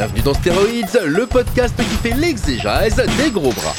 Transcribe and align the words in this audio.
Bienvenue 0.00 0.22
dans 0.22 0.32
Stéroïdes, 0.32 1.00
le 1.08 1.26
podcast 1.26 1.76
qui 1.76 1.82
fait 1.82 2.16
l'exégèse 2.16 2.96
des 2.96 3.30
gros 3.30 3.52
bras. 3.52 3.74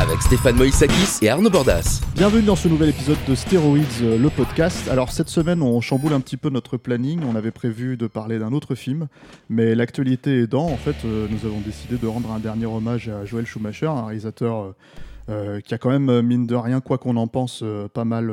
Avec 0.00 0.22
Stéphane 0.22 0.54
Moïsakis 0.54 1.18
et 1.22 1.28
Arnaud 1.28 1.50
Bordas. 1.50 2.02
Bienvenue 2.14 2.44
dans 2.44 2.54
ce 2.54 2.68
nouvel 2.68 2.90
épisode 2.90 3.16
de 3.26 3.34
Stéroïdes, 3.34 3.86
le 4.00 4.28
podcast. 4.30 4.86
Alors 4.88 5.10
cette 5.10 5.28
semaine, 5.28 5.60
on 5.60 5.80
chamboule 5.80 6.12
un 6.12 6.20
petit 6.20 6.36
peu 6.36 6.50
notre 6.50 6.76
planning. 6.76 7.20
On 7.28 7.34
avait 7.34 7.50
prévu 7.50 7.96
de 7.96 8.06
parler 8.06 8.38
d'un 8.38 8.52
autre 8.52 8.76
film, 8.76 9.08
mais 9.48 9.74
l'actualité 9.74 10.42
aidant, 10.42 10.66
en 10.66 10.76
fait, 10.76 11.04
euh, 11.04 11.26
nous 11.28 11.44
avons 11.44 11.58
décidé 11.62 11.96
de 11.96 12.06
rendre 12.06 12.30
un 12.30 12.38
dernier 12.38 12.66
hommage 12.66 13.08
à 13.08 13.24
Joël 13.24 13.44
Schumacher, 13.44 13.88
un 13.88 14.04
réalisateur 14.04 14.60
euh, 14.60 14.72
euh, 15.30 15.60
qui 15.60 15.74
a 15.74 15.78
quand 15.78 15.90
même, 15.90 16.22
mine 16.22 16.46
de 16.46 16.54
rien, 16.54 16.80
quoi 16.80 16.96
qu'on 16.96 17.16
en 17.16 17.26
pense, 17.26 17.64
pas 17.92 18.04
mal 18.04 18.30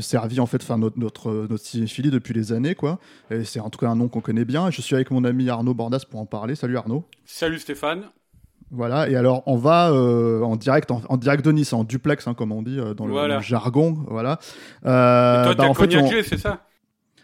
servi 0.00 0.40
en 0.40 0.46
fait, 0.46 0.62
enfin 0.62 0.78
notre 0.78 0.98
notre 0.98 1.46
notre 1.48 1.64
cinéphilie 1.64 2.10
depuis 2.10 2.34
des 2.34 2.52
années, 2.52 2.74
quoi. 2.74 2.98
Et 3.30 3.44
c'est 3.44 3.60
en 3.60 3.70
tout 3.70 3.78
cas 3.78 3.88
un 3.88 3.96
nom 3.96 4.08
qu'on 4.08 4.20
connaît 4.20 4.44
bien. 4.44 4.70
Je 4.70 4.80
suis 4.80 4.94
avec 4.94 5.10
mon 5.10 5.24
ami 5.24 5.48
Arnaud 5.50 5.74
Bordas 5.74 6.04
pour 6.08 6.20
en 6.20 6.26
parler. 6.26 6.54
Salut 6.54 6.76
Arnaud. 6.76 7.04
Salut 7.24 7.58
Stéphane. 7.58 8.04
Voilà, 8.74 9.06
et 9.10 9.16
alors 9.16 9.42
on 9.44 9.56
va 9.56 9.90
euh, 9.90 10.40
en 10.42 10.56
direct, 10.56 10.90
en, 10.90 11.02
en 11.10 11.18
direct 11.18 11.44
de 11.44 11.52
Nice, 11.52 11.74
en 11.74 11.84
duplex, 11.84 12.26
hein, 12.26 12.32
comme 12.32 12.52
on 12.52 12.62
dit 12.62 12.78
euh, 12.80 12.94
dans 12.94 13.04
le, 13.04 13.12
Voilà. 13.12 13.38
jargon, 13.40 13.98
voilà. 14.08 14.38
Euh, 14.86 15.42
Et 15.42 15.44
toi, 15.44 15.54
bah, 15.56 15.68
en 15.68 15.74
fait, 15.74 15.94
on- 15.94 16.08
c'est 16.22 16.38
ça? 16.38 16.62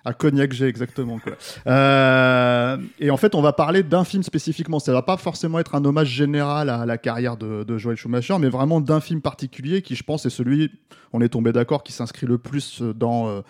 À 0.05 0.13
Cognac 0.13 0.53
G, 0.53 0.67
exactement. 0.67 1.19
Quoi. 1.19 1.33
Euh, 1.67 2.77
et 2.99 3.11
en 3.11 3.17
fait, 3.17 3.35
on 3.35 3.43
va 3.43 3.53
parler 3.53 3.83
d'un 3.83 4.05
film 4.05 4.23
spécifiquement. 4.23 4.79
Ça 4.79 4.93
va 4.93 5.03
pas 5.03 5.17
forcément 5.17 5.59
être 5.59 5.75
un 5.75 5.85
hommage 5.85 6.09
général 6.09 6.71
à 6.71 6.87
la 6.87 6.99
carrière 6.99 7.37
de, 7.37 7.65
de 7.65 7.79
Joel 7.79 7.97
Schumacher, 7.97 8.37
mais 8.39 8.49
vraiment 8.49 8.81
d'un 8.81 9.01
film 9.01 9.21
particulier 9.21 9.83
qui, 9.83 9.95
je 9.97 10.03
pense, 10.03 10.27
est 10.27 10.31
celui, 10.31 10.71
on 11.13 11.21
est 11.21 11.29
tombé 11.29 11.53
d'accord, 11.53 11.83
qui 11.83 11.93
s'inscrit 11.93 12.27
le 12.27 12.39
plus 12.39 12.83
dans, 12.83 13.29
euh, 13.29 13.41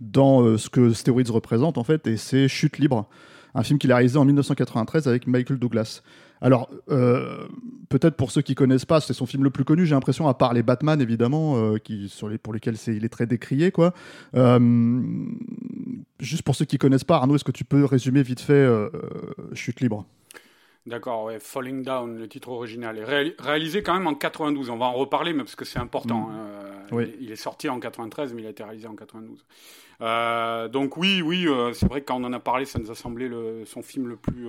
dans 0.00 0.42
euh, 0.42 0.58
ce 0.58 0.68
que 0.68 0.92
Steroids 0.92 1.22
représente, 1.30 1.78
en 1.78 1.84
fait, 1.84 2.06
et 2.06 2.16
c'est 2.16 2.48
Chute 2.48 2.78
libre, 2.78 3.08
un 3.54 3.62
film 3.62 3.78
qu'il 3.78 3.92
a 3.92 3.96
réalisé 3.96 4.18
en 4.18 4.24
1993 4.24 5.08
avec 5.08 5.26
Michael 5.26 5.58
Douglas. 5.58 6.02
Alors, 6.40 6.70
euh, 6.90 7.48
peut-être 7.88 8.16
pour 8.16 8.30
ceux 8.30 8.42
qui 8.42 8.54
connaissent 8.54 8.84
pas, 8.84 9.00
c'est 9.00 9.12
son 9.12 9.26
film 9.26 9.44
le 9.44 9.50
plus 9.50 9.64
connu, 9.64 9.86
j'ai 9.86 9.94
l'impression, 9.94 10.28
à 10.28 10.34
part 10.34 10.54
les 10.54 10.62
Batman, 10.62 11.00
évidemment, 11.00 11.56
euh, 11.56 11.78
qui, 11.78 12.08
sur 12.08 12.28
les, 12.28 12.38
pour 12.38 12.52
lesquels 12.52 12.76
c'est, 12.76 12.94
il 12.94 13.04
est 13.04 13.08
très 13.08 13.26
décrié, 13.26 13.70
quoi. 13.72 13.92
Euh, 14.34 14.58
juste 16.20 16.42
pour 16.42 16.54
ceux 16.54 16.64
qui 16.64 16.78
connaissent 16.78 17.04
pas, 17.04 17.16
Arnaud, 17.16 17.34
est-ce 17.34 17.44
que 17.44 17.52
tu 17.52 17.64
peux 17.64 17.84
résumer 17.84 18.22
vite 18.22 18.40
fait 18.40 18.68
Chute 19.54 19.80
libre? 19.80 20.06
D'accord, 20.86 21.24
ouais, 21.24 21.38
Falling 21.38 21.82
Down, 21.82 22.16
le 22.16 22.28
titre 22.28 22.48
original. 22.48 22.98
réalisé 23.38 23.82
quand 23.82 23.94
même 23.94 24.06
en 24.06 24.14
92. 24.14 24.70
On 24.70 24.78
va 24.78 24.86
en 24.86 24.94
reparler, 24.94 25.34
mais 25.34 25.42
parce 25.42 25.56
que 25.56 25.66
c'est 25.66 25.78
important. 25.78 26.28
Mm. 26.28 26.38
Oui. 26.92 27.14
il, 27.20 27.30
est 27.30 27.36
sorti 27.36 27.68
en 27.68 27.78
93, 27.78 28.32
mais 28.32 28.40
il 28.40 28.46
a 28.46 28.50
été 28.50 28.62
réalisé 28.62 28.86
en 28.86 28.94
92. 28.94 29.44
Euh, 30.00 30.68
donc 30.68 30.96
oui, 30.96 31.20
oui, 31.20 31.46
c'est 31.74 31.86
vrai 31.86 32.00
que 32.00 32.06
quand 32.06 32.18
on 32.22 32.24
en 32.24 32.32
a 32.32 32.40
parlé, 32.40 32.64
ça 32.64 32.78
nous 32.78 32.90
a 32.90 32.94
semblé 32.94 33.28
le, 33.28 33.64
son 33.66 33.82
film 33.82 34.08
le 34.08 34.16
plus... 34.16 34.46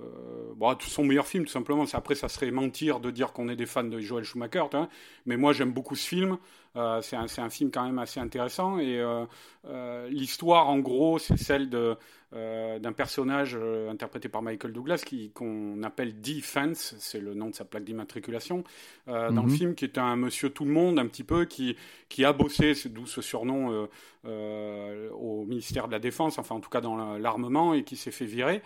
euh, 0.00 0.52
bon, 0.54 0.76
son 0.80 1.04
meilleur 1.04 1.26
film, 1.26 1.44
tout 1.44 1.52
simplement. 1.52 1.84
Après, 1.92 2.14
ça 2.14 2.28
serait 2.28 2.50
mentir 2.50 3.00
de 3.00 3.10
dire 3.10 3.32
qu'on 3.32 3.48
est 3.48 3.56
des 3.56 3.66
fans 3.66 3.84
de 3.84 3.98
Joel 4.00 4.24
Schumacher, 4.24 4.64
vois. 4.70 4.88
mais 5.26 5.36
moi, 5.36 5.52
j'aime 5.52 5.72
beaucoup 5.72 5.96
ce 5.96 6.06
film. 6.06 6.38
Euh, 6.76 7.00
c'est 7.02 7.16
un, 7.16 7.26
un 7.38 7.50
film 7.50 7.70
quand 7.72 7.84
même 7.84 7.98
assez 7.98 8.20
intéressant. 8.20 8.78
Et 8.78 8.98
euh, 9.00 10.08
l'histoire, 10.08 10.68
en 10.68 10.78
gros, 10.78 11.18
c'est 11.18 11.36
celle 11.36 11.68
d'un 11.70 12.92
personnage 12.92 13.56
interprété 13.90 14.28
par 14.28 14.42
Michael 14.42 14.72
Douglas 14.72 15.02
qu'on 15.34 15.82
appelle 15.82 16.20
Defense, 16.20 16.94
c'est 16.98 17.20
le 17.20 17.34
nom 17.34 17.48
de 17.48 17.54
sa 17.54 17.64
plaque 17.64 17.84
d'immatriculation, 17.84 18.62
dans 19.06 19.42
le 19.42 19.48
Mhm. 19.48 19.48
film, 19.48 19.74
qui 19.74 19.84
est 19.86 19.98
un 19.98 20.14
monsieur 20.16 20.50
tout 20.50 20.64
le 20.64 20.70
monde, 20.70 20.98
un 20.98 21.06
petit 21.06 21.24
peu, 21.24 21.44
qui, 21.46 21.76
qui 22.08 22.24
a 22.24 22.32
bossé, 22.32 22.74
d'où 22.86 23.06
ce 23.06 23.22
surnom, 23.22 23.88
au 24.24 25.44
ministère 25.46 25.86
de 25.88 25.92
la 25.92 25.98
Défense, 25.98 26.38
enfin 26.38 26.54
en 26.54 26.60
tout 26.60 26.70
cas 26.70 26.80
dans 26.82 26.96
la- 26.96 27.18
l'armement, 27.18 27.74
et 27.74 27.82
qui 27.82 27.96
s'est 27.96 28.10
fait 28.10 28.26
virer 28.26 28.62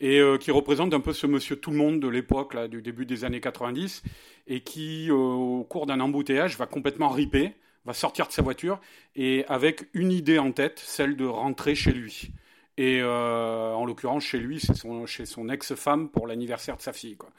et 0.00 0.18
euh, 0.20 0.38
qui 0.38 0.50
représente 0.50 0.92
un 0.94 1.00
peu 1.00 1.12
ce 1.12 1.26
monsieur 1.26 1.56
tout 1.56 1.70
le 1.70 1.76
monde 1.76 2.00
de 2.00 2.08
l'époque, 2.08 2.54
là, 2.54 2.68
du 2.68 2.82
début 2.82 3.06
des 3.06 3.24
années 3.24 3.40
90, 3.40 4.02
et 4.46 4.60
qui, 4.60 5.10
euh, 5.10 5.14
au 5.14 5.64
cours 5.64 5.86
d'un 5.86 6.00
embouteillage, 6.00 6.56
va 6.56 6.66
complètement 6.66 7.08
riper, 7.08 7.54
va 7.84 7.92
sortir 7.92 8.26
de 8.26 8.32
sa 8.32 8.42
voiture, 8.42 8.80
et 9.14 9.44
avec 9.48 9.88
une 9.94 10.10
idée 10.10 10.38
en 10.38 10.52
tête, 10.52 10.78
celle 10.78 11.16
de 11.16 11.24
rentrer 11.24 11.74
chez 11.74 11.92
lui. 11.92 12.32
Et 12.76 13.00
euh, 13.00 13.72
en 13.72 13.84
l'occurrence, 13.84 14.24
chez 14.24 14.38
lui, 14.38 14.58
c'est 14.58 14.74
son, 14.74 15.06
chez 15.06 15.26
son 15.26 15.48
ex-femme 15.48 16.08
pour 16.08 16.26
l'anniversaire 16.26 16.76
de 16.76 16.82
sa 16.82 16.92
fille. 16.92 17.16
Quoi. 17.16 17.30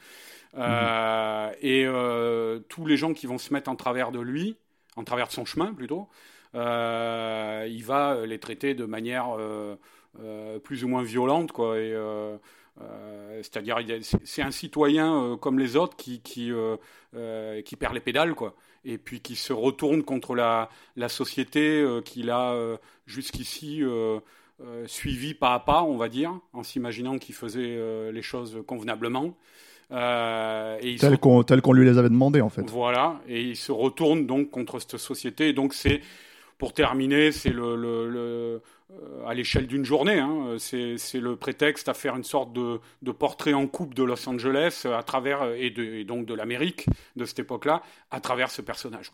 Euh, 0.56 1.52
Et 1.60 1.86
tous 2.68 2.86
les 2.86 2.96
gens 2.96 3.12
qui 3.12 3.26
vont 3.26 3.36
se 3.36 3.52
mettre 3.52 3.68
en 3.68 3.76
travers 3.76 4.12
de 4.12 4.20
lui, 4.20 4.56
en 4.96 5.04
travers 5.04 5.28
de 5.28 5.32
son 5.32 5.44
chemin 5.44 5.74
plutôt, 5.74 6.08
il 6.54 7.82
va 7.84 8.24
les 8.24 8.38
traiter 8.38 8.72
de 8.72 8.86
manière 8.86 9.36
plus 10.62 10.84
ou 10.84 10.88
moins 10.88 11.02
violente, 11.02 11.52
quoi. 11.52 11.78
Et 11.78 11.92
euh, 11.92 12.36
euh, 12.82 13.38
c'est-à-dire, 13.42 13.78
c'est 14.24 14.42
un 14.42 14.50
citoyen 14.50 15.14
euh, 15.22 15.36
comme 15.36 15.58
les 15.58 15.76
autres 15.76 15.96
qui 15.96 16.20
qui, 16.20 16.50
euh, 16.52 16.76
euh, 17.14 17.62
qui 17.62 17.76
perd 17.76 17.94
les 17.94 18.00
pédales, 18.00 18.34
quoi. 18.34 18.54
Et 18.84 18.98
puis 18.98 19.20
qui 19.20 19.34
se 19.36 19.52
retourne 19.52 20.02
contre 20.02 20.34
la 20.34 20.68
la 20.96 21.08
société 21.08 21.80
euh, 21.80 22.00
qu'il 22.02 22.30
a 22.30 22.52
euh, 22.52 22.76
jusqu'ici 23.06 23.82
euh, 23.82 24.20
euh, 24.62 24.86
suivi 24.86 25.34
pas 25.34 25.54
à 25.54 25.58
pas, 25.60 25.82
on 25.82 25.96
va 25.96 26.08
dire, 26.08 26.32
en 26.52 26.62
s'imaginant 26.62 27.18
qu'il 27.18 27.34
faisait 27.34 27.76
euh, 27.76 28.12
les 28.12 28.22
choses 28.22 28.62
convenablement. 28.66 29.34
Euh, 29.92 30.78
et 30.80 30.96
se 30.98 31.06
tel 31.06 31.18
qu'on, 31.18 31.42
tel 31.44 31.62
qu'on 31.62 31.72
lui 31.72 31.84
les 31.86 31.96
avait 31.98 32.08
demandé, 32.08 32.40
en 32.40 32.48
fait. 32.48 32.68
voilà, 32.68 33.20
et 33.28 33.40
il 33.40 33.56
se 33.56 33.70
retourne 33.72 34.26
donc 34.26 34.50
contre 34.50 34.80
cette 34.80 34.96
société. 34.96 35.48
Et 35.48 35.52
donc 35.52 35.74
c'est, 35.74 36.00
pour 36.58 36.72
terminer, 36.72 37.30
c'est 37.32 37.50
le, 37.50 37.76
le- 37.76 38.08
le- 38.10 38.18
euh, 38.18 38.58
à 39.26 39.34
l'échelle 39.34 39.66
d'une 39.66 39.84
journée, 39.84 40.20
hein, 40.20 40.56
c'est, 40.58 40.96
le 41.14 41.34
prétexte 41.34 41.88
à 41.88 41.94
faire 41.94 42.16
une 42.16 42.24
sorte 42.24 42.52
de, 42.52 42.78
de 43.02 43.10
portrait 43.10 43.52
en 43.52 43.66
coupe 43.66 43.94
de 43.94 44.04
Los 44.04 44.28
Angeles 44.28 44.82
euh, 44.86 44.96
à 44.96 45.02
travers 45.02 45.42
et, 45.56 45.70
de, 45.70 45.82
et 45.82 46.04
donc 46.04 46.26
de 46.26 46.34
l'Amérique 46.34 46.86
de 47.16 47.24
cette 47.24 47.40
époque-là 47.40 47.82
à 48.10 48.20
travers 48.20 48.50
ce 48.50 48.62
personnage. 48.62 49.10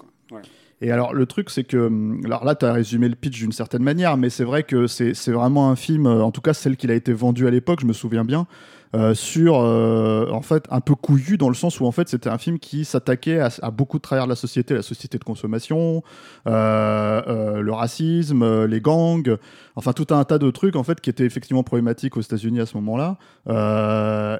Et 0.82 0.90
alors, 0.90 1.14
le 1.14 1.24
truc, 1.26 1.48
c'est 1.48 1.64
que. 1.64 1.76
hum, 1.76 2.20
Alors 2.26 2.44
là, 2.44 2.54
tu 2.54 2.66
as 2.66 2.72
résumé 2.72 3.08
le 3.08 3.14
pitch 3.14 3.38
d'une 3.38 3.52
certaine 3.52 3.82
manière, 3.82 4.16
mais 4.16 4.28
c'est 4.28 4.44
vrai 4.44 4.62
que 4.62 4.86
c'est, 4.86 5.14
vraiment 5.28 5.70
un 5.70 5.76
film, 5.76 6.06
euh, 6.06 6.22
en 6.22 6.32
tout 6.32 6.42
cas 6.42 6.52
celle 6.52 6.76
qu'il 6.76 6.90
a 6.90 6.94
été 6.94 7.12
vendu 7.12 7.46
à 7.46 7.50
l'époque, 7.50 7.80
je 7.80 7.86
me 7.86 7.94
souviens 7.94 8.24
bien, 8.24 8.46
euh, 8.94 9.14
sur. 9.14 9.60
euh, 9.60 10.28
en 10.30 10.42
fait, 10.42 10.64
un 10.70 10.80
peu 10.80 10.94
couillu 10.94 11.38
dans 11.38 11.48
le 11.48 11.54
sens 11.54 11.80
où, 11.80 11.86
en 11.86 11.92
fait, 11.92 12.08
c'était 12.08 12.28
un 12.30 12.38
film 12.38 12.58
qui 12.58 12.84
s'attaquait 12.84 13.38
à, 13.40 13.48
à 13.62 13.70
beaucoup 13.70 13.96
de 13.98 14.02
travers 14.02 14.24
de 14.24 14.30
la 14.30 14.36
société, 14.36 14.74
la 14.74 14.82
société 14.82 15.18
de 15.18 15.24
consommation, 15.24 16.02
euh, 16.46 17.60
le 17.60 17.72
racisme, 17.72 18.64
les 18.66 18.80
gangs, 18.80 19.36
enfin, 19.76 19.92
tout 19.92 20.06
un 20.10 20.22
tas 20.24 20.38
de 20.38 20.50
trucs, 20.50 20.76
en 20.76 20.82
fait, 20.82 21.00
qui 21.00 21.10
étaient 21.10 21.24
effectivement 21.24 21.62
problématiques 21.62 22.16
aux 22.16 22.20
États-Unis 22.20 22.60
à 22.60 22.66
ce 22.66 22.76
moment-là. 22.78 23.18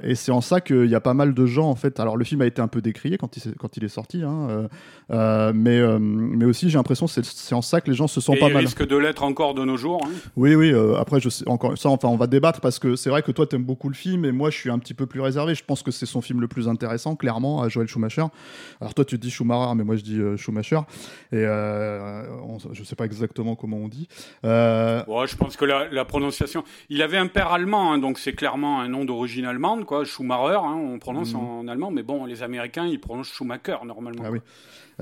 Et 0.03 0.15
c'est 0.15 0.33
en 0.33 0.41
ça 0.41 0.61
qu'il 0.61 0.87
y 0.87 0.95
a 0.95 1.01
pas 1.01 1.15
mal 1.15 1.35
de 1.35 1.47
gens, 1.47 1.69
en 1.69 1.75
fait. 1.77 2.01
Alors, 2.01 2.17
le 2.17 2.25
film 2.25 2.43
a 2.43 2.47
été 2.47 2.61
un 2.63 2.69
peu 2.69 2.81
décrié 2.83 3.19
quand 3.19 3.37
il, 3.37 3.55
quand 3.55 3.77
il 3.77 3.85
est 3.85 3.89
sorti, 3.89 4.23
hein, 4.23 4.69
mais, 5.55 5.81
mais 5.99 6.45
aussi, 6.45 6.69
j'ai 6.71 6.79
l'impression 6.79 7.07
que 7.07 7.13
c'est, 7.13 7.25
c'est 7.25 7.55
en 7.55 7.63
ça 7.63 7.81
que 7.81 7.91
les 7.91 7.97
gens 7.97 8.07
se 8.07 8.21
sentent 8.21 8.37
Et 8.37 8.41
pas 8.41 8.49
il 8.49 8.55
mal. 8.55 8.65
risque 8.65 8.87
de 8.87 8.97
l'être 8.97 9.23
encore 9.23 9.55
de 9.55 9.65
nos 9.65 9.77
jours. 9.77 10.01
hein. 10.05 10.11
Oui, 10.37 10.55
oui. 10.55 10.73
après, 10.99 11.21
je 11.21 11.29
sais 11.29 11.49
encore 11.49 11.77
ça. 11.79 11.89
Enfin, 11.89 12.09
on 12.09 12.17
va 12.17 12.27
débattre 12.27 12.61
parce 12.61 12.79
que 12.79 12.97
c'est 12.97 13.11
vrai 13.11 13.23
que 13.23 13.33
toi, 13.33 13.47
t'aimes 13.47 13.65
beaucoup 13.65 13.89
le 13.89 13.95
film 13.95 14.25
et 14.25 14.33
moi, 14.33 14.42
je 14.51 14.59
suis 14.59 14.71
un 14.71 14.79
petit 14.79 14.95
peu 14.95 15.07
plus 15.07 15.21
réservé. 15.21 15.55
Je 15.55 15.65
pense 15.65 15.83
que 15.83 15.91
c'est 15.91 16.07
son 16.07 16.21
film 16.21 16.41
le 16.41 16.49
plus 16.49 16.69
intéressant, 16.69 17.17
clairement, 17.17 17.63
à 17.63 17.69
Joel 17.69 17.89
Schumacher. 17.89 18.25
Alors 18.81 18.95
toi, 18.95 19.05
tu 19.05 19.19
dis 19.19 19.31
Schumacher, 19.31 19.75
mais 19.77 19.85
moi, 19.85 19.97
je 19.97 20.03
dis 20.03 20.19
euh, 20.19 20.37
Schumacher. 20.37 20.81
Et 21.33 21.37
euh, 21.37 22.25
on- 22.43 22.59
je 22.73 22.83
sais 22.85 22.97
pas 22.97 23.05
exactement 23.05 23.55
comment 23.57 23.77
on 23.79 23.89
dit. 23.89 24.09
Euh, 24.45 25.03
Ouais, 25.07 25.27
je 25.27 25.37
pense 25.37 25.57
que 25.57 25.65
la, 25.65 25.89
la 25.91 26.05
prononciation. 26.05 26.65
Il 26.89 27.03
avait 27.03 27.19
un 27.19 27.27
père 27.27 27.53
allemand, 27.53 27.93
hein, 27.93 27.99
donc 27.99 28.19
c'est 28.19 28.33
clairement 28.33 28.81
un 28.81 28.89
nom 28.89 29.05
d'origine 29.05 29.45
allemande, 29.47 29.85
quoi. 29.85 30.05
Schumacher, 30.05 30.57
hein, 30.63 30.75
on 30.77 30.99
prononce 30.99 31.35
Mhm. 31.35 31.41
en 31.41 31.69
allemand, 31.69 31.91
mais 31.91 32.03
bon, 32.03 32.25
les 32.25 32.43
Américains, 32.43 32.87
ils 32.87 33.01
prononcent 33.01 33.33
Schumacher 33.33 33.77
normalement. 33.85 34.23
Ah 34.27 34.31
oui. 34.31 34.39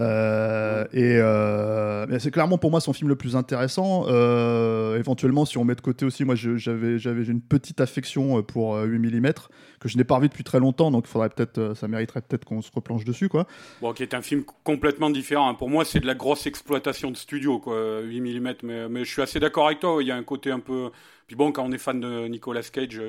Euh, 0.00 0.85
et 0.93 1.17
euh, 1.19 2.19
c'est 2.19 2.31
clairement 2.31 2.58
pour 2.58 2.70
moi 2.70 2.81
son 2.81 2.93
film 2.93 3.08
le 3.08 3.17
plus 3.17 3.37
intéressant. 3.37 4.06
Euh, 4.08 4.99
éventuellement, 4.99 5.44
si 5.44 5.58
on 5.58 5.64
met 5.64 5.75
de 5.75 5.81
côté 5.81 6.05
aussi, 6.05 6.25
moi 6.25 6.35
j'avais 6.35 7.25
une 7.25 7.41
petite 7.41 7.81
affection 7.81 8.43
pour 8.43 8.76
euh, 8.76 8.85
8 8.87 8.99
mm. 9.20 9.32
que 9.79 9.88
je 9.88 9.97
n'ai 9.97 10.05
pas 10.05 10.17
revu 10.17 10.29
depuis 10.29 10.44
très 10.44 10.58
longtemps, 10.58 10.91
donc 10.91 11.06
faudrait 11.06 11.29
peut-être, 11.29 11.75
ça 11.75 11.88
mériterait 11.88 12.23
peut-être 12.23 12.44
qu'on 12.44 12.62
se 12.62 12.70
replanche 12.73 13.05
dessus, 13.05 13.29
quoi. 13.29 13.47
Bon, 13.81 13.93
qui 13.93 14.02
est 14.02 14.14
un 14.14 14.23
film 14.23 14.44
complètement 14.64 15.11
différent. 15.11 15.50
Hein. 15.50 15.55
Pour 15.55 15.70
moi, 15.70 15.85
c'est 15.85 16.00
de 16.00 16.06
la 16.06 16.14
grosse 16.14 16.46
exploitation 16.46 17.11
de 17.11 17.17
studio, 17.17 17.58
quoi, 17.58 18.00
8 18.00 18.20
mm. 18.41 18.55
Mais 18.88 19.05
je 19.05 19.11
suis 19.11 19.23
assez 19.23 19.41
d'accord 19.41 19.67
avec 19.67 19.81
toi. 19.81 19.99
Il 20.00 20.06
y 20.06 20.12
a 20.12 20.17
un 20.17 20.25
côté 20.25 20.50
un 20.50 20.61
peu. 20.61 20.91
Puis 21.26 21.37
bon, 21.37 21.53
quand 21.53 21.64
on 21.64 21.73
est 21.73 21.79
fan 21.79 22.00
de 22.00 22.26
Nicolas 22.26 22.62
Cage. 22.62 23.00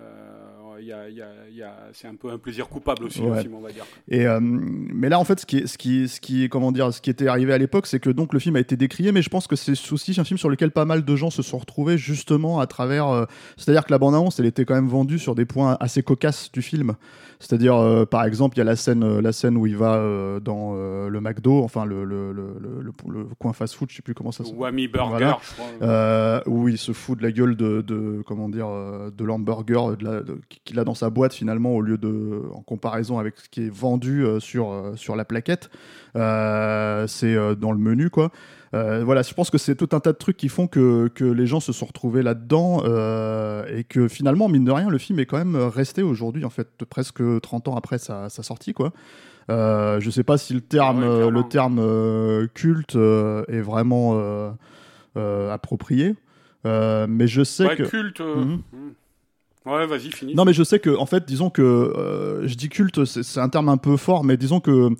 Euh, 0.00 1.90
c'est 1.92 2.08
un 2.08 2.14
peu 2.14 2.30
un 2.30 2.38
plaisir 2.38 2.68
coupable 2.68 3.04
aussi 3.04 3.20
le 3.20 3.34
film, 3.36 3.54
on 3.54 3.60
va 3.60 3.70
dire. 3.70 3.84
Et 4.08 4.26
euh, 4.26 4.38
mais 4.40 5.08
là, 5.08 5.18
en 5.18 5.24
fait, 5.24 5.40
ce 5.40 5.46
qui, 5.46 5.66
ce 5.68 5.78
qui, 5.78 6.08
ce 6.08 6.20
qui, 6.20 6.48
comment 6.48 6.72
dire, 6.72 6.92
ce 6.92 7.00
qui 7.00 7.10
était 7.10 7.28
arrivé 7.28 7.52
à 7.52 7.58
l'époque, 7.58 7.86
c'est 7.86 8.00
que 8.00 8.10
donc 8.10 8.32
le 8.32 8.38
film 8.38 8.56
a 8.56 8.60
été 8.60 8.76
décrié, 8.76 9.12
mais 9.12 9.22
je 9.22 9.28
pense 9.28 9.46
que 9.46 9.56
c'est 9.56 9.72
aussi 9.92 10.18
un 10.18 10.24
film 10.24 10.38
sur 10.38 10.48
lequel 10.48 10.70
pas 10.70 10.84
mal 10.84 11.04
de 11.04 11.16
gens 11.16 11.30
se 11.30 11.42
sont 11.42 11.58
retrouvés 11.58 11.98
justement 11.98 12.60
à 12.60 12.66
travers. 12.66 13.08
Euh, 13.08 13.24
c'est-à-dire 13.56 13.84
que 13.84 13.92
la 13.92 13.98
bande-annonce, 13.98 14.40
elle 14.40 14.46
était 14.46 14.64
quand 14.64 14.74
même 14.74 14.88
vendue 14.88 15.18
sur 15.18 15.34
des 15.34 15.44
points 15.44 15.76
assez 15.80 16.02
cocasses 16.02 16.50
du 16.52 16.62
film. 16.62 16.94
C'est-à-dire, 17.44 17.76
euh, 17.76 18.04
par 18.06 18.24
exemple, 18.24 18.56
il 18.56 18.58
y 18.58 18.62
a 18.62 18.64
la 18.64 18.76
scène, 18.76 19.20
la 19.20 19.32
scène 19.32 19.56
où 19.56 19.66
il 19.66 19.76
va 19.76 20.02
dans 20.40 20.74
le 20.74 21.20
McDo, 21.20 21.62
enfin 21.62 21.84
le, 21.84 22.04
le, 22.04 22.32
le, 22.32 22.54
le, 23.08 23.24
coin 23.38 23.52
fast-food, 23.52 23.90
je 23.90 23.96
sais 23.96 24.02
plus 24.02 24.14
comment 24.14 24.32
ça 24.32 24.44
s'appelle. 24.44 24.60
Whammy 24.60 24.88
Burger, 24.88 25.34
où 26.46 26.68
il 26.68 26.78
se 26.78 26.92
fout 26.92 27.18
de 27.18 27.22
la 27.22 27.32
gueule 27.32 27.56
de, 27.56 27.82
de 27.82 28.22
comment 28.26 28.48
dire, 28.48 28.68
de 29.16 29.24
l'hamburger 29.24 29.96
qu'il 30.64 30.78
a 30.78 30.84
dans 30.84 30.94
sa 30.94 31.10
boîte 31.10 31.34
finalement 31.34 31.74
au 31.74 31.80
lieu 31.80 31.98
de 31.98 32.42
en 32.52 32.62
comparaison 32.62 33.18
avec 33.18 33.38
ce 33.38 33.48
qui 33.48 33.66
est 33.66 33.74
vendu 33.74 34.24
euh, 34.24 34.40
sur, 34.40 34.70
euh, 34.70 34.96
sur 34.96 35.16
la 35.16 35.24
plaquette. 35.24 35.70
Euh, 36.16 37.06
c'est 37.06 37.34
dans 37.56 37.72
le 37.72 37.78
menu 37.78 38.10
quoi 38.10 38.30
voilà 39.04 39.22
je 39.22 39.32
pense 39.34 39.50
que 39.50 39.58
c'est 39.58 39.74
tout 39.74 39.88
un 39.92 40.00
tas 40.00 40.12
de 40.12 40.18
trucs 40.18 40.36
qui 40.36 40.48
font 40.48 40.66
que, 40.66 41.08
que 41.08 41.24
les 41.24 41.46
gens 41.46 41.60
se 41.60 41.72
sont 41.72 41.86
retrouvés 41.86 42.22
là 42.22 42.34
dedans 42.34 42.80
et 43.68 43.84
que 43.84 44.08
finalement 44.08 44.48
mine 44.48 44.64
de 44.64 44.72
rien 44.72 44.88
le 44.88 44.98
film 44.98 45.18
est 45.18 45.26
quand 45.26 45.38
même 45.38 45.56
resté 45.56 46.02
aujourd'hui 46.02 46.44
en 46.44 46.50
fait 46.50 46.84
presque 46.84 47.22
30 47.42 47.68
ans 47.68 47.76
après 47.76 47.98
sa, 47.98 48.28
sa 48.28 48.42
sortie 48.42 48.72
quoi 48.72 48.92
je 49.48 50.10
sais 50.10 50.24
pas 50.24 50.38
si 50.38 50.54
le 50.54 50.60
terme, 50.60 51.02
le 51.28 51.42
terme 51.42 52.48
culte 52.54 52.96
est 52.96 53.60
vraiment 53.60 54.56
approprié, 55.16 56.16
mais 56.64 57.26
je 57.26 57.44
sais 57.44 57.76
que. 57.76 57.84
Culte, 57.84 58.20
mhm. 58.20 58.60
Ouais, 59.66 59.86
vas-y, 59.86 60.10
finis. 60.10 60.34
Non, 60.34 60.44
mais 60.44 60.52
je 60.52 60.62
sais 60.62 60.78
que, 60.78 60.94
en 60.96 61.06
fait, 61.06 61.24
disons 61.26 61.48
que 61.48 61.62
euh, 61.62 62.46
je 62.46 62.54
dis 62.54 62.68
culte, 62.68 63.04
c'est 63.04 63.40
un 63.40 63.48
terme 63.48 63.70
un 63.70 63.78
peu 63.78 63.96
fort, 63.96 64.22
mais 64.22 64.36
disons 64.36 64.60
que 64.60 64.90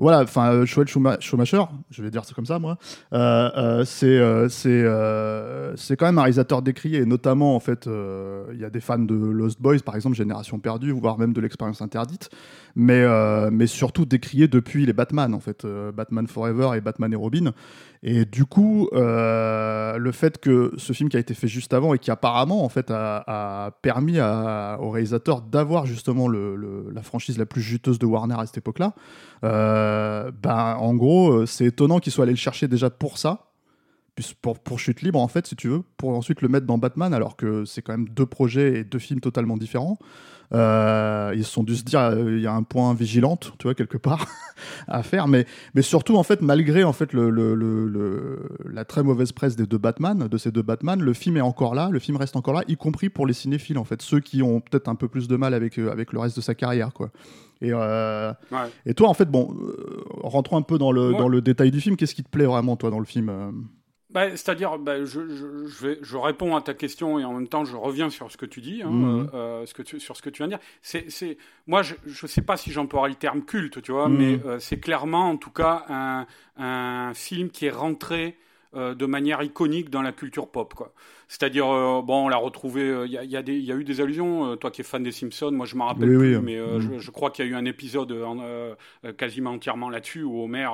voilà, 0.00 0.22
enfin, 0.22 0.64
Joel 0.64 0.88
Schumacher, 0.88 1.62
je 1.90 2.02
vais 2.02 2.10
dire 2.10 2.24
ça 2.24 2.34
comme 2.34 2.46
ça, 2.46 2.58
moi, 2.58 2.78
euh, 3.12 3.50
euh, 3.56 3.84
c'est 3.84 4.48
c'est 4.48 5.76
c'est 5.76 5.96
quand 5.96 6.06
même 6.06 6.18
un 6.18 6.22
réalisateur 6.22 6.62
décrié, 6.62 7.04
notamment, 7.04 7.54
en 7.54 7.60
fait, 7.60 7.86
il 7.86 8.58
y 8.58 8.64
a 8.64 8.70
des 8.70 8.80
fans 8.80 8.98
de 8.98 9.14
Lost 9.14 9.60
Boys, 9.60 9.80
par 9.84 9.96
exemple, 9.96 10.16
Génération 10.16 10.58
Perdue, 10.58 10.92
voire 10.92 11.18
même 11.18 11.34
de 11.34 11.40
l'expérience 11.42 11.82
interdite, 11.82 12.30
mais, 12.74 13.04
mais 13.50 13.66
surtout 13.66 14.06
décrié 14.06 14.48
depuis 14.48 14.86
les 14.86 14.94
Batman, 14.94 15.34
en 15.34 15.40
fait, 15.40 15.66
Batman 15.94 16.26
Forever 16.26 16.70
et 16.76 16.80
Batman 16.80 17.12
et 17.12 17.16
Robin. 17.16 17.52
Et 18.02 18.24
du 18.24 18.46
coup, 18.46 18.88
euh, 18.94 19.98
le 19.98 20.12
fait 20.12 20.38
que 20.38 20.72
ce 20.78 20.94
film 20.94 21.10
qui 21.10 21.18
a 21.18 21.20
été 21.20 21.34
fait 21.34 21.48
juste 21.48 21.74
avant 21.74 21.92
et 21.92 21.98
qui 21.98 22.10
apparemment 22.10 22.64
en 22.64 22.70
fait 22.70 22.90
a, 22.90 23.72
permis 23.82 24.18
au 24.20 24.90
réalisateur 24.90 25.42
d'avoir 25.42 25.84
justement 25.84 26.28
la 26.28 27.02
franchise 27.02 27.36
la 27.36 27.44
plus 27.44 27.60
juteuse 27.60 27.98
de 27.98 28.06
Warner 28.06 28.36
à 28.38 28.46
cette 28.46 28.58
époque-là, 28.58 28.94
euh, 29.44 30.30
ben, 30.42 30.76
en 30.78 30.94
gros, 30.94 31.44
c'est 31.44 31.66
étonnant 31.66 31.98
qu'il 31.98 32.12
soit 32.12 32.22
allé 32.24 32.32
le 32.32 32.38
chercher 32.38 32.68
déjà 32.68 32.88
pour 32.88 33.18
ça, 33.18 33.49
pour, 34.40 34.58
pour 34.58 34.78
chute 34.78 35.02
libre 35.02 35.20
en 35.20 35.28
fait 35.28 35.46
si 35.46 35.56
tu 35.56 35.68
veux 35.68 35.82
pour 35.96 36.10
ensuite 36.10 36.42
le 36.42 36.48
mettre 36.48 36.66
dans 36.66 36.78
Batman 36.78 37.12
alors 37.14 37.36
que 37.36 37.64
c'est 37.64 37.82
quand 37.82 37.92
même 37.92 38.08
deux 38.08 38.26
projets 38.26 38.80
et 38.80 38.84
deux 38.84 38.98
films 38.98 39.20
totalement 39.20 39.56
différents 39.56 39.98
euh, 40.52 41.32
ils 41.36 41.44
se 41.44 41.52
sont 41.52 41.62
dû 41.62 41.76
se 41.76 41.84
dire 41.84 42.00
euh, 42.00 42.36
il 42.36 42.42
y 42.42 42.46
a 42.46 42.52
un 42.52 42.64
point 42.64 42.92
vigilante, 42.92 43.52
tu 43.58 43.64
vois, 43.64 43.74
quelque 43.74 43.96
part 43.96 44.26
à 44.88 45.02
faire. 45.02 45.28
Mais, 45.28 45.46
mais 45.74 45.82
surtout, 45.82 46.16
en 46.16 46.22
fait, 46.22 46.40
malgré 46.42 46.82
en 46.82 46.92
fait, 46.92 47.12
le, 47.12 47.30
le, 47.30 47.54
le, 47.54 48.48
la 48.68 48.84
très 48.84 49.02
mauvaise 49.02 49.32
presse 49.32 49.54
des 49.54 49.66
deux 49.66 49.78
Batman, 49.78 50.26
de 50.28 50.38
ces 50.38 50.50
deux 50.50 50.62
Batman, 50.62 51.00
le 51.00 51.12
film 51.12 51.36
est 51.36 51.42
encore 51.42 51.74
là, 51.74 51.88
le 51.90 51.98
film 51.98 52.16
reste 52.16 52.34
encore 52.34 52.54
là, 52.54 52.62
y 52.66 52.76
compris 52.76 53.10
pour 53.10 53.26
les 53.26 53.32
cinéphiles, 53.34 53.78
en 53.78 53.84
fait, 53.84 54.02
ceux 54.02 54.20
qui 54.20 54.42
ont 54.42 54.60
peut-être 54.60 54.88
un 54.88 54.96
peu 54.96 55.08
plus 55.08 55.28
de 55.28 55.36
mal 55.36 55.54
avec, 55.54 55.78
euh, 55.78 55.92
avec 55.92 56.12
le 56.12 56.18
reste 56.18 56.36
de 56.36 56.42
sa 56.42 56.54
carrière, 56.54 56.92
quoi. 56.92 57.10
Et, 57.62 57.72
euh, 57.72 58.32
et 58.86 58.94
toi, 58.94 59.10
en 59.10 59.14
fait, 59.14 59.30
bon, 59.30 59.54
rentrons 60.22 60.56
un 60.56 60.62
peu 60.62 60.78
dans 60.78 60.92
le, 60.92 61.12
dans 61.12 61.28
le 61.28 61.42
détail 61.42 61.70
du 61.70 61.78
film. 61.78 61.94
Qu'est-ce 61.94 62.14
qui 62.14 62.24
te 62.24 62.30
plaît 62.30 62.46
vraiment, 62.46 62.76
toi, 62.76 62.88
dans 62.88 62.98
le 62.98 63.04
film 63.04 63.30
bah, 64.12 64.30
C'est-à-dire, 64.30 64.78
bah, 64.78 65.04
je, 65.04 65.28
je, 65.28 65.66
je, 65.66 65.86
vais, 65.86 65.98
je, 66.02 66.16
réponds 66.16 66.56
à 66.56 66.60
ta 66.60 66.74
question 66.74 67.18
et 67.18 67.24
en 67.24 67.34
même 67.34 67.48
temps, 67.48 67.64
je 67.64 67.76
reviens 67.76 68.10
sur 68.10 68.30
ce 68.30 68.36
que 68.36 68.46
tu 68.46 68.60
dis, 68.60 68.82
hein, 68.82 68.90
mhm. 68.90 69.30
euh, 69.34 69.66
ce 69.66 69.74
que 69.74 69.82
tu, 69.82 70.00
sur 70.00 70.16
ce 70.16 70.22
que 70.22 70.30
tu 70.30 70.38
viens 70.38 70.48
de 70.48 70.56
dire. 70.56 70.64
C'est, 70.82 71.38
moi, 71.66 71.82
je 71.82 71.94
ne 72.06 72.28
sais 72.28 72.42
pas 72.42 72.56
si 72.56 72.72
j'emploierai 72.72 73.10
le 73.10 73.14
terme 73.14 73.42
culte, 73.44 73.82
tu 73.82 73.92
vois, 73.92 74.08
mhm. 74.08 74.18
mais 74.18 74.40
euh, 74.44 74.58
c'est 74.58 74.80
clairement, 74.80 75.30
en 75.30 75.36
tout 75.36 75.50
cas, 75.50 75.84
un, 75.88 76.26
un 76.56 77.14
film 77.14 77.50
qui 77.50 77.66
est 77.66 77.70
rentré 77.70 78.36
euh, 78.76 78.94
de 78.94 79.04
manière 79.04 79.42
iconique 79.42 79.90
dans 79.90 80.00
la 80.00 80.12
culture 80.12 80.48
pop. 80.48 80.74
Quoi. 80.74 80.92
C'est-à-dire, 81.26 81.66
euh, 81.66 82.02
bon, 82.02 82.26
on 82.26 82.28
l'a 82.28 82.36
retrouvé, 82.36 82.82
il 82.82 83.16
euh, 83.16 83.24
y, 83.24 83.26
y, 83.26 83.64
y, 83.64 83.72
a 83.72 83.74
eu 83.74 83.82
des 83.82 84.00
allusions, 84.00 84.56
toi 84.58 84.70
qui 84.70 84.82
es 84.82 84.84
fan 84.84 85.02
des 85.02 85.10
Simpsons, 85.10 85.50
moi 85.50 85.66
je 85.66 85.74
m'en 85.74 85.86
rappelle 85.86 86.16
plus, 86.16 86.38
mais 86.38 86.56
mm. 86.56 86.80
je, 86.80 86.98
je, 87.00 87.10
crois 87.10 87.32
qu'il 87.32 87.44
y 87.44 87.48
a 87.48 87.50
eu 87.50 87.56
un 87.56 87.64
épisode 87.64 88.14
quasiment 89.16 89.50
entièrement 89.50 89.90
là-dessus 89.90 90.22
où 90.22 90.40
Homer 90.40 90.68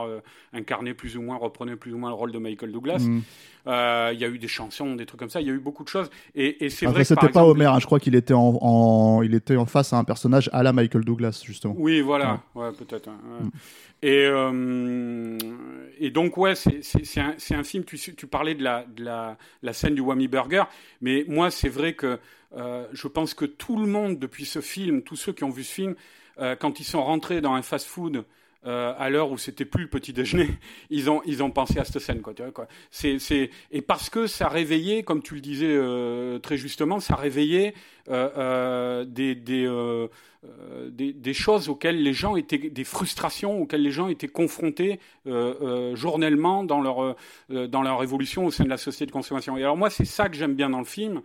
incarnait 0.52 0.93
plus 0.93 1.16
ou 1.16 1.22
moins, 1.22 1.37
reprenait 1.37 1.76
plus 1.76 1.94
ou 1.94 1.98
moins 1.98 2.10
le 2.10 2.16
rôle 2.16 2.32
de 2.32 2.38
Michael 2.38 2.70
Douglas. 2.70 2.98
Mm. 2.98 3.22
Il 3.66 4.20
y 4.20 4.25
a 4.25 4.28
eu 4.28 4.38
des 4.38 4.48
chansons, 4.48 4.94
des 4.94 5.06
trucs 5.06 5.20
comme 5.20 5.31
ça, 5.31 5.40
il 5.40 5.46
y 5.46 5.50
a 5.50 5.54
eu 5.54 5.58
beaucoup 5.58 5.82
de 5.82 5.88
choses. 5.88 6.10
Et, 6.34 6.66
et 6.66 6.69
c'est 6.69 6.84
vrai 6.84 7.02
c'était 7.02 7.31
pas 7.31 7.44
Homer, 7.44 7.64
hein, 7.64 7.78
je 7.81 7.87
crois 7.87 7.98
qu'il 7.98 8.14
était 8.14 8.34
en, 8.34 8.58
en, 8.60 9.22
il 9.22 9.34
était 9.34 9.56
en 9.56 9.66
face 9.66 9.94
à 9.94 9.96
un 9.96 10.04
personnage 10.04 10.50
à 10.52 10.62
la 10.62 10.75
Michael 10.75 11.04
Douglas, 11.04 11.43
justement. 11.44 11.75
Oui, 11.78 12.02
voilà, 12.02 12.43
ouais, 12.54 12.72
peut-être. 12.72 13.08
Hein, 13.08 13.19
mm. 13.40 13.48
Et, 14.06 14.25
euh, 14.25 15.37
et 15.99 16.11
donc, 16.11 16.37
ouais, 16.37 16.55
c'est 16.55 17.19
un, 17.19 17.64
film, 17.64 17.85
tu, 17.85 18.26
parlais 18.29 18.55
de 18.55 18.62
la, 18.62 19.37
scène 19.73 19.97
du 19.97 20.00
Whammy 20.00 20.29
Burger, 20.29 20.62
mais 21.00 21.25
moi, 21.26 21.50
c'est 21.50 21.69
vrai 21.69 21.94
que 21.94 22.20
euh, 22.55 22.87
je 22.93 23.08
pense 23.08 23.35
que 23.35 23.44
tout 23.44 23.76
le 23.76 23.88
monde, 23.88 24.20
depuis 24.20 24.44
ce 24.44 24.61
film, 24.61 25.03
tous 25.03 25.17
ceux 25.17 25.32
qui 25.32 25.43
ont 25.43 25.50
vu 25.50 25.64
ce 25.64 25.75
film, 25.75 25.97
euh, 26.38 26.55
quand 26.55 26.79
ils 26.79 26.85
sont 26.85 27.03
rentrés 27.03 27.41
dans 27.41 27.55
un 27.55 27.62
fast-food 27.62 28.25
euh, 28.67 28.94
à 28.99 29.11
l'heure 29.11 29.31
où 29.31 29.38
c'était 29.38 29.64
plus 29.64 29.85
le 29.85 29.88
petit 29.88 30.12
déjeuner, 30.12 30.49
ils 30.91 31.08
ont 31.08 31.23
ils 31.25 31.43
ont 31.43 31.50
pensé 31.50 31.79
à 31.79 31.85
cette 31.85 32.00
scène 32.00 32.20
quoi. 32.20 32.35
C'est 32.91 33.20
c'est 33.20 33.50
et 33.70 33.81
parce 33.81 34.11
que 34.11 34.26
ça 34.26 34.49
réveillait, 34.49 35.05
comme 35.05 35.23
tu 35.23 35.35
le 35.35 35.41
disais 35.41 35.69
euh, 35.69 36.41
très 36.41 36.56
justement, 36.56 36.99
ça 36.99 37.14
réveillait 37.14 37.75
euh, 38.08 39.05
des 39.05 39.37
des, 39.37 39.69
des, 41.12 41.35
choses 41.35 41.69
auxquelles 41.69 42.03
les 42.03 42.12
gens 42.12 42.37
étaient 42.37 42.58
des 42.58 42.85
frustrations 42.85 43.61
auxquelles 43.61 43.82
les 43.82 43.91
gens 43.91 44.08
étaient 44.08 44.29
confrontés 44.29 45.01
journellement 45.94 46.65
dans 46.65 46.81
leur 46.81 47.17
dans 47.48 47.82
leur 47.82 48.03
évolution 48.03 48.46
au 48.46 48.51
sein 48.51 48.65
de 48.65 48.69
la 48.69 48.79
société 48.79 49.06
de 49.06 49.13
consommation. 49.13 49.56
Et 49.56 49.63
alors 49.63 49.77
moi 49.77 49.91
c'est 49.91 50.05
ça 50.05 50.29
que 50.29 50.36
j'aime 50.36 50.55
bien 50.55 50.70
dans 50.70 50.79
le 50.79 50.84
film, 50.84 51.20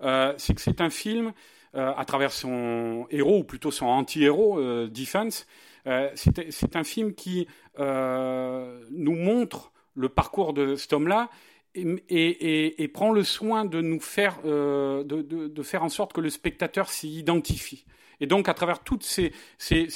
c'est 0.00 0.54
que 0.54 0.60
c'est 0.60 0.80
un 0.80 0.90
film 0.90 1.32
à 1.74 2.04
travers 2.06 2.32
son 2.32 3.06
héros 3.10 3.38
ou 3.38 3.44
plutôt 3.44 3.70
son 3.70 3.86
anti-héros 3.86 4.60
Defense 4.88 5.46
c'est 5.84 6.76
un 6.76 6.84
film 6.84 7.14
qui 7.14 7.46
euh, 7.78 8.80
nous 8.90 9.14
montre 9.14 9.72
le 9.94 10.08
parcours 10.08 10.52
de 10.52 10.74
cet 10.74 10.92
homme-là 10.92 11.30
et, 11.74 12.90
prend 12.92 13.12
le 13.12 13.22
soin 13.22 13.64
de 13.64 13.80
nous 13.80 14.00
faire, 14.00 14.38
euh, 14.44 15.04
de, 15.04 15.62
faire 15.62 15.84
en 15.84 15.88
sorte 15.88 16.12
que 16.12 16.20
le 16.20 16.30
spectateur 16.30 16.88
s'y 16.88 17.18
identifie. 17.18 17.84
Et 18.20 18.26
donc, 18.26 18.48
à 18.48 18.54
travers 18.54 18.80
toutes 18.80 19.04
ces, 19.04 19.32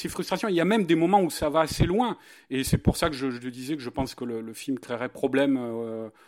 frustrations, 0.09 0.49
il 0.49 0.55
y 0.55 0.61
a 0.61 0.65
même 0.65 0.85
des 0.85 0.95
moments 0.95 1.23
où 1.23 1.31
ça 1.31 1.49
va 1.49 1.61
assez 1.61 1.87
loin. 1.87 2.19
Et 2.51 2.62
c'est 2.62 2.79
pour 2.79 2.97
ça 2.97 3.11
que 3.11 3.17
je, 3.17 3.27
disais 3.49 3.75
que 3.75 3.83
je 3.83 3.91
pense 3.91 4.15
que 4.15 4.25
le, 4.25 4.53
film 4.53 4.79
créerait 4.79 5.09
problème, 5.09 5.59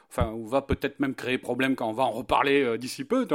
enfin, 0.08 0.32
ou 0.32 0.48
va 0.48 0.62
peut-être 0.62 0.98
même 0.98 1.14
créer 1.14 1.38
problème 1.38 1.76
quand 1.76 1.88
on 1.88 1.92
va 1.92 2.02
en 2.02 2.10
reparler 2.10 2.76
d'ici 2.78 3.04
peu. 3.04 3.28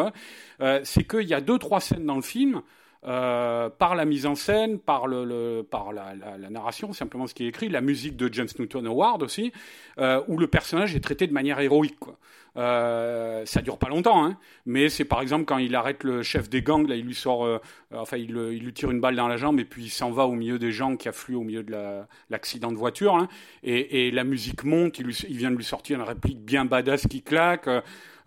c'est 0.84 1.08
qu'il 1.08 1.28
y 1.28 1.34
a 1.34 1.40
deux, 1.40 1.58
trois 1.58 1.80
scènes 1.80 2.06
dans 2.06 2.18
le 2.18 2.22
film 2.22 2.62
euh, 3.06 3.70
par 3.70 3.96
la 3.96 4.04
mise 4.04 4.26
en 4.26 4.36
scène, 4.36 4.78
par, 4.78 5.08
le, 5.08 5.62
par 5.62 5.94
la, 5.94 6.14
narration, 6.50 6.92
simplement 6.92 7.28
ce 7.28 7.34
qui 7.34 7.46
est 7.46 7.48
écrit, 7.48 7.70
la 7.70 7.80
musique 7.80 8.18
de 8.18 8.32
James 8.34 8.50
Newton 8.58 8.86
Howard 8.88 9.24
aussi, 9.24 9.54
euh, 10.00 10.22
où 10.28 10.38
le 10.38 10.48
personnage 10.48 10.96
est 10.96 11.00
traité 11.00 11.26
de 11.26 11.32
manière 11.32 11.60
héroïque. 11.62 11.98
Quoi. 11.98 12.18
Euh, 12.58 13.46
ça 13.46 13.62
dure 13.62 13.78
pas 13.78 13.88
longtemps, 13.88 14.26
hein, 14.26 14.38
mais 14.66 14.90
c'est 14.90 15.06
par 15.06 15.22
exemple 15.22 15.46
quand 15.46 15.60
il 15.60 15.76
arrête 15.76 16.04
le 16.04 16.24
chef 16.24 16.50
des 16.50 16.62
gangs, 16.62 16.88
là, 16.90 16.96
il 16.96 17.06
lui 17.06 17.16
sort, 17.16 17.46
euh, 17.46 17.60
enfin, 17.94 18.18
il, 18.18 18.34
lui 18.34 18.74
tire 18.74 18.92
une 18.92 19.00
balle 19.00 19.16
dans 19.16 19.30
la 19.30 19.38
jambe 19.38 19.62
et 19.62 19.66
puis 19.66 19.86
il 19.86 19.90
s'en 19.90 20.12
va 20.12 20.26
au 20.26 20.34
milieu 20.34 20.60
des 20.60 20.74
gens 20.74 20.98
qui 20.98 21.08
affluent 21.08 21.36
au 21.36 21.44
milieu 21.44 21.64
de 21.64 22.02
l'accident 22.30 22.72
de 22.72 22.78
voiture, 22.78 23.16
hein, 23.16 23.30
et, 23.64 24.12
la 24.12 24.26
musique 24.26 24.66
monte, 24.66 25.00
il, 25.00 25.08
vient 25.08 25.52
de 25.52 25.56
lui 25.56 25.64
sortir 25.64 26.00
une 26.00 26.06
réplique 26.06 26.44
bien 26.44 26.66
badass 26.66 27.08
qui 27.08 27.22
claque. 27.22 27.70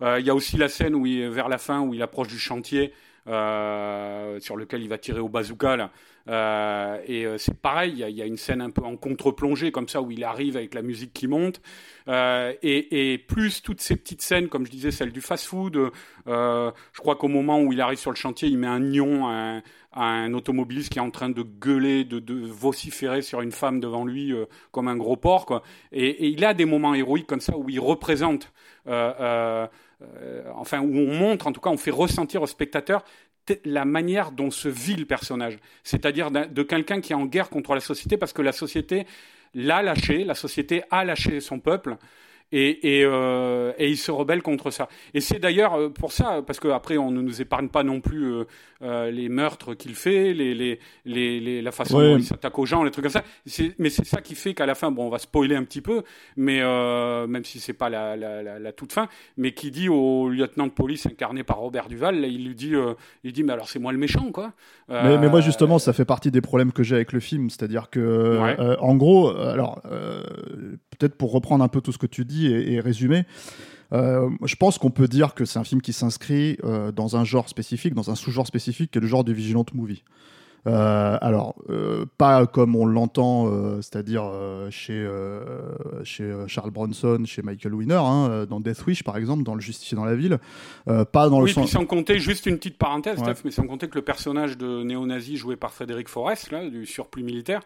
Il 0.01 0.25
y 0.25 0.29
a 0.29 0.35
aussi 0.35 0.57
la 0.57 0.67
scène 0.69 0.95
où 0.95 1.03
vers 1.03 1.47
la 1.47 1.57
fin 1.57 1.81
où 1.81 1.93
il 1.93 2.01
approche 2.01 2.27
du 2.27 2.39
chantier 2.39 2.93
euh, 3.27 4.37
sur 4.41 4.57
lequel 4.57 4.81
il 4.81 4.89
va 4.89 4.97
tirer 4.97 5.21
au 5.21 5.29
bazooka, 5.29 5.89
Euh, 6.29 7.01
et 7.05 7.25
euh, 7.25 7.37
c'est 7.37 7.57
pareil, 7.57 8.05
il 8.07 8.15
y, 8.15 8.21
a 8.21 8.25
une 8.25 8.37
scène 8.37 8.61
un 8.61 8.69
peu 8.69 8.81
en 8.81 8.95
contre-plongée 8.95 9.73
comme 9.73 9.89
ça 9.89 10.01
où 10.01 10.09
il 10.09 10.23
arrive 10.23 10.55
avec 10.55 10.73
la 10.73 10.81
musique 10.81 11.13
qui 11.13 11.27
monte. 11.27 11.61
Et, 12.07 13.25
plus 13.27 13.61
toutes 13.61 13.81
ces 13.81 13.95
petites 13.95 14.21
scènes, 14.21 14.47
comme 14.49 14.65
je 14.65 14.71
disais, 14.71 14.91
celle 14.91 15.11
du 15.11 15.21
fast-food. 15.21 15.91
Je 16.25 16.99
crois 16.99 17.15
qu'au 17.15 17.29
moment 17.29 17.61
où 17.61 17.71
il 17.71 17.79
arrive 17.79 17.97
sur 17.97 18.11
le 18.11 18.17
chantier, 18.17 18.49
il 18.49 18.57
met 18.57 18.67
un 18.67 18.79
nion 18.79 19.27
à 19.27 19.61
un, 19.95 20.33
automobiliste 20.33 20.91
qui 20.91 20.99
est 20.99 21.01
en 21.01 21.11
train 21.11 21.29
de 21.29 21.43
gueuler, 21.43 22.03
de, 22.03 22.33
vociférer 22.45 23.21
sur 23.21 23.41
une 23.41 23.51
femme 23.51 23.79
devant 23.79 24.05
lui 24.05 24.33
comme 24.71 24.89
un 24.89 24.97
gros 24.97 25.17
porc. 25.17 25.45
Quoi. 25.45 25.63
Et, 25.93 26.27
il 26.27 26.43
a 26.43 26.53
des 26.53 26.65
moments 26.65 26.93
héroïques 26.93 27.27
comme 27.27 27.41
ça 27.41 27.57
où 27.57 27.69
il 27.69 27.79
représente, 27.79 28.51
enfin 30.55 30.79
où 30.81 30.97
on 30.97 31.13
montre, 31.13 31.47
en 31.47 31.51
tout 31.51 31.61
cas, 31.61 31.69
on 31.69 31.77
fait 31.77 31.91
ressentir 31.91 32.41
au 32.41 32.47
spectateur 32.47 33.03
la 33.65 33.85
manière 33.85 34.31
dont 34.31 34.51
se 34.51 34.69
vit 34.69 34.95
le 34.95 35.05
personnage, 35.05 35.57
c'est-à-dire 35.83 36.31
de 36.31 36.63
quelqu'un 36.63 37.01
qui 37.01 37.13
est 37.13 37.15
en 37.15 37.25
guerre 37.25 37.49
contre 37.49 37.73
la 37.73 37.81
société 37.81 38.17
parce 38.17 38.33
que 38.33 38.41
la 38.41 38.53
société 38.53 39.05
l'a 39.53 39.81
lâché, 39.81 40.23
la 40.23 40.35
société 40.35 40.83
a 40.89 41.03
lâché 41.03 41.39
son 41.41 41.59
peuple 41.59 41.97
et, 42.51 42.99
et, 42.99 43.03
euh, 43.03 43.73
il 43.79 43.97
se 43.97 44.11
rebelle 44.11 44.43
contre 44.43 44.69
ça. 44.69 44.87
Et 45.13 45.21
c'est 45.21 45.39
d'ailleurs 45.39 45.73
euh, 45.73 45.89
pour 45.89 46.11
ça, 46.11 46.43
parce 46.45 46.59
qu'après 46.59 46.97
on 46.97 47.09
ne 47.09 47.21
nous 47.21 47.41
épargne 47.41 47.67
pas 47.67 47.83
non 47.83 47.99
plus 47.99 48.43
euh, 48.83 49.11
les 49.11 49.29
meurtres 49.29 49.73
qu'il 49.73 49.95
fait, 49.95 50.33
les, 50.33 50.53
les, 50.53 50.79
les, 51.05 51.61
la 51.61 51.71
façon 51.71 51.97
ouais. 51.97 52.11
dont 52.11 52.17
il 52.17 52.23
s'attaque 52.23 52.57
aux 52.59 52.65
gens, 52.65 52.83
les 52.83 52.91
trucs 52.91 53.03
comme 53.03 53.11
ça. 53.11 53.23
Mais 53.79 53.89
c'est 53.89 54.05
ça 54.05 54.21
qui 54.21 54.35
fait 54.35 54.53
qu'à 54.53 54.65
la 54.65 54.75
fin, 54.75 54.91
bon, 54.91 55.05
on 55.05 55.09
va 55.09 55.19
spoiler 55.19 55.55
un 55.55 55.63
petit 55.63 55.81
peu, 55.81 56.03
mais 56.35 56.59
euh, 56.61 57.25
même 57.27 57.45
si 57.45 57.59
c'est 57.59 57.73
pas 57.73 57.89
la, 57.89 58.15
la, 58.15 58.43
la, 58.43 58.59
la, 58.59 58.71
toute 58.73 58.91
fin, 58.91 59.07
mais 59.37 59.53
qui 59.53 59.71
dit 59.71 59.89
au 59.89 60.29
lieutenant 60.29 60.67
de 60.67 60.71
police 60.71 61.05
incarné 61.05 61.43
par 61.43 61.57
Robert 61.57 61.87
Duval, 61.87 62.19
là, 62.19 62.27
il 62.27 62.45
lui 62.45 62.55
dit, 62.55 62.75
euh, 62.75 62.93
il 63.23 63.31
dit, 63.31 63.43
mais 63.43 63.53
alors 63.53 63.69
c'est 63.69 63.79
moi 63.79 63.91
le 63.91 63.97
méchant, 63.97 64.31
quoi. 64.31 64.53
Mais, 64.89 65.17
mais, 65.17 65.29
moi 65.29 65.41
justement, 65.41 65.79
ça 65.79 65.93
fait 65.93 66.05
partie 66.05 66.29
des 66.29 66.41
problèmes 66.41 66.71
que 66.71 66.83
j'ai 66.83 66.95
avec 66.95 67.13
le 67.13 67.19
film, 67.19 67.49
c'est-à-dire 67.49 67.89
que, 67.89 68.39
ouais. 68.39 68.77
en 68.79 68.95
gros, 68.95 69.29
alors 69.29 69.81
peut-être 69.81 71.15
pour 71.15 71.31
reprendre 71.31 71.63
un 71.63 71.69
peu 71.69 71.81
tout 71.81 71.91
ce 71.91 71.97
que 71.97 72.05
tu 72.07 72.25
dis 72.25 72.47
et, 72.47 72.73
et 72.73 72.79
résumer. 72.79 73.25
Euh, 73.93 74.29
je 74.43 74.55
pense 74.55 74.77
qu'on 74.77 74.91
peut 74.91 75.07
dire 75.07 75.33
que 75.33 75.45
c'est 75.45 75.59
un 75.59 75.63
film 75.63 75.81
qui 75.81 75.93
s'inscrit 75.93 76.57
euh, 76.63 76.91
dans 76.91 77.15
un 77.15 77.23
genre 77.23 77.47
spécifique, 77.49 77.93
dans 77.93 78.09
un 78.09 78.15
sous-genre 78.15 78.47
spécifique, 78.47 78.91
qui 78.91 78.97
est 78.97 79.01
le 79.01 79.07
genre 79.07 79.23
du 79.23 79.33
vigilant 79.33 79.65
movie. 79.73 80.03
Euh, 80.65 81.17
alors, 81.19 81.55
euh, 81.69 82.05
pas 82.17 82.47
comme 82.47 82.75
on 82.75 82.85
l'entend, 82.85 83.47
euh, 83.47 83.81
c'est-à-dire 83.81 84.31
chez, 84.69 85.07
chez 86.03 86.33
Charles 86.47 86.71
Bronson, 86.71 87.23
chez 87.25 87.41
Michael 87.41 87.73
Winner, 87.73 87.95
hein, 87.95 88.45
dans 88.49 88.59
Death 88.59 88.85
Wish 88.85 89.03
par 89.03 89.17
exemple, 89.17 89.43
dans 89.43 89.55
Le 89.55 89.61
Justifié 89.61 89.95
dans 89.95 90.05
la 90.05 90.15
ville. 90.15 90.39
pas 90.85 91.29
dans 91.29 91.41
oui, 91.41 91.49
le 91.49 91.53
sens. 91.53 91.65
Puis 91.65 91.71
sans 91.71 91.85
compter, 91.85 92.19
juste 92.19 92.45
une 92.45 92.57
petite 92.57 92.77
parenthèse, 92.77 93.19
ouais. 93.19 93.25
Steph, 93.25 93.41
mais 93.45 93.51
sans 93.51 93.67
compter 93.67 93.87
que 93.87 93.95
le 93.95 94.03
personnage 94.03 94.57
de 94.57 94.83
néo-nazi 94.83 95.37
joué 95.37 95.55
par 95.55 95.73
Frédéric 95.73 96.07
Forrest, 96.07 96.51
là, 96.51 96.67
du 96.69 96.85
surplus 96.85 97.23
militaire, 97.23 97.61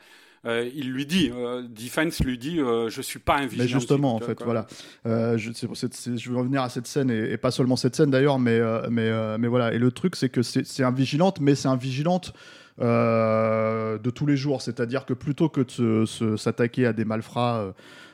euh, 0.48 0.70
il 0.74 0.92
lui 0.92 1.06
dit, 1.06 1.32
euh, 1.36 1.64
Defense 1.68 2.20
lui 2.22 2.38
dit, 2.38 2.60
euh, 2.60 2.90
je 2.90 3.02
suis 3.02 3.20
pas 3.20 3.38
un. 3.38 3.48
Mais 3.58 3.68
justement, 3.68 4.16
en 4.16 4.20
fait, 4.20 4.36
quoi. 4.36 4.46
voilà. 4.46 4.68
Euh, 5.06 5.38
je, 5.38 5.52
cette, 5.74 6.18
je 6.18 6.30
veux 6.30 6.38
revenir 6.38 6.62
à 6.62 6.70
cette 6.70 6.88
scène 6.88 7.12
et, 7.12 7.32
et 7.34 7.38
pas 7.38 7.52
seulement 7.52 7.76
cette 7.76 7.96
scène 7.96 8.10
d'ailleurs, 8.10 8.40
mais 8.40 8.60
mais 8.90 9.38
mais 9.38 9.48
voilà. 9.48 9.74
Et 9.74 9.78
le 9.78 9.92
truc, 9.92 10.16
c'est 10.16 10.30
que 10.30 10.42
c'est 10.42 10.84
un 10.84 10.92
vigilante, 10.92 11.40
mais 11.42 11.56
c'est 11.56 11.68
un 11.68 11.76
vigilante. 11.78 12.34
Euh, 12.80 13.98
de 13.98 14.12
tous 14.12 14.28
les 14.28 14.38
jours, 14.38 14.62
c'est-à-dire 14.62 15.08
que 15.08 15.16
plutôt 15.16 15.50
que 15.50 15.62
de 15.82 16.06
s'attaquer 16.36 16.86
à 16.86 16.94
des 16.94 17.06
malfrats 17.06 17.58
euh, 17.58 17.72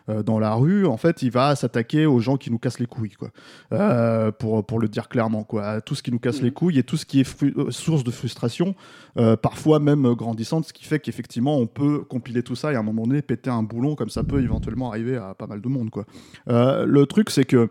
dans 0.08 0.38
la 0.38 0.54
rue, 0.54 0.86
en 0.86 0.98
fait, 0.98 1.22
il 1.22 1.32
va 1.32 1.56
s'attaquer 1.56 2.06
aux 2.06 2.20
gens 2.20 2.38
qui 2.38 2.52
nous 2.52 2.60
cassent 2.60 2.80
les 2.80 2.86
couilles, 2.86 3.12
quoi. 3.12 3.30
Euh, 3.72 4.32
pour, 4.32 4.66
pour 4.66 4.80
le 4.80 4.88
dire 4.88 5.08
clairement, 5.08 5.44
quoi. 5.44 5.82
Tout 5.82 5.96
ce 5.96 6.04
qui 6.04 6.12
nous 6.12 6.20
casse 6.20 6.42
mmh. 6.42 6.46
les 6.46 6.52
couilles 6.52 6.80
et 6.80 6.84
tout 6.84 6.98
ce 6.98 7.06
qui 7.06 7.22
est 7.22 7.44
euh, 7.44 7.72
source 7.72 8.04
de 8.04 8.12
frustration, 8.12 8.76
euh, 9.18 9.36
parfois 9.36 9.80
même 9.80 10.14
grandissante, 10.14 10.66
ce 10.66 10.74
qui 10.74 10.84
fait 10.84 11.00
qu'effectivement, 11.00 11.58
on 11.58 11.68
peut 11.68 12.00
compiler 12.04 12.44
tout 12.44 12.56
ça 12.56 12.74
et 12.74 12.76
à 12.76 12.80
un 12.80 12.84
moment 12.84 13.04
donné 13.04 13.22
péter 13.22 13.50
un 13.50 13.64
boulon, 13.64 13.96
comme 13.96 14.10
ça 14.10 14.24
peut 14.24 14.42
éventuellement 14.42 14.90
arriver 14.90 15.16
à 15.16 15.34
pas 15.34 15.48
mal 15.48 15.62
de 15.62 15.68
monde, 15.68 15.90
quoi. 15.90 16.06
le 16.48 17.06
truc, 17.06 17.30
c'est 17.30 17.46
que 17.46 17.70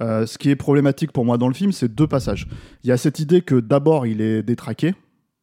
euh, 0.00 0.26
ce 0.26 0.38
qui 0.38 0.50
est 0.50 0.56
problématique 0.56 1.12
pour 1.12 1.24
moi 1.24 1.38
dans 1.38 1.48
le 1.48 1.54
film, 1.54 1.72
c'est 1.72 1.94
deux 1.94 2.06
passages. 2.06 2.46
Il 2.82 2.88
y 2.88 2.92
a 2.92 2.96
cette 2.96 3.18
idée 3.18 3.42
que 3.42 3.56
d'abord 3.56 4.06
il 4.06 4.20
est 4.20 4.42
détraqué, 4.42 4.94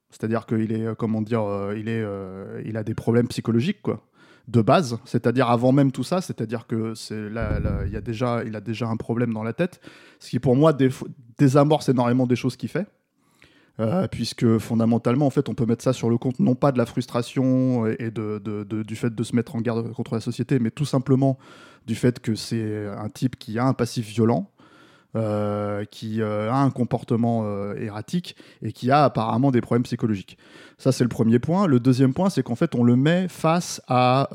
c'est-à-dire 0.10 0.46
qu'il 0.46 0.72
est, 0.72 0.96
comment 0.98 1.22
dire, 1.22 1.44
euh, 1.44 1.76
il, 1.78 1.88
est, 1.88 2.02
euh, 2.02 2.62
il 2.66 2.78
a 2.78 2.84
des 2.84 2.96
problèmes 2.96 3.28
psychologiques, 3.28 3.82
quoi, 3.82 4.04
de 4.50 4.62
base. 4.62 4.98
C'est-à-dire 5.06 5.50
avant 5.50 5.72
même 5.72 5.92
tout 5.92 6.04
ça, 6.04 6.22
c'est-à-dire 6.22 6.68
que 6.68 6.94
c'est 6.96 7.30
là, 7.30 7.60
y 7.92 7.96
a 7.96 8.02
déjà, 8.02 8.44
il 8.46 8.56
a 8.56 8.62
déjà 8.62 8.88
un 8.88 8.98
problème 8.98 9.34
dans 9.34 9.44
la 9.44 9.54
tête, 9.54 9.80
ce 10.20 10.30
qui 10.30 10.40
pour 10.40 10.56
moi 10.56 10.74
dé 10.74 10.90
désamorce 11.38 11.88
énormément 11.88 12.28
des 12.28 12.36
choses 12.36 12.58
qu'il 12.58 12.70
fait. 12.70 12.88
Euh, 13.80 14.10
puisque 14.10 14.58
fondamentalement, 14.58 15.26
en 15.26 15.30
fait, 15.30 15.48
on 15.48 15.54
peut 15.54 15.66
mettre 15.66 15.84
ça 15.84 15.94
sur 15.94 16.10
le 16.10 16.18
compte 16.18 16.40
non 16.40 16.54
pas 16.54 16.74
de 16.74 16.78
la 16.78 16.86
frustration 16.86 17.88
et 17.88 18.12
de, 18.12 18.84
du 18.84 18.96
fait 18.98 19.16
de 19.16 19.24
se 19.24 19.34
mettre 19.34 19.56
en 19.56 19.62
garde 19.62 19.94
contre 19.94 20.16
la 20.16 20.20
société, 20.20 20.60
mais 20.60 20.70
tout 20.70 20.84
simplement 20.84 21.38
du 21.88 21.96
fait 21.96 22.20
que 22.20 22.36
c'est 22.36 22.88
un 22.88 23.08
type 23.08 23.38
qui 23.38 23.58
a 23.58 23.64
un 23.64 23.74
passif 23.74 24.06
violent, 24.06 24.52
euh, 25.16 25.86
qui 25.86 26.22
euh, 26.22 26.52
a 26.52 26.58
un 26.58 26.70
comportement 26.70 27.42
euh, 27.44 27.74
erratique 27.74 28.36
et 28.62 28.72
qui 28.72 28.92
a 28.92 29.06
apparemment 29.06 29.50
des 29.50 29.60
problèmes 29.60 29.82
psychologiques. 29.82 30.38
Ça, 30.78 30.92
c'est 30.92 31.04
le 31.04 31.10
premier 31.10 31.40
point. 31.40 31.66
Le 31.66 31.80
deuxième 31.80 32.14
point, 32.14 32.30
c'est 32.30 32.44
qu'en 32.44 32.54
fait, 32.54 32.76
on 32.76 32.84
le 32.84 32.96
met 32.96 33.28
face 33.28 33.82
à 33.88 34.30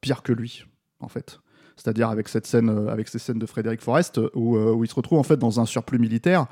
pire 0.00 0.22
que 0.22 0.32
lui, 0.32 0.64
en 1.00 1.08
fait. 1.08 1.41
C'est-à-dire 1.76 2.08
avec 2.08 2.28
cette 2.28 2.46
scène, 2.46 2.88
avec 2.88 3.08
ces 3.08 3.18
scènes 3.18 3.38
de 3.38 3.46
Frédéric 3.46 3.80
Forrest 3.80 4.20
où, 4.34 4.56
où 4.56 4.84
il 4.84 4.88
se 4.88 4.94
retrouve 4.94 5.18
en 5.18 5.22
fait 5.22 5.36
dans 5.36 5.60
un 5.60 5.66
surplus 5.66 5.98
militaire. 5.98 6.46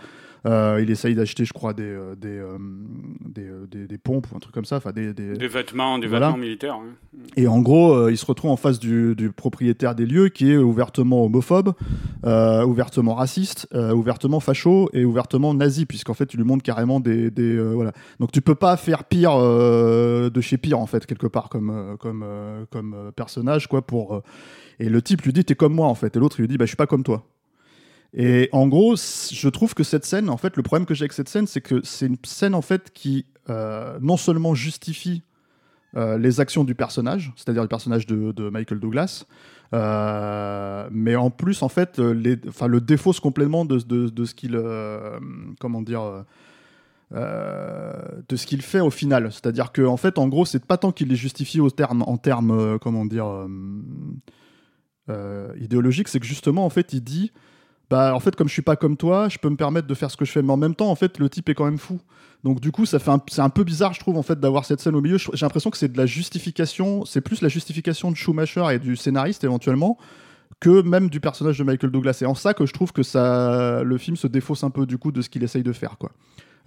Euh, 0.47 0.81
il 0.83 0.91
essaye 0.91 1.15
d'acheter, 1.15 1.45
je 1.45 1.53
crois, 1.53 1.75
des, 1.75 1.83
euh, 1.83 2.15
des, 2.17 2.39
euh, 2.39 2.57
des, 3.27 3.49
des, 3.71 3.87
des, 3.87 3.99
pompes 3.99 4.27
ou 4.33 4.37
un 4.37 4.39
truc 4.39 4.55
comme 4.55 4.65
ça. 4.65 4.77
Enfin, 4.77 4.93
des, 4.93 5.13
des... 5.13 5.37
des 5.37 5.49
vêtements, 5.49 5.99
des 5.99 6.07
voilà. 6.07 6.29
vêtements 6.29 6.41
militaires. 6.41 6.75
Hein. 6.75 6.95
Et 7.37 7.47
en 7.47 7.61
gros, 7.61 7.93
euh, 7.93 8.11
il 8.11 8.17
se 8.17 8.25
retrouve 8.25 8.51
en 8.51 8.57
face 8.57 8.79
du, 8.79 9.15
du, 9.15 9.31
propriétaire 9.31 9.95
des 9.95 10.07
lieux 10.07 10.29
qui 10.29 10.51
est 10.51 10.57
ouvertement 10.57 11.25
homophobe, 11.25 11.75
euh, 12.25 12.65
ouvertement 12.65 13.15
raciste, 13.15 13.69
euh, 13.75 13.93
ouvertement 13.93 14.41
facho 14.41 14.89
et 14.95 15.05
ouvertement 15.05 15.53
nazi, 15.53 15.85
puisqu'en 15.85 16.15
fait, 16.15 16.27
tu 16.27 16.39
lui 16.39 16.45
montres 16.45 16.63
carrément 16.63 17.01
des. 17.01 17.31
des 17.31 17.61
voilà. 17.61 17.93
Donc, 18.19 18.33
tu 18.33 18.41
peux 18.41 18.55
pas 18.55 18.77
faire 18.77 19.05
pire 19.05 19.37
de 19.39 20.41
chez 20.41 20.57
pire, 20.57 20.79
en 20.79 20.87
fait, 20.87 21.05
quelque 21.05 21.27
part, 21.27 21.49
comme, 21.51 21.97
comme, 21.99 22.25
comme 22.71 23.13
personnage, 23.15 23.67
quoi, 23.67 23.83
pour. 23.83 24.23
Et 24.81 24.89
le 24.89 25.03
type 25.03 25.23
lui 25.23 25.33
dit, 25.33 25.45
t'es 25.45 25.55
comme 25.55 25.75
moi, 25.75 25.87
en 25.87 25.95
fait. 25.95 26.17
Et 26.17 26.19
l'autre, 26.19 26.41
il 26.41 26.43
lui 26.43 26.49
dit, 26.49 26.57
bah, 26.57 26.65
je 26.65 26.71
suis 26.71 26.77
pas 26.77 26.87
comme 26.87 27.05
toi. 27.05 27.27
Et 28.15 28.49
en 28.53 28.67
gros, 28.67 28.97
je 28.97 29.49
trouve 29.49 29.75
que 29.75 29.85
cette 29.85 30.05
scène, 30.05 30.29
en 30.29 30.37
fait, 30.37 30.57
le 30.57 30.63
problème 30.63 30.87
que 30.87 30.95
j'ai 30.95 31.03
avec 31.03 31.13
cette 31.13 31.29
scène, 31.29 31.47
c'est 31.47 31.61
que 31.61 31.81
c'est 31.85 32.07
une 32.07 32.17
scène 32.25 32.55
en 32.55 32.63
fait 32.63 32.91
qui 32.93 33.27
euh, 33.49 33.99
non 34.01 34.17
seulement 34.17 34.55
justifie 34.55 35.23
euh, 35.97 36.19
les 36.19 36.41
actions 36.41 36.65
du 36.65 36.75
personnage, 36.75 37.33
c'est-à-dire 37.37 37.63
le 37.63 37.69
personnage 37.69 38.07
de, 38.07 38.51
Michael 38.51 38.81
Douglas, 38.81 39.27
euh, 39.75 40.89
mais 40.91 41.15
en 41.15 41.31
plus, 41.31 41.63
en 41.63 41.69
fait, 41.69 41.99
le 41.99 42.79
défausse 42.79 43.21
complètement 43.21 43.65
de, 43.65 43.79
de, 43.79 44.09
de 44.09 44.25
ce 44.25 44.35
qu'il, 44.35 44.61
comment 45.61 45.83
dire. 45.83 46.25
De 47.13 48.37
ce 48.37 48.47
qu'il 48.47 48.63
fait 48.63 48.79
au 48.79 48.91
final, 48.91 49.33
c'est-à-dire 49.33 49.73
que 49.73 49.83
en 49.83 49.97
fait, 49.97 50.17
en 50.17 50.29
gros, 50.29 50.45
c'est 50.45 50.65
pas 50.65 50.77
tant 50.77 50.93
qu'il 50.93 51.09
les 51.09 51.17
justifie 51.17 51.61
en 51.61 52.17
termes, 52.17 52.79
comment 52.81 53.05
dire, 53.05 53.49
idéologiques, 55.59 56.09
c'est 56.09 56.21
que 56.21 56.27
justement, 56.27 56.65
en 56.65 56.71
fait, 56.71 56.93
il 56.93 57.03
dit 57.03 57.33
bah 57.91 58.15
en 58.15 58.21
fait 58.21 58.37
comme 58.37 58.49
je 58.49 58.53
suis 58.53 58.63
pas 58.63 58.77
comme 58.77 58.97
toi, 58.97 59.29
je 59.29 59.39
peux 59.39 59.51
me 59.51 59.57
permettre 59.57 59.89
de 59.89 59.95
faire 59.95 60.11
ce 60.11 60.17
que 60.17 60.25
je 60.25 60.31
fais, 60.31 60.43
mais 60.43 60.53
en 60.53 60.57
même 60.57 60.77
temps 60.77 60.91
en 60.91 60.95
fait 60.95 61.19
le 61.19 61.29
type 61.29 61.49
est 61.49 61.55
quand 61.55 61.65
même 61.65 61.79
fou. 61.79 62.01
Donc 62.45 62.61
du 62.61 62.71
coup 62.71 62.87
ça 62.87 62.99
fait 62.99 63.11
c'est 63.29 63.43
un 63.43 63.51
peu 63.51 63.65
bizarre 63.65 63.93
je 63.93 64.01
trouve 64.01 64.17
en 64.17 64.23
fait 64.23 64.39
d'avoir 64.39 64.65
cette 64.65 64.81
scène 64.81 64.95
au 64.95 65.01
milieu. 65.01 65.19
J'ai 65.19 65.45
l'impression 65.45 65.71
que 65.71 65.77
c'est 65.77 65.93
de 65.93 65.99
la 65.99 66.07
justification, 66.07 67.05
c'est 67.05 67.21
plus 67.21 67.43
la 67.43 67.49
justification 67.49 68.13
de 68.13 68.17
Schumacher 68.17 68.65
et 68.73 68.79
du 68.79 68.97
scénariste 68.97 69.43
éventuellement 69.43 69.99
que 70.61 70.83
même 70.83 71.11
du 71.11 71.21
personnage 71.21 71.59
de 71.59 71.65
Michael 71.65 71.91
Douglas. 71.91 72.19
Et 72.23 72.27
en 72.27 72.35
ça 72.35 72.55
que 72.55 72.65
je 72.65 72.73
trouve 72.73 72.93
que 72.93 73.03
ça 73.03 73.83
le 73.83 73.99
film 73.99 74.17
se 74.17 74.29
défausse 74.29 74.63
un 74.63 74.71
peu 74.71 74.87
du 74.87 74.97
coup 74.97 75.11
de 75.11 75.21
ce 75.21 75.29
qu'il 75.29 75.43
essaye 75.43 75.65
de 75.65 75.73
faire 75.73 75.99
quoi. 75.99 76.13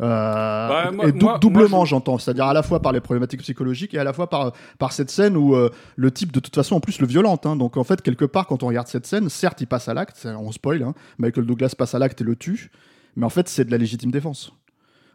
Euh, 0.01 0.67
bah, 0.67 0.91
moi, 0.91 1.07
et 1.07 1.11
dou 1.11 1.27
moi, 1.27 1.37
doublement, 1.37 1.85
j'entends, 1.85 2.17
c'est-à-dire 2.17 2.45
à 2.45 2.53
la 2.53 2.63
fois 2.63 2.81
par 2.81 2.91
les 2.91 2.99
problématiques 2.99 3.41
psychologiques 3.41 3.93
et 3.93 3.99
à 3.99 4.03
la 4.03 4.13
fois 4.13 4.29
par, 4.29 4.53
par 4.79 4.91
cette 4.91 5.11
scène 5.11 5.37
où 5.37 5.55
euh, 5.55 5.69
le 5.95 6.11
type, 6.11 6.31
de 6.31 6.39
toute 6.39 6.55
façon, 6.55 6.75
en 6.75 6.79
plus, 6.79 6.99
le 6.99 7.07
violente. 7.07 7.45
Hein, 7.45 7.55
donc, 7.55 7.77
en 7.77 7.83
fait, 7.83 8.01
quelque 8.01 8.25
part, 8.25 8.47
quand 8.47 8.63
on 8.63 8.67
regarde 8.67 8.87
cette 8.87 9.05
scène, 9.05 9.29
certes, 9.29 9.61
il 9.61 9.67
passe 9.67 9.87
à 9.87 9.93
l'acte, 9.93 10.25
on 10.25 10.51
spoil, 10.51 10.81
hein, 10.81 10.93
Michael 11.19 11.45
Douglas 11.45 11.73
passe 11.77 11.93
à 11.93 11.99
l'acte 11.99 12.21
et 12.21 12.23
le 12.23 12.35
tue, 12.35 12.71
mais 13.15 13.25
en 13.25 13.29
fait, 13.29 13.47
c'est 13.47 13.65
de 13.65 13.71
la 13.71 13.77
légitime 13.77 14.11
défense. 14.11 14.53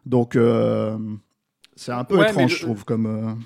Donc, 0.06 0.36
euh, 0.36 0.96
c'est 1.74 1.92
un 1.92 2.04
peu 2.04 2.18
ouais, 2.18 2.30
étrange, 2.30 2.56
je 2.56 2.62
trouve, 2.64 2.84
comme. 2.84 3.38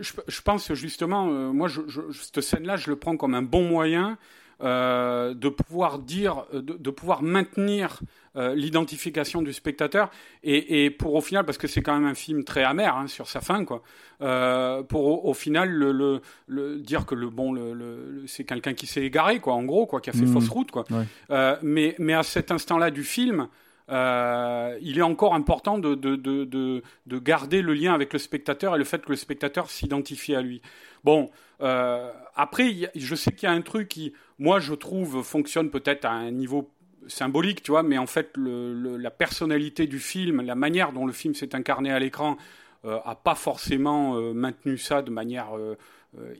Je, 0.00 0.12
je, 0.26 0.40
pense 0.42 0.72
justement, 0.74 1.26
moi, 1.52 1.68
je, 1.68 1.80
cette 2.12 2.40
scène-là, 2.40 2.76
je 2.76 2.90
le 2.90 2.96
prends 2.96 3.16
comme 3.16 3.34
un 3.34 3.42
bon 3.42 3.68
moyen 3.68 4.16
euh, 4.62 5.34
de 5.34 5.48
pouvoir 5.48 5.98
dire, 5.98 6.44
de, 6.52 6.60
de 6.60 6.90
pouvoir 6.90 7.22
maintenir 7.22 8.00
euh, 8.34 8.54
l'identification 8.54 9.42
du 9.42 9.52
spectateur 9.52 10.10
et, 10.42 10.84
et, 10.84 10.90
pour 10.90 11.14
au 11.14 11.20
final, 11.20 11.44
parce 11.44 11.58
que 11.58 11.66
c'est 11.68 11.82
quand 11.82 11.92
même 11.92 12.06
un 12.08 12.14
film 12.14 12.44
très 12.44 12.64
amer 12.64 12.96
hein, 12.96 13.06
sur 13.06 13.28
sa 13.28 13.40
fin, 13.40 13.64
quoi. 13.64 13.82
Euh, 14.22 14.82
pour 14.82 15.04
au, 15.04 15.28
au 15.28 15.34
final 15.34 15.68
le, 15.68 15.92
le, 15.92 16.22
le, 16.46 16.78
dire 16.78 17.04
que 17.04 17.14
le 17.14 17.28
bon, 17.28 17.52
le, 17.52 17.74
le 17.74 18.24
c'est 18.26 18.44
quelqu'un 18.44 18.72
qui 18.72 18.86
s'est 18.86 19.02
égaré, 19.02 19.40
quoi, 19.40 19.54
en 19.54 19.64
gros, 19.64 19.84
quoi, 19.84 20.00
qui 20.00 20.10
a 20.10 20.12
fait 20.14 20.20
mmh. 20.22 20.32
fausse 20.32 20.48
route, 20.48 20.70
quoi. 20.70 20.84
Ouais. 20.90 21.04
Euh, 21.30 21.56
mais, 21.62 21.94
mais 21.98 22.14
à 22.14 22.22
cet 22.22 22.50
instant-là 22.50 22.90
du 22.90 23.04
film. 23.04 23.48
Euh, 23.90 24.78
il 24.80 24.98
est 24.98 25.02
encore 25.02 25.34
important 25.34 25.78
de, 25.78 25.94
de, 25.94 26.16
de, 26.16 26.82
de, 27.06 27.18
garder 27.18 27.62
le 27.62 27.74
lien 27.74 27.92
avec 27.94 28.12
le 28.12 28.18
spectateur 28.18 28.74
et 28.74 28.78
le 28.78 28.84
fait 28.84 29.04
que 29.04 29.10
le 29.10 29.16
spectateur 29.16 29.70
s'identifie 29.70 30.34
à 30.34 30.40
lui. 30.40 30.62
Bon, 31.04 31.30
euh, 31.60 32.10
après, 32.34 32.90
je 32.94 33.14
sais 33.14 33.32
qu'il 33.32 33.48
y 33.48 33.52
a 33.52 33.54
un 33.54 33.60
truc 33.60 33.88
qui, 33.88 34.12
moi, 34.38 34.60
je 34.60 34.74
trouve, 34.74 35.22
fonctionne 35.22 35.70
peut-être 35.70 36.04
à 36.04 36.12
un 36.12 36.30
niveau 36.30 36.70
symbolique, 37.08 37.62
tu 37.62 37.72
vois, 37.72 37.82
mais 37.82 37.98
en 37.98 38.06
fait, 38.06 38.32
la 38.36 39.10
personnalité 39.10 39.86
du 39.86 39.98
film, 39.98 40.40
la 40.42 40.54
manière 40.54 40.92
dont 40.92 41.06
le 41.06 41.12
film 41.12 41.34
s'est 41.34 41.54
incarné 41.54 41.90
à 41.90 41.98
l'écran, 41.98 42.36
euh, 42.84 42.98
a 43.04 43.14
pas 43.16 43.34
forcément 43.34 44.16
euh, 44.16 44.32
maintenu 44.32 44.78
ça 44.78 45.02
de 45.02 45.10
manière 45.10 45.50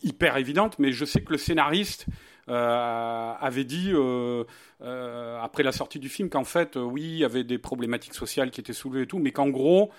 hyper 0.03 0.37
évidente, 0.37 0.79
mais 0.79 0.93
je 0.93 1.05
sais 1.07 1.23
que 1.23 1.33
le 1.33 1.39
scénariste 1.39 2.07
euh, 2.49 3.33
avait 3.41 3.65
dit 3.65 3.91
euh, 3.93 4.45
euh, 4.83 5.41
après 5.41 5.63
la 5.63 5.73
sortie 5.73 5.99
du 5.99 6.09
film 6.09 6.29
qu'en 6.29 6.45
fait, 6.45 6.77
oui, 6.77 7.03
il 7.03 7.19
y 7.19 7.25
avait 7.25 7.45
des 7.45 7.59
problématiques 7.59 8.15
sociales 8.15 8.51
qui 8.51 8.61
étaient 8.61 8.73
soulevées 8.73 9.03
et 9.03 9.07
tout, 9.07 9.19
mais 9.19 9.33
qu'en 9.33 9.49
gros, 9.49 9.91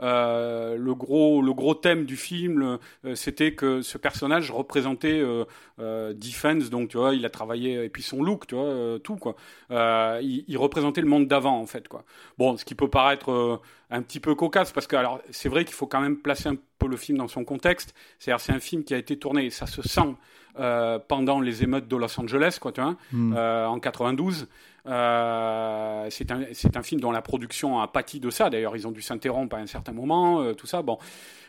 euh, 0.00 0.76
le 0.76 0.94
gros 0.94 1.42
le 1.42 1.52
gros 1.52 1.74
thème 1.74 2.04
du 2.06 2.16
film 2.16 2.78
euh, 3.04 3.14
c'était 3.14 3.54
que 3.54 3.82
ce 3.82 3.98
personnage 3.98 4.50
représentait 4.50 5.22
euh, 5.22 6.14
Defense 6.14 6.70
donc 6.70 6.88
tu 6.88 6.96
vois 6.96 7.14
il 7.14 7.24
a 7.26 7.30
travaillé 7.30 7.84
et 7.84 7.88
puis 7.88 8.02
son 8.02 8.22
look 8.22 8.46
tu 8.46 8.54
vois 8.54 8.98
tout 9.02 9.16
quoi. 9.16 9.36
Il, 9.70 10.44
il, 10.48 10.56
représentait 10.56 11.02
le 11.02 11.08
monde 11.08 11.26
d'avant 11.28 11.58
en 11.60 11.66
fait 11.66 11.88
quoi. 11.88 12.04
Bon 12.38 12.56
ce 12.56 12.64
qui 12.64 12.74
peut 12.74 12.88
paraître 12.88 13.60
un 13.90 14.02
petit 14.02 14.20
peu 14.20 14.34
cocasse 14.34 14.72
parce 14.72 14.86
que 14.86 14.96
alors 14.96 15.20
c'est 15.30 15.48
vrai 15.48 15.64
qu'il 15.64 15.74
faut 15.74 15.86
quand 15.86 16.00
même 16.00 16.16
placer 16.16 16.48
un 16.48 16.56
peu 16.78 16.88
le 16.88 16.96
film 16.96 17.18
dans 17.18 17.28
son 17.28 17.44
contexte. 17.44 17.94
C'est-à-dire 18.18 18.40
c'est 18.40 18.52
un 18.52 18.60
film 18.60 18.84
qui 18.84 18.94
a 18.94 18.98
été 18.98 19.18
tourné 19.18 19.46
et 19.46 19.50
ça 19.50 19.66
se 19.66 19.82
sent 19.82 20.14
euh, 20.58 20.98
pendant 21.06 21.40
les 21.40 21.62
émeutes 21.62 21.88
de 21.88 21.96
Los 21.96 22.20
Angeles, 22.20 22.58
quoi, 22.60 22.72
tu 22.72 22.80
vois, 22.80 22.96
hmm. 23.12 23.34
euh, 23.36 23.66
en 23.66 23.78
92. 23.78 24.48
Euh, 24.84 26.06
c'est 26.10 26.30
un, 26.30 26.40
un, 26.74 26.82
film 26.82 27.00
dont 27.00 27.12
la 27.12 27.22
production 27.22 27.80
a 27.80 27.88
pâti 27.88 28.20
de 28.20 28.30
ça. 28.30 28.50
D'ailleurs, 28.50 28.76
ils 28.76 28.86
ont 28.86 28.90
dû 28.90 29.00
s'interrompre 29.00 29.56
à 29.56 29.60
un 29.60 29.66
certain 29.66 29.92
moment, 29.92 30.52
tout 30.54 30.66
ça. 30.66 30.82
Bon, 30.82 30.98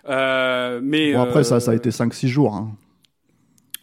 mais 0.07 1.13
bon, 1.13 1.22
après 1.22 1.43
ça, 1.43 1.60
ça 1.60 1.72
a 1.72 1.75
été 1.75 1.89
5-6 1.89 2.27
jours. 2.27 2.55
Hein. 2.55 2.72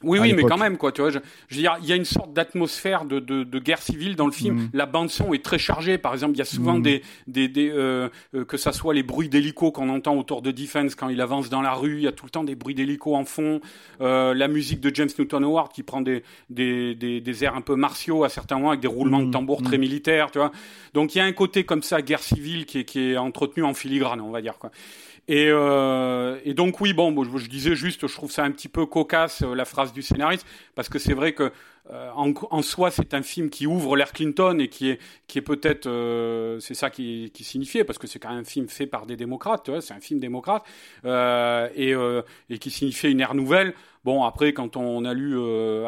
Oui, 0.02 0.18
oui, 0.18 0.32
mais 0.32 0.44
quand 0.44 0.56
même, 0.56 0.78
quoi. 0.78 0.92
Tu 0.92 1.02
vois, 1.02 1.10
je, 1.10 1.18
je 1.48 1.56
veux 1.56 1.60
dire, 1.60 1.76
il 1.82 1.88
y 1.88 1.92
a 1.92 1.96
une 1.96 2.06
sorte 2.06 2.32
d'atmosphère 2.32 3.04
de, 3.04 3.20
de, 3.20 3.44
de, 3.44 3.58
guerre 3.58 3.82
civile 3.82 4.16
dans 4.16 4.26
le 4.26 4.32
film. 4.32 4.54
Mm. 4.56 4.70
La 4.72 4.86
bande 4.86 5.10
son 5.10 5.34
est 5.34 5.44
très 5.44 5.58
chargée. 5.58 5.98
Par 5.98 6.14
exemple, 6.14 6.34
il 6.34 6.38
y 6.38 6.42
a 6.42 6.46
souvent 6.46 6.78
mm. 6.78 6.82
des, 6.82 7.02
des, 7.26 7.48
des 7.48 7.70
euh, 7.70 8.08
euh, 8.34 8.44
que 8.44 8.56
ça 8.56 8.72
soit 8.72 8.94
les 8.94 9.02
bruits 9.02 9.28
d'hélico 9.28 9.70
qu'on 9.72 9.90
entend 9.90 10.16
autour 10.16 10.40
de 10.40 10.50
Defense 10.50 10.94
quand 10.94 11.10
il 11.10 11.20
avance 11.20 11.50
dans 11.50 11.60
la 11.60 11.74
rue. 11.74 11.98
Il 11.98 12.02
y 12.02 12.08
a 12.08 12.12
tout 12.12 12.24
le 12.24 12.30
temps 12.30 12.44
des 12.44 12.54
bruits 12.54 12.74
d'hélico 12.74 13.14
en 13.14 13.24
fond. 13.24 13.60
Euh, 14.00 14.32
la 14.32 14.48
musique 14.48 14.80
de 14.80 14.94
James 14.94 15.10
Newton 15.18 15.44
Howard 15.44 15.72
qui 15.72 15.82
prend 15.82 16.00
des, 16.00 16.22
des, 16.48 16.94
des, 16.94 17.20
des 17.20 17.44
airs 17.44 17.54
un 17.54 17.60
peu 17.60 17.76
martiaux 17.76 18.24
à 18.24 18.30
certains 18.30 18.56
moments 18.56 18.70
avec 18.70 18.80
des 18.80 18.88
roulements 18.88 19.20
de 19.20 19.26
mm. 19.26 19.32
tambour 19.32 19.62
très 19.62 19.76
militaires. 19.76 20.30
Tu 20.30 20.38
vois. 20.38 20.50
Donc 20.94 21.14
il 21.14 21.18
y 21.18 21.20
a 21.20 21.24
un 21.24 21.32
côté 21.32 21.64
comme 21.64 21.82
ça, 21.82 22.00
guerre 22.00 22.22
civile, 22.22 22.64
qui 22.64 22.78
est, 22.78 22.84
qui 22.84 23.00
est 23.10 23.16
entretenu 23.18 23.64
en 23.64 23.74
filigrane, 23.74 24.20
on 24.20 24.30
va 24.30 24.40
dire, 24.40 24.58
quoi. 24.58 24.70
Et, 25.28 25.48
euh, 25.48 26.38
et, 26.44 26.54
donc 26.54 26.80
oui, 26.80 26.92
bon, 26.92 27.14
je, 27.22 27.48
disais 27.48 27.76
juste, 27.76 28.06
je 28.06 28.14
trouve 28.14 28.30
ça 28.30 28.44
un 28.44 28.50
petit 28.50 28.68
peu 28.68 28.86
cocasse 28.86 29.42
euh, 29.42 29.54
la 29.54 29.64
phrase 29.64 29.92
du 29.92 30.02
scénariste, 30.02 30.46
parce 30.74 30.88
que 30.88 30.98
c'est 30.98 31.14
vrai 31.14 31.34
que 31.34 31.52
euh, 31.90 32.10
en, 32.14 32.62
soi, 32.62 32.90
c'est 32.90 33.14
un 33.14 33.22
film 33.22 33.50
qui 33.50 33.66
ouvre 33.66 33.96
l'ère 33.96 34.12
Clinton 34.12 34.58
et 34.60 34.68
qui 34.68 34.90
est, 34.90 35.00
qui 35.26 35.38
est 35.38 35.42
peut-être, 35.42 35.88
c'est 36.60 36.74
ça 36.74 36.90
qui, 36.90 37.30
qui 37.34 37.42
signifiait, 37.42 37.84
parce 37.84 37.98
que 37.98 38.06
c'est 38.06 38.18
quand 38.18 38.30
même 38.30 38.40
un 38.40 38.44
film 38.44 38.68
fait 38.68 38.86
par 38.86 39.06
des 39.06 39.16
démocrates, 39.16 39.70
c'est 39.80 39.94
un 39.94 40.00
film 40.00 40.20
démocrate 40.20 40.64
et, 41.04 41.94
qui 42.60 42.70
signifiait 42.70 43.10
une 43.10 43.20
ère 43.20 43.34
nouvelle. 43.34 43.74
Bon, 44.04 44.24
après, 44.24 44.52
quand 44.52 44.76
on 44.76 45.04
a 45.04 45.12
lu, 45.14 45.36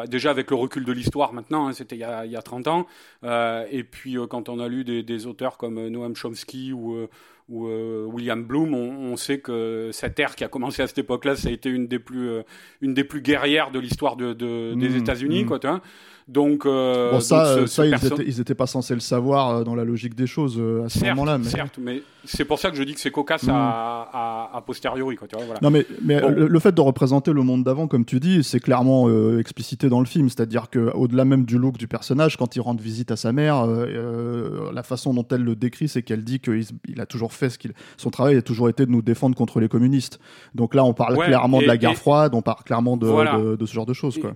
déjà 0.07 0.31
avec 0.31 0.51
le 0.51 0.57
recul 0.57 0.83
de 0.83 0.91
l'histoire 0.91 1.31
maintenant, 1.31 1.67
hein, 1.67 1.73
c'était 1.73 1.95
il, 1.95 1.99
y 2.31 2.35
a 2.35 2.41
30 2.41 2.67
ans, 2.67 2.87
et 3.23 3.83
puis 3.83 4.17
quand 4.29 4.49
on 4.49 4.59
a 4.59 4.67
lu 4.67 4.83
des 4.83 5.25
auteurs 5.25 5.57
comme 5.57 5.87
Noam 5.87 6.15
Chomsky 6.15 6.73
ou 6.73 7.07
ou 7.49 7.67
euh, 7.67 8.05
William 8.05 8.43
Bloom, 8.43 8.73
on, 8.73 9.15
sait 9.17 9.39
que 9.39 9.89
cette 9.91 10.19
ère 10.19 10.35
qui 10.35 10.43
a 10.43 10.47
commencé 10.47 10.81
à 10.81 10.87
cette 10.87 10.97
époque-là, 10.97 11.35
ça 11.35 11.49
a 11.49 11.51
été 11.51 11.69
une 11.69 11.87
des 11.87 11.99
plus, 11.99 12.29
euh, 12.29 12.43
une 12.81 12.93
des 12.93 13.03
plus 13.03 13.21
guerrières 13.21 13.71
de 13.71 13.79
l'histoire 13.79 14.15
de, 14.15 14.33
de, 14.33 14.73
des 14.75 14.89
mmh, 14.89 14.97
États-Unis, 14.97 15.43
mmh. 15.43 15.47
quoi. 15.47 15.59
Tu 15.59 15.67
vois 15.67 15.81
donc, 16.27 16.65
euh, 16.65 17.11
bon, 17.11 17.19
ça, 17.19 17.67
ça 17.67 17.85
ils, 17.85 18.39
étaient, 18.39 18.55
pas 18.55 18.67
censés 18.67 18.93
le 18.93 19.01
savoir 19.01 19.49
euh, 19.49 19.63
dans 19.65 19.75
la 19.75 19.83
logique 19.83 20.15
des 20.15 20.27
choses 20.27 20.55
euh, 20.57 20.85
à 20.85 20.89
ce 20.89 21.03
moment-là. 21.05 21.37
Mais... 21.37 21.49
Certes, 21.49 21.77
mais 21.81 22.01
c'est 22.23 22.45
pour 22.45 22.59
ça 22.59 22.71
que 22.71 22.77
je 22.77 22.83
dis 22.83 22.93
que 22.93 23.01
c'est 23.01 23.11
cocasse 23.11 23.45
à, 23.49 24.49
à, 24.53 24.61
posteriori. 24.65 25.17
Quoi, 25.17 25.27
tu 25.27 25.35
vois, 25.35 25.43
voilà. 25.43 25.59
Non, 25.61 25.69
mais, 25.69 25.85
mais 26.01 26.21
le, 26.21 26.59
fait 26.59 26.73
de 26.73 26.79
représenter 26.79 27.33
le 27.33 27.41
monde 27.41 27.65
d'avant, 27.65 27.87
comme 27.87 28.05
tu 28.05 28.21
dis, 28.21 28.41
c'est 28.43 28.61
clairement 28.61 29.09
explicité 29.37 29.89
dans 29.89 29.99
le 29.99 30.05
film. 30.05 30.29
C'est-à-dire 30.29 30.69
qu'au-delà 30.69 31.25
même 31.25 31.43
du 31.43 31.57
look 31.57 31.77
du 31.77 31.89
personnage, 31.89 32.37
quand 32.37 32.55
il 32.55 32.61
rend 32.61 32.75
visite 32.75 33.11
à 33.11 33.17
sa 33.17 33.33
mère, 33.33 33.67
la 33.67 34.83
façon 34.83 35.13
dont 35.13 35.27
elle 35.29 35.43
le 35.43 35.57
décrit, 35.57 35.89
c'est 35.89 36.03
qu'elle 36.03 36.23
dit 36.23 36.39
qu'il 36.39 36.63
il 36.87 37.01
a 37.01 37.05
toujours 37.05 37.32
fait 37.33 37.49
ce 37.49 37.57
qu'il. 37.57 37.73
Son 37.97 38.09
travail 38.09 38.37
a 38.37 38.41
toujours 38.41 38.69
été 38.69 38.85
de 38.85 38.91
nous 38.91 39.01
défendre 39.01 39.35
contre 39.35 39.59
les 39.59 39.67
communistes. 39.67 40.19
Donc 40.55 40.75
là, 40.75 40.83
on 40.83 40.93
parle 40.93 41.17
clairement 41.17 41.61
de 41.61 41.67
la 41.67 41.77
guerre 41.77 41.95
froide, 41.95 42.33
on 42.33 42.41
parle 42.41 42.63
clairement 42.63 42.97
de, 42.97 43.55
de, 43.55 43.65
ce 43.65 43.73
genre 43.73 43.85
de 43.85 43.93
choses. 43.93 44.19
Quoi. 44.19 44.35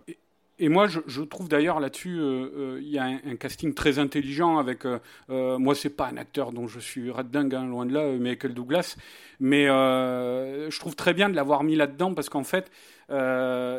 Et 0.60 0.70
moi, 0.70 0.88
je, 0.88 1.00
je 1.06 1.22
trouve 1.22 1.50
d'ailleurs 1.50 1.80
là-dessus, 1.80 2.18
euh, 2.20 2.50
euh, 2.58 2.80
il 2.82 2.90
y 2.90 2.98
a 2.98 3.04
un, 3.04 3.36
casting 3.36 3.76
très 3.76 4.00
intelligent 4.00 4.58
avec. 4.58 4.86
Euh, 4.86 4.98
euh, 5.30 5.60
moi, 5.60 5.76
c'est 5.76 5.92
pas 5.92 6.08
un 6.08 6.18
acteur 6.18 6.52
dont 6.52 6.68
je 6.68 6.80
suis 6.80 7.12
rat 7.12 7.24
dingue, 7.24 7.54
hein, 7.54 7.68
loin 7.68 7.86
de 7.86 7.94
là, 7.94 8.12
Michael 8.18 8.56
Douglas, 8.56 8.98
mais 9.40 9.66
je 9.68 10.80
trouve 10.80 10.96
très 10.96 11.14
bien 11.14 11.30
de 11.30 11.36
l'avoir 11.36 11.64
mis 11.64 11.76
là-dedans 11.76 12.14
parce 12.14 12.30
qu'en 12.30 12.44
fait, 12.44 12.72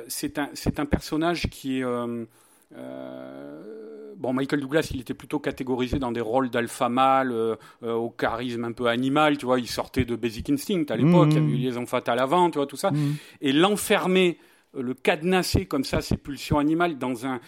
c'est 0.08 0.38
un 0.38 0.50
un 0.76 0.86
personnage 0.86 1.48
qui 1.50 1.80
est 1.80 1.84
bon, 2.72 4.32
Michael 4.32 4.60
Douglas, 4.60 4.90
il 4.92 5.00
était 5.00 5.14
plutôt 5.14 5.38
catégorisé 5.38 5.98
dans 5.98 6.12
des 6.12 6.20
rôles 6.20 6.50
d'alpha 6.50 6.88
mâle, 6.88 7.32
au 7.82 8.10
charisme 8.10 8.64
un 8.64 8.72
peu 8.72 8.86
animal, 8.86 9.38
tu 9.38 9.46
vois. 9.46 9.58
Il 9.58 9.68
sortait 9.68 10.04
de 10.04 10.16
Basic 10.16 10.50
Instinct 10.50 10.84
à 10.90 10.96
l'époque, 10.96 11.28
il 11.30 11.34
y 11.34 11.38
avait 11.38 11.46
eu 11.46 11.56
mmh. 11.56 11.62
Liaison 11.62 11.86
Fatale 11.86 12.18
avant, 12.18 12.50
tu 12.50 12.58
vois, 12.58 12.66
tout 12.66 12.76
ça. 12.76 12.90
Mmh. 12.90 13.16
Et 13.40 13.52
l'enfermer 13.52 14.38
euh, 14.38 14.42
le 14.80 14.94
cadenasser 14.94 15.66
comme 15.66 15.84
ça 15.84 16.00
ses 16.00 16.16
pulsions 16.16 16.58
animales 16.58 16.98
dans 16.98 17.26
un, 17.26 17.40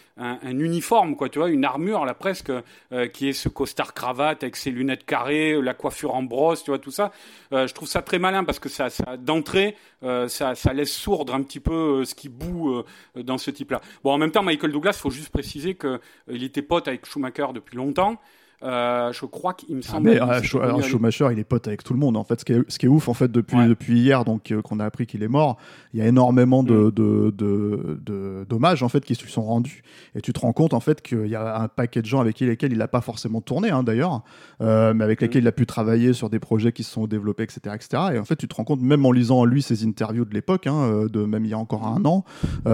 uniforme, 0.45 1.17
quoi, 1.17 1.29
tu 1.29 1.39
vois, 1.39 1.51
une 1.51 1.65
armure 1.65 2.05
là 2.05 2.15
presque 2.15 2.51
euh, 2.51 3.07
qui 3.09 3.29
est 3.29 3.33
ce 3.33 3.49
costard 3.49 3.95
cravate 3.95 4.43
avec 4.43 4.57
ses 4.57 4.71
lunettes 4.71 5.05
carrées, 5.05 5.53
euh, 5.53 5.61
la 5.61 5.75
coiffure 5.75 6.15
en 6.15 6.23
brosse, 6.23 6.65
tu 6.65 6.71
vois, 6.71 6.79
tout 6.79 6.91
ça. 6.91 7.13
je 7.53 7.73
trouve 7.73 7.89
ça 7.89 8.03
très 8.03 8.19
malin 8.19 8.45
parce 8.45 8.59
que 8.59 8.69
ça, 8.69 8.89
d'entrée, 9.17 9.77
ça, 10.03 10.55
laisse 10.75 10.93
sourdre 10.93 11.35
un 11.35 11.43
petit 11.43 11.61
peu 11.61 12.05
ce 12.05 12.15
qui 12.15 12.29
boue 12.29 12.83
dans 13.17 13.39
ce 13.39 13.51
type-là. 13.51 13.81
Bon, 14.05 14.13
en 14.13 14.19
même 14.19 14.31
temps, 14.31 14.43
Michael 14.43 14.73
Douglas, 14.73 14.95
faut 14.95 15.11
juste 15.11 15.31
préciser 15.31 15.77
qu'il 15.77 16.45
était 16.45 16.63
pote 16.63 16.89
avec 16.89 17.07
Schumacher 17.07 17.47
depuis 17.55 17.77
longtemps. 17.77 18.19
Euh, 18.63 19.11
je 19.13 19.25
crois 19.25 19.55
qu'il 19.55 19.75
me 19.75 19.81
ah, 19.85 19.91
semble. 19.91 20.11
mais, 20.11 20.21
euh, 20.21 20.83
Schumacher, 20.83 21.29
il 21.33 21.39
est 21.39 21.45
pote 21.45 21.67
avec 21.67 21.83
tout 21.83 21.95
le 21.95 21.99
monde. 21.99 22.17
En 22.17 22.25
fait, 22.25 22.41
ce 22.41 22.45
qui 22.45 22.53
est, 22.53 22.63
ce 22.69 22.79
qui 22.79 22.87
est 22.87 22.91
ouf, 22.91 23.09
en 23.09 23.15
fait, 23.15 23.33
depuis, 23.33 23.57
depuis 23.67 24.01
hier, 24.01 24.25
donc 24.25 24.51
euh, 24.51 24.61
qu'on 24.61 24.81
a 24.81 24.85
appris 24.85 25.07
qu'il 25.07 25.23
est 25.23 25.29
mort, 25.29 25.57
il 25.95 26.01
y 26.01 26.03
a 26.03 26.07
énormément 26.07 26.63
de, 26.63 26.75
mm. 26.75 26.91
de, 26.91 27.35
de, 27.35 28.47
d'hommages 28.49 28.83
en 28.83 28.91
fait 28.91 29.03
qui 29.03 29.15
se 29.15 29.27
sont 29.27 29.43
rendus. 29.43 29.83
Et 30.15 30.21
tu 30.21 30.35
te 30.35 30.41
rends 30.41 30.53
compte 30.53 30.75
en 30.75 30.81
fait 30.81 31.01
qu'il 31.01 31.27
y 31.27 31.35
a 31.35 31.59
un 31.59 31.69
paquet 31.69 32.03
de 32.03 32.07
gens 32.07 32.21
avec 32.21 32.39
lesquels 32.41 32.73
il 32.73 32.79
n'a 32.79 32.89
pas 32.89 33.01
forcément 33.01 33.41
tourné, 33.41 33.71
hein, 33.71 33.83
d'ailleurs, 33.83 34.23
mais 34.61 35.05
avec 35.05 35.23
lesquels 35.23 35.43
mm. 35.43 35.47
il 35.47 35.49
a 35.49 35.53
pu 35.53 35.65
travailler 35.65 36.13
sur 36.13 36.29
des 36.29 36.39
projets 36.39 36.73
qui 36.73 36.83
se 36.83 36.93
sont 36.93 37.07
développés, 37.07 37.45
etc., 37.45 37.61
etc. 37.75 38.03
Et 38.15 38.19
en 38.19 38.25
fait, 38.25 38.37
tu 38.37 38.47
te 38.47 38.55
rends 38.55 38.65
compte, 38.65 38.83
même 38.83 39.07
en 39.07 39.13
lisant 39.13 39.47
lui 39.47 39.63
ses 39.63 39.87
interviews 39.87 40.27
de 40.27 40.35
l'époque, 40.35 40.67
hein, 40.67 41.07
de 41.11 41.25
même 41.25 41.47
il 41.47 41.51
y 41.51 41.55
a 41.55 41.59
encore 41.59 41.87
un 41.87 42.05
an, 42.05 42.25
il 42.67 42.71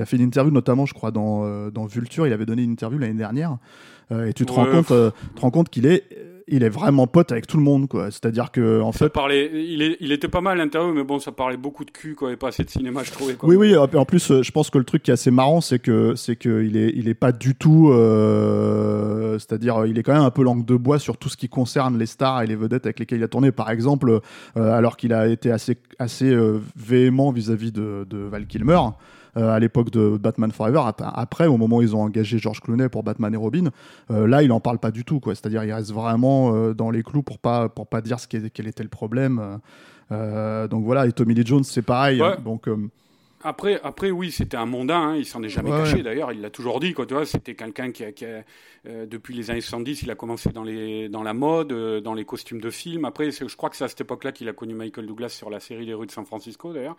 a 0.00 0.06
fait 0.06 0.16
une 0.16 0.22
interview 0.22 0.52
notamment, 0.52 0.86
je 0.86 0.94
crois, 0.94 1.10
dans, 1.10 1.70
dans 1.70 1.86
Vulture. 1.86 2.28
Il 2.28 2.32
avait 2.32 2.46
donné 2.46 2.62
une 2.62 2.70
interview 2.70 2.98
l'année 2.98 3.14
dernière. 3.14 3.58
Euh, 4.12 4.26
et 4.26 4.32
tu 4.32 4.46
te 4.46 4.52
rends 4.52 4.66
compte, 4.66 4.90
euh, 4.90 5.10
te 5.36 5.40
rends 5.40 5.50
compte 5.50 5.68
qu'il 5.68 5.86
est 5.86 6.04
il 6.50 6.64
est 6.64 6.68
vraiment 6.68 7.06
pote 7.06 7.30
avec 7.32 7.46
tout 7.46 7.56
le 7.56 7.62
monde, 7.62 7.88
quoi. 7.88 8.10
C'est-à-dire 8.10 8.50
que, 8.50 8.80
en 8.80 8.92
fait. 8.92 9.08
Parlait, 9.08 9.50
il, 9.54 9.82
est, 9.82 9.96
il 10.00 10.12
était 10.12 10.28
pas 10.28 10.40
mal 10.40 10.58
l'interview, 10.58 10.92
mais 10.92 11.04
bon, 11.04 11.18
ça 11.18 11.32
parlait 11.32 11.56
beaucoup 11.56 11.84
de 11.84 11.90
cul, 11.90 12.14
quoi, 12.14 12.32
et 12.32 12.36
pas 12.36 12.48
assez 12.48 12.64
de 12.64 12.70
cinéma, 12.70 13.02
je 13.04 13.12
trouvais, 13.12 13.36
Oui, 13.42 13.56
oui, 13.56 13.76
en 13.76 14.04
plus, 14.04 14.30
euh, 14.30 14.42
je 14.42 14.50
pense 14.50 14.68
que 14.68 14.78
le 14.78 14.84
truc 14.84 15.04
qui 15.04 15.10
est 15.10 15.14
assez 15.14 15.30
marrant, 15.30 15.60
c'est 15.60 15.78
que, 15.78 16.14
c'est 16.16 16.36
que 16.36 16.64
il 16.64 16.76
est, 16.76 16.92
il 16.96 17.08
est 17.08 17.14
pas 17.14 17.32
du 17.32 17.54
tout, 17.54 17.90
euh, 17.90 19.38
c'est-à-dire, 19.38 19.86
il 19.86 19.98
est 19.98 20.02
quand 20.02 20.12
même 20.12 20.22
un 20.22 20.30
peu 20.30 20.42
langue 20.42 20.64
de 20.64 20.76
bois 20.76 20.98
sur 20.98 21.16
tout 21.16 21.28
ce 21.28 21.36
qui 21.36 21.48
concerne 21.48 21.96
les 21.98 22.06
stars 22.06 22.42
et 22.42 22.46
les 22.46 22.56
vedettes 22.56 22.84
avec 22.84 22.98
lesquelles 22.98 23.18
il 23.18 23.24
a 23.24 23.28
tourné. 23.28 23.52
Par 23.52 23.70
exemple, 23.70 24.20
euh, 24.56 24.72
alors 24.72 24.96
qu'il 24.96 25.12
a 25.12 25.28
été 25.28 25.52
assez, 25.52 25.76
assez 26.00 26.36
véhément 26.76 27.30
vis-à-vis 27.30 27.70
de, 27.70 28.06
de 28.08 28.18
Val 28.18 28.46
Kilmer. 28.46 28.80
Euh, 29.36 29.50
à 29.50 29.60
l'époque 29.60 29.90
de 29.90 30.16
Batman 30.16 30.50
Forever. 30.50 30.80
Après, 30.98 31.46
au 31.46 31.56
moment 31.56 31.76
où 31.76 31.82
ils 31.82 31.94
ont 31.94 32.02
engagé 32.02 32.38
George 32.38 32.60
Clooney 32.60 32.88
pour 32.88 33.04
Batman 33.04 33.32
et 33.32 33.36
Robin, 33.36 33.70
euh, 34.10 34.26
là, 34.26 34.42
il 34.42 34.50
en 34.50 34.58
parle 34.58 34.78
pas 34.78 34.90
du 34.90 35.04
tout. 35.04 35.20
C'est-à-dire, 35.24 35.62
il 35.62 35.72
reste 35.72 35.92
vraiment 35.92 36.54
euh, 36.54 36.74
dans 36.74 36.90
les 36.90 37.04
clous 37.04 37.22
pour 37.22 37.38
pas 37.38 37.68
pour 37.68 37.86
pas 37.86 38.00
dire 38.00 38.18
ce 38.18 38.26
quel 38.26 38.66
était 38.66 38.82
le 38.82 38.88
problème. 38.88 39.60
donc 40.10 40.84
voilà. 40.84 41.06
Et 41.06 41.12
Tommy 41.12 41.34
Lee 41.34 41.46
Jones, 41.46 41.64
c'est 41.64 41.82
pareil. 41.82 42.20
Hein. 42.20 42.38
donc 42.44 42.68
après, 43.42 43.80
après, 43.82 44.10
oui, 44.10 44.30
c'était 44.30 44.56
un 44.56 44.66
mondain. 44.66 45.00
Hein, 45.00 45.16
il 45.16 45.24
s'en 45.24 45.42
est 45.42 45.48
jamais 45.48 45.70
caché. 45.70 46.02
D'ailleurs, 46.02 46.32
il 46.32 46.40
l'a 46.40 46.50
toujours 46.50 46.80
dit. 46.80 46.92
Quoi, 46.92 47.06
tu 47.06 47.14
vois, 47.14 47.24
c'était 47.24 47.54
quelqu'un 47.54 47.90
qui, 47.90 48.04
a, 48.04 48.12
qui 48.12 48.24
a, 48.24 48.44
euh, 48.86 49.06
depuis 49.06 49.34
les 49.34 49.50
années 49.50 49.60
70, 49.60 50.02
il 50.02 50.10
a 50.10 50.14
commencé 50.14 50.50
dans 50.50 50.62
les, 50.62 51.08
dans 51.08 51.22
la 51.22 51.32
mode, 51.32 51.72
euh, 51.72 52.00
dans 52.00 52.14
les 52.14 52.24
costumes 52.24 52.60
de 52.60 52.70
film. 52.70 53.04
Après, 53.04 53.30
je 53.30 53.56
crois 53.56 53.70
que 53.70 53.76
c'est 53.76 53.84
à 53.84 53.88
cette 53.88 54.02
époque-là 54.02 54.32
qu'il 54.32 54.48
a 54.48 54.52
connu 54.52 54.74
Michael 54.74 55.06
Douglas 55.06 55.30
sur 55.30 55.50
la 55.50 55.60
série 55.60 55.86
Les 55.86 55.94
rues 55.94 56.06
de 56.06 56.12
San 56.12 56.26
Francisco, 56.26 56.72
d'ailleurs. 56.72 56.96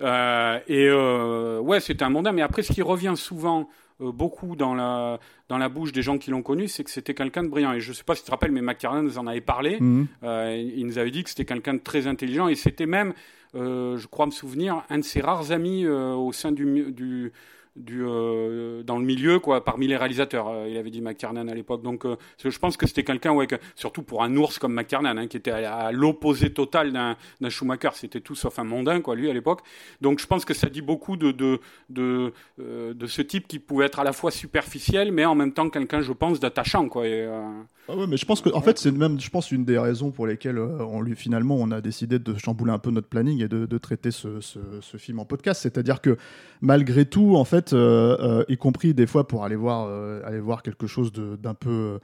Euh, 0.00 0.58
et 0.68 0.88
euh, 0.88 1.60
ouais, 1.60 1.80
c'était 1.80 2.04
un 2.04 2.10
mondain. 2.10 2.32
Mais 2.32 2.42
après, 2.42 2.62
ce 2.62 2.72
qui 2.72 2.82
revient 2.82 3.14
souvent 3.16 3.68
beaucoup 4.00 4.56
dans 4.56 4.74
la, 4.74 5.18
dans 5.48 5.58
la 5.58 5.68
bouche 5.68 5.92
des 5.92 6.02
gens 6.02 6.18
qui 6.18 6.30
l'ont 6.30 6.42
connu, 6.42 6.68
c'est 6.68 6.84
que 6.84 6.90
c'était 6.90 7.14
quelqu'un 7.14 7.42
de 7.42 7.48
brillant. 7.48 7.72
Et 7.72 7.80
je 7.80 7.90
ne 7.90 7.94
sais 7.94 8.04
pas 8.04 8.14
si 8.14 8.22
tu 8.22 8.26
te 8.26 8.30
rappelles, 8.30 8.52
mais 8.52 8.62
McTiernan 8.62 9.02
nous 9.02 9.18
en 9.18 9.26
avait 9.26 9.40
parlé. 9.40 9.78
Mhm. 9.80 10.06
il 10.22 10.86
nous 10.86 10.98
avait 10.98 11.10
dit 11.10 11.24
que 11.24 11.30
c'était 11.30 11.44
quelqu'un 11.44 11.74
de 11.74 11.80
très 11.80 12.06
intelligent 12.06 12.48
et 12.48 12.54
c'était 12.54 12.86
même, 12.86 13.12
je 13.54 14.06
crois 14.06 14.26
me 14.26 14.30
souvenir, 14.30 14.84
un 14.88 14.98
de 14.98 15.04
ses 15.04 15.20
rares 15.20 15.52
amis 15.52 15.86
au 15.86 16.32
sein 16.32 16.52
du, 16.52 16.92
du 16.92 17.32
du, 17.78 18.02
euh, 18.04 18.82
dans 18.82 18.98
le 18.98 19.04
milieu, 19.04 19.38
quoi, 19.38 19.64
parmi 19.64 19.86
les 19.86 19.96
réalisateurs. 19.96 20.48
Euh, 20.48 20.68
il 20.68 20.76
avait 20.76 20.90
dit 20.90 21.00
McTiernan 21.00 21.48
à 21.48 21.54
l'époque. 21.54 21.82
Donc, 21.82 22.04
euh, 22.04 22.16
je 22.42 22.58
pense 22.58 22.76
que 22.76 22.86
c'était 22.86 23.04
quelqu'un, 23.04 23.32
ouais, 23.32 23.46
surtout 23.74 24.02
pour 24.02 24.22
un 24.22 24.36
ours 24.36 24.58
comme 24.58 24.74
McTiernan, 24.74 25.16
hein, 25.16 25.26
qui 25.26 25.36
était 25.36 25.50
à, 25.50 25.92
l'opposé 25.92 26.50
total 26.50 26.92
d'un 26.92 27.16
Schumacher. 27.48 27.90
C'était 27.94 28.20
tout 28.20 28.34
sauf 28.34 28.58
un 28.58 28.64
mondain, 28.64 29.00
quoi, 29.00 29.14
lui, 29.14 29.30
à 29.30 29.32
l'époque. 29.32 29.60
Donc, 30.00 30.20
je 30.20 30.26
pense 30.26 30.44
que 30.44 30.54
ça 30.54 30.68
dit 30.68 30.82
beaucoup 30.82 31.16
de, 31.16 31.30
de, 31.30 31.60
de, 31.88 32.32
de, 32.58 33.06
ce 33.06 33.22
type 33.22 33.46
qui 33.46 33.58
pouvait 33.58 33.86
être 33.86 34.00
à 34.00 34.04
la 34.04 34.12
fois 34.12 34.30
superficiel, 34.30 35.12
mais 35.12 35.24
en 35.24 35.34
même 35.34 35.52
temps 35.52 35.70
quelqu'un, 35.70 36.00
je 36.00 36.12
pense, 36.12 36.40
d'attachant, 36.40 36.88
quoi. 36.88 37.06
Et, 37.06 37.26
ah 37.90 37.96
ouais, 37.96 38.06
mais 38.06 38.18
je 38.18 38.26
pense 38.26 38.42
que, 38.42 38.50
en 38.50 38.60
fait, 38.60 38.78
c'est 38.78 38.90
même, 38.90 39.18
je 39.18 39.30
pense, 39.30 39.50
une 39.50 39.64
des 39.64 39.78
raisons 39.78 40.10
pour 40.10 40.26
lesquelles 40.26 40.58
on 40.58 41.00
lui, 41.00 41.14
finalement, 41.14 41.56
on 41.56 41.70
a 41.70 41.80
décidé 41.80 42.18
de 42.18 42.36
chambouler 42.36 42.72
un 42.72 42.78
peu 42.78 42.90
notre 42.90 43.08
planning 43.08 43.42
et 43.42 43.48
de, 43.48 43.64
de 43.64 43.78
traiter 43.78 44.10
ce, 44.10 44.40
ce, 44.40 44.58
ce 44.80 44.96
film 44.96 45.20
en 45.20 45.24
podcast. 45.24 45.62
C'est-à-dire 45.62 46.00
que, 46.02 46.18
malgré 46.60 47.06
tout, 47.06 47.36
en 47.36 47.44
fait, 47.44 47.67
euh, 47.72 48.16
euh, 48.20 48.44
y 48.48 48.56
compris 48.56 48.94
des 48.94 49.06
fois 49.06 49.26
pour 49.26 49.44
aller 49.44 49.56
voir, 49.56 49.86
euh, 49.88 50.20
aller 50.24 50.40
voir 50.40 50.62
quelque 50.62 50.86
chose 50.86 51.12
d'un 51.12 51.54
peu 51.54 51.98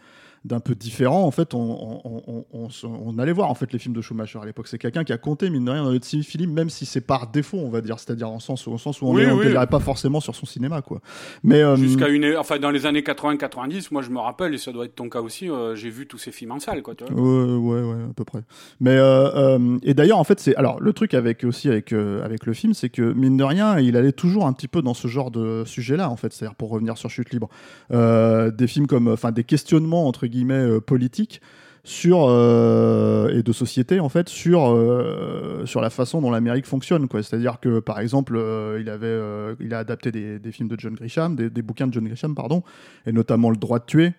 d'un 0.44 0.60
peu 0.60 0.74
différent, 0.74 1.24
en 1.24 1.30
fait, 1.30 1.54
on, 1.54 2.02
on, 2.04 2.44
on, 2.52 2.68
on, 2.84 3.18
allait 3.18 3.32
voir 3.32 3.50
en 3.50 3.54
fait 3.54 3.72
les 3.72 3.78
films 3.78 3.94
de 3.94 4.02
Schumacher 4.02 4.38
à 4.42 4.44
l'époque. 4.44 4.68
C'est 4.68 4.76
quelqu'un 4.76 5.02
qui 5.02 5.12
a 5.14 5.16
compté 5.16 5.48
mine 5.48 5.64
de 5.64 5.70
rien 5.70 5.84
dans 5.84 5.90
le 5.90 5.98
film, 6.00 6.52
même 6.52 6.68
si 6.68 6.84
c'est 6.84 7.00
par 7.00 7.28
défaut, 7.28 7.56
on 7.56 7.70
va 7.70 7.80
dire, 7.80 7.98
c'est-à-dire 7.98 8.28
en 8.28 8.40
sens, 8.40 8.68
au 8.68 8.76
sens 8.76 9.00
où 9.00 9.06
on 9.06 9.14
ne 9.14 9.32
oui. 9.32 9.54
pas 9.70 9.80
forcément 9.80 10.20
sur 10.20 10.34
son 10.34 10.44
cinéma, 10.44 10.82
quoi. 10.82 11.00
Mais 11.42 11.62
euh, 11.62 11.76
jusqu'à 11.76 12.08
une, 12.08 12.36
enfin 12.36 12.58
dans 12.58 12.70
les 12.70 12.84
années 12.84 13.00
80-90, 13.00 13.88
moi 13.90 14.02
je 14.02 14.10
me 14.10 14.18
rappelle 14.18 14.52
et 14.52 14.58
ça 14.58 14.70
doit 14.70 14.84
être 14.84 14.94
ton 14.94 15.08
cas 15.08 15.22
aussi. 15.22 15.48
Euh, 15.48 15.74
j'ai 15.76 15.88
vu 15.88 16.06
tous 16.06 16.18
ces 16.18 16.30
films 16.30 16.52
en 16.52 16.60
salle, 16.60 16.82
quoi. 16.82 16.94
Tu 16.94 17.04
vois 17.04 17.14
ouais, 17.22 17.82
ouais, 17.82 18.02
à 18.10 18.12
peu 18.14 18.24
près. 18.24 18.42
Mais 18.80 18.96
euh, 18.98 19.78
et 19.82 19.94
d'ailleurs, 19.94 20.18
en 20.18 20.24
fait, 20.24 20.40
c'est 20.40 20.54
alors 20.56 20.78
le 20.78 20.92
truc 20.92 21.14
avec 21.14 21.42
aussi 21.44 21.68
avec 21.68 21.94
avec 21.94 22.44
le 22.44 22.52
film, 22.52 22.74
c'est 22.74 22.90
que 22.90 23.14
mine 23.14 23.38
de 23.38 23.44
rien, 23.44 23.78
il 23.78 23.96
allait 23.96 24.12
toujours 24.12 24.46
un 24.46 24.52
petit 24.52 24.68
peu 24.68 24.82
dans 24.82 24.94
ce 24.94 25.08
genre 25.08 25.30
de 25.30 25.64
sujet-là, 25.64 26.10
en 26.10 26.16
fait. 26.16 26.34
C'est-à-dire 26.34 26.54
pour 26.54 26.68
revenir 26.68 26.98
sur 26.98 27.08
Chute 27.08 27.30
libre, 27.30 27.48
des 27.90 28.66
films 28.66 28.86
comme, 28.86 29.08
enfin, 29.08 29.32
des 29.32 29.44
questionnements 29.44 30.06
entre 30.06 30.26
guillemets 30.26 30.33
euh, 30.34 30.80
politique 30.80 31.40
sur 31.86 32.26
euh, 32.28 33.28
et 33.28 33.42
de 33.42 33.52
société 33.52 34.00
en 34.00 34.08
fait 34.08 34.30
sur 34.30 34.72
euh, 34.72 35.66
sur 35.66 35.82
la 35.82 35.90
façon 35.90 36.22
dont 36.22 36.30
l'Amérique 36.30 36.66
fonctionne 36.66 37.08
quoi. 37.08 37.22
C'est-à-dire 37.22 37.60
que 37.60 37.78
par 37.78 38.00
exemple 38.00 38.40
il 38.80 38.88
avait 38.88 39.20
il 39.60 39.74
a 39.74 39.80
adapté 39.80 40.10
des, 40.10 40.38
des, 40.38 40.52
films 40.52 40.68
de 40.68 40.76
John 40.78 40.94
Grisham 40.94 41.36
des, 41.36 41.50
des, 41.50 41.62
bouquins 41.62 41.86
de 41.86 41.92
John 41.92 42.06
Grisham 42.08 42.34
pardon 42.34 42.62
et 43.06 43.12
notamment 43.12 43.50
le 43.50 43.56
droit 43.56 43.78
de 43.78 43.84
tuer 43.84 44.12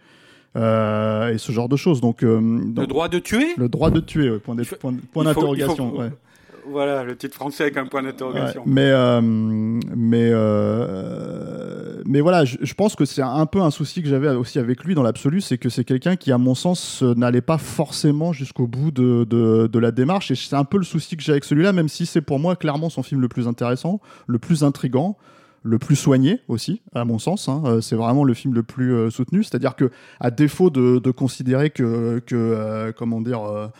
et 0.55 1.37
ce 1.37 1.51
genre 1.51 1.67
de 1.67 1.75
choses. 1.75 1.99
Donc, 1.99 2.21
le 2.21 2.85
droit 2.87 3.09
de 3.09 3.19
tuer? 3.19 3.55
Le 3.57 3.67
droit 3.67 3.89
de 3.89 3.99
tuer 3.99 4.39
point 4.39 4.55
d'interrogation 4.55 5.97
ouais. 5.97 6.11
Voilà, 6.67 7.03
le 7.03 7.15
titre 7.15 7.35
français 7.35 7.63
avec 7.63 7.77
un 7.77 7.85
point 7.85 8.01
d'interrogation. 8.01 8.63
mais, 8.65 8.89
euh, 8.89 9.21
mais, 9.21 10.29
euh, 10.31 12.01
mais 12.05 12.21
voilà, 12.21 12.45
je, 12.45 12.73
pense 12.73 12.95
que 12.95 13.05
c'est 13.05 13.21
un 13.21 13.45
peu 13.45 13.61
un 13.61 13.71
souci 13.71 14.01
que 14.01 14.09
j'avais 14.09 14.29
aussi 14.29 14.57
avec 14.57 14.83
lui 14.83 14.95
dans 14.95 15.03
l'absolu, 15.03 15.41
c'est 15.41 15.57
que 15.57 15.69
c'est 15.69 15.83
quelqu'un 15.83 16.15
qui, 16.15 16.31
à 16.31 16.37
mon 16.37 16.55
sens, 16.55 17.03
n'allait 17.03 17.41
pas 17.41 17.57
forcément 17.57 18.33
jusqu'au 18.33 18.67
bout 18.67 18.91
de, 18.91 19.25
de, 19.25 19.79
la 19.79 19.91
démarche. 19.91 20.31
Et 20.31 20.35
c'est 20.35 20.55
un 20.55 20.63
peu 20.63 20.77
le 20.77 20.83
souci 20.83 21.17
que 21.17 21.23
j'ai 21.23 21.33
avec 21.33 21.43
celui-là, 21.43 21.71
même 21.71 21.89
si 21.89 22.05
c'est 22.05 22.21
pour 22.21 22.39
moi 22.39 22.55
clairement 22.55 22.89
son 22.89 23.03
film 23.03 23.21
le 23.21 23.27
plus 23.27 23.47
intéressant, 23.47 23.99
le 24.27 24.39
plus 24.39 24.63
intrigant 24.63 25.17
le 25.67 25.79
plus 25.79 25.95
soigné 25.95 26.41
aussi, 26.47 26.83
à 26.93 27.05
mon 27.05 27.17
sens. 27.17 27.49
Hein. 27.49 27.63
Euh, 27.65 27.81
c'est 27.81 27.95
vraiment 27.95 28.23
le 28.23 28.35
film 28.35 28.53
le 28.53 28.61
plus 28.61 29.09
soutenu. 29.09 29.43
C'est-à-dire 29.43 29.75
que, 29.75 29.89
à 30.19 30.29
défaut 30.29 30.69
de, 30.69 31.09
considérer 31.09 31.71
que, 31.71 32.19
que 32.19 32.93
comment 32.95 33.19
dire, 33.19 33.71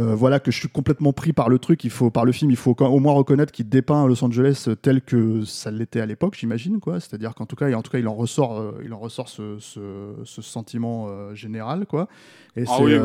euh, 0.00 0.14
voilà 0.14 0.40
que 0.40 0.50
je 0.50 0.58
suis 0.58 0.68
complètement 0.68 1.12
pris 1.12 1.32
par 1.32 1.48
le 1.48 1.58
truc. 1.58 1.84
Il 1.84 1.90
faut 1.90 2.10
par 2.10 2.24
le 2.24 2.32
film, 2.32 2.50
il 2.50 2.56
faut 2.56 2.74
au 2.80 2.98
moins 2.98 3.12
reconnaître 3.12 3.52
qu'il 3.52 3.68
dépeint 3.68 4.06
Los 4.06 4.24
Angeles 4.24 4.68
tel 4.82 5.02
que 5.02 5.44
ça 5.44 5.70
l'était 5.70 6.00
à 6.00 6.06
l'époque, 6.06 6.36
j'imagine 6.36 6.80
quoi. 6.80 7.00
C'est-à-dire 7.00 7.34
qu'en 7.34 7.46
tout 7.46 7.56
cas, 7.56 7.72
en 7.72 7.82
tout 7.82 7.90
cas, 7.90 7.98
il 7.98 8.08
en 8.08 8.14
ressort, 8.14 8.58
euh, 8.58 8.80
il 8.84 8.92
en 8.92 8.98
ressort 8.98 9.28
ce, 9.28 9.58
ce, 9.58 10.42
sentiment 10.42 11.06
euh, 11.08 11.34
général 11.34 11.86
quoi. 11.86 12.08
Et 12.56 12.64
ah 12.66 12.78
oui, 12.80 12.98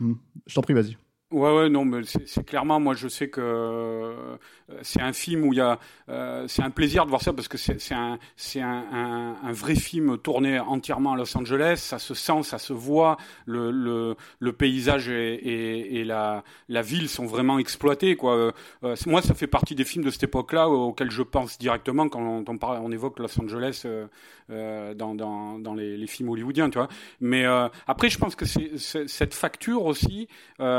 hmm. 0.00 0.14
Je 0.46 0.54
t'en 0.54 0.62
prie, 0.62 0.74
vas-y. 0.74 0.96
Ouais, 1.36 1.54
ouais, 1.54 1.68
non, 1.68 1.84
mais 1.84 2.00
c'est 2.04 2.46
clairement, 2.46 2.80
moi, 2.80 2.94
je 2.94 3.08
sais 3.08 3.28
que 3.28 3.42
euh, 3.42 4.36
c'est 4.80 5.02
un 5.02 5.12
film 5.12 5.44
où 5.44 5.52
il 5.52 5.58
y 5.58 5.60
a, 5.60 5.78
euh, 6.08 6.46
c'est 6.48 6.62
un 6.62 6.70
plaisir 6.70 7.04
de 7.04 7.10
voir 7.10 7.20
ça 7.20 7.34
parce 7.34 7.46
que 7.46 7.58
c'est 7.58 7.92
un, 7.92 8.18
c'est 8.36 8.62
un, 8.62 8.84
un, 8.90 9.36
un, 9.42 9.52
vrai 9.52 9.74
film 9.74 10.16
tourné 10.16 10.58
entièrement 10.58 11.12
à 11.12 11.16
Los 11.18 11.36
Angeles. 11.36 11.76
Ça 11.76 11.98
se 11.98 12.14
sent, 12.14 12.42
ça 12.42 12.56
se 12.56 12.72
voit. 12.72 13.18
Le, 13.44 13.70
le, 13.70 14.16
le 14.38 14.52
paysage 14.54 15.10
et, 15.10 16.00
et, 16.00 16.04
la, 16.04 16.42
la 16.70 16.80
ville 16.80 17.06
sont 17.06 17.26
vraiment 17.26 17.58
exploités, 17.58 18.16
quoi. 18.16 18.34
Euh, 18.82 18.96
moi, 19.04 19.20
ça 19.20 19.34
fait 19.34 19.46
partie 19.46 19.74
des 19.74 19.84
films 19.84 20.06
de 20.06 20.10
cette 20.10 20.22
époque-là 20.22 20.70
auxquels 20.70 21.10
je 21.10 21.22
pense 21.22 21.58
directement 21.58 22.08
quand 22.08 22.44
on, 22.48 22.56
parle, 22.56 22.78
on 22.82 22.92
évoque 22.92 23.18
Los 23.18 23.38
Angeles 23.38 23.84
dans, 24.48 25.14
dans, 25.14 25.58
dans 25.58 25.74
les, 25.74 25.98
les, 25.98 26.06
films 26.06 26.30
hollywoodiens, 26.30 26.70
tu 26.70 26.78
vois. 26.78 26.88
Mais 27.20 27.44
après, 27.86 28.08
je 28.08 28.16
pense 28.16 28.36
que 28.36 28.46
c'est 28.46 28.78
cette 28.78 29.34
facture 29.34 29.84
aussi, 29.84 30.28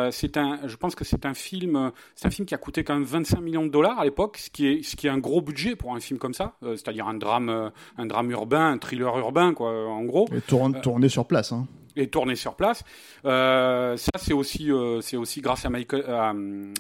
c'est 0.10 0.38
je 0.66 0.76
pense 0.76 0.96
que 0.96 1.04
c'est 1.04 1.26
un 1.26 1.34
film, 1.34 1.92
c'est 2.16 2.28
un 2.28 2.32
film 2.32 2.46
qui 2.46 2.54
a 2.54 2.58
coûté 2.58 2.84
quand 2.84 2.94
même 2.94 3.04
25 3.04 3.40
millions 3.42 3.66
de 3.66 3.72
dollars 3.72 4.00
à 4.00 4.06
l'époque, 4.06 4.38
ce 4.38 4.50
qui 4.50 4.68
est, 4.68 4.84
ce 4.84 4.96
qui 4.96 5.08
est 5.08 5.10
un 5.10 5.18
gros 5.18 5.42
budget 5.42 5.76
pour 5.76 5.96
un 5.96 6.00
film 6.00 6.20
comme 6.20 6.34
ça, 6.34 6.54
euh, 6.64 6.76
c'est-à-dire 6.76 7.08
un 7.08 7.16
drame, 7.16 7.50
euh, 7.50 7.70
un 7.98 8.06
drame 8.06 8.32
urbain, 8.32 8.72
un 8.72 8.78
thriller 8.78 9.18
urbain, 9.18 9.54
quoi, 9.54 9.88
en 9.88 10.04
gros. 10.04 10.28
Et 10.36 10.42
tourné 10.82 11.10
sur 11.10 11.26
place, 11.26 11.52
hein 11.52 11.68
et 11.98 12.08
tourné 12.08 12.36
sur 12.36 12.56
place. 12.56 12.84
Euh, 13.26 13.98
ça, 13.98 14.12
c'est 14.18 14.34
aussi, 14.34 14.72
euh, 14.72 15.02
c'est 15.02 15.18
aussi 15.18 15.42
grâce 15.42 15.66
à 15.66 15.70
Michael, 15.70 16.04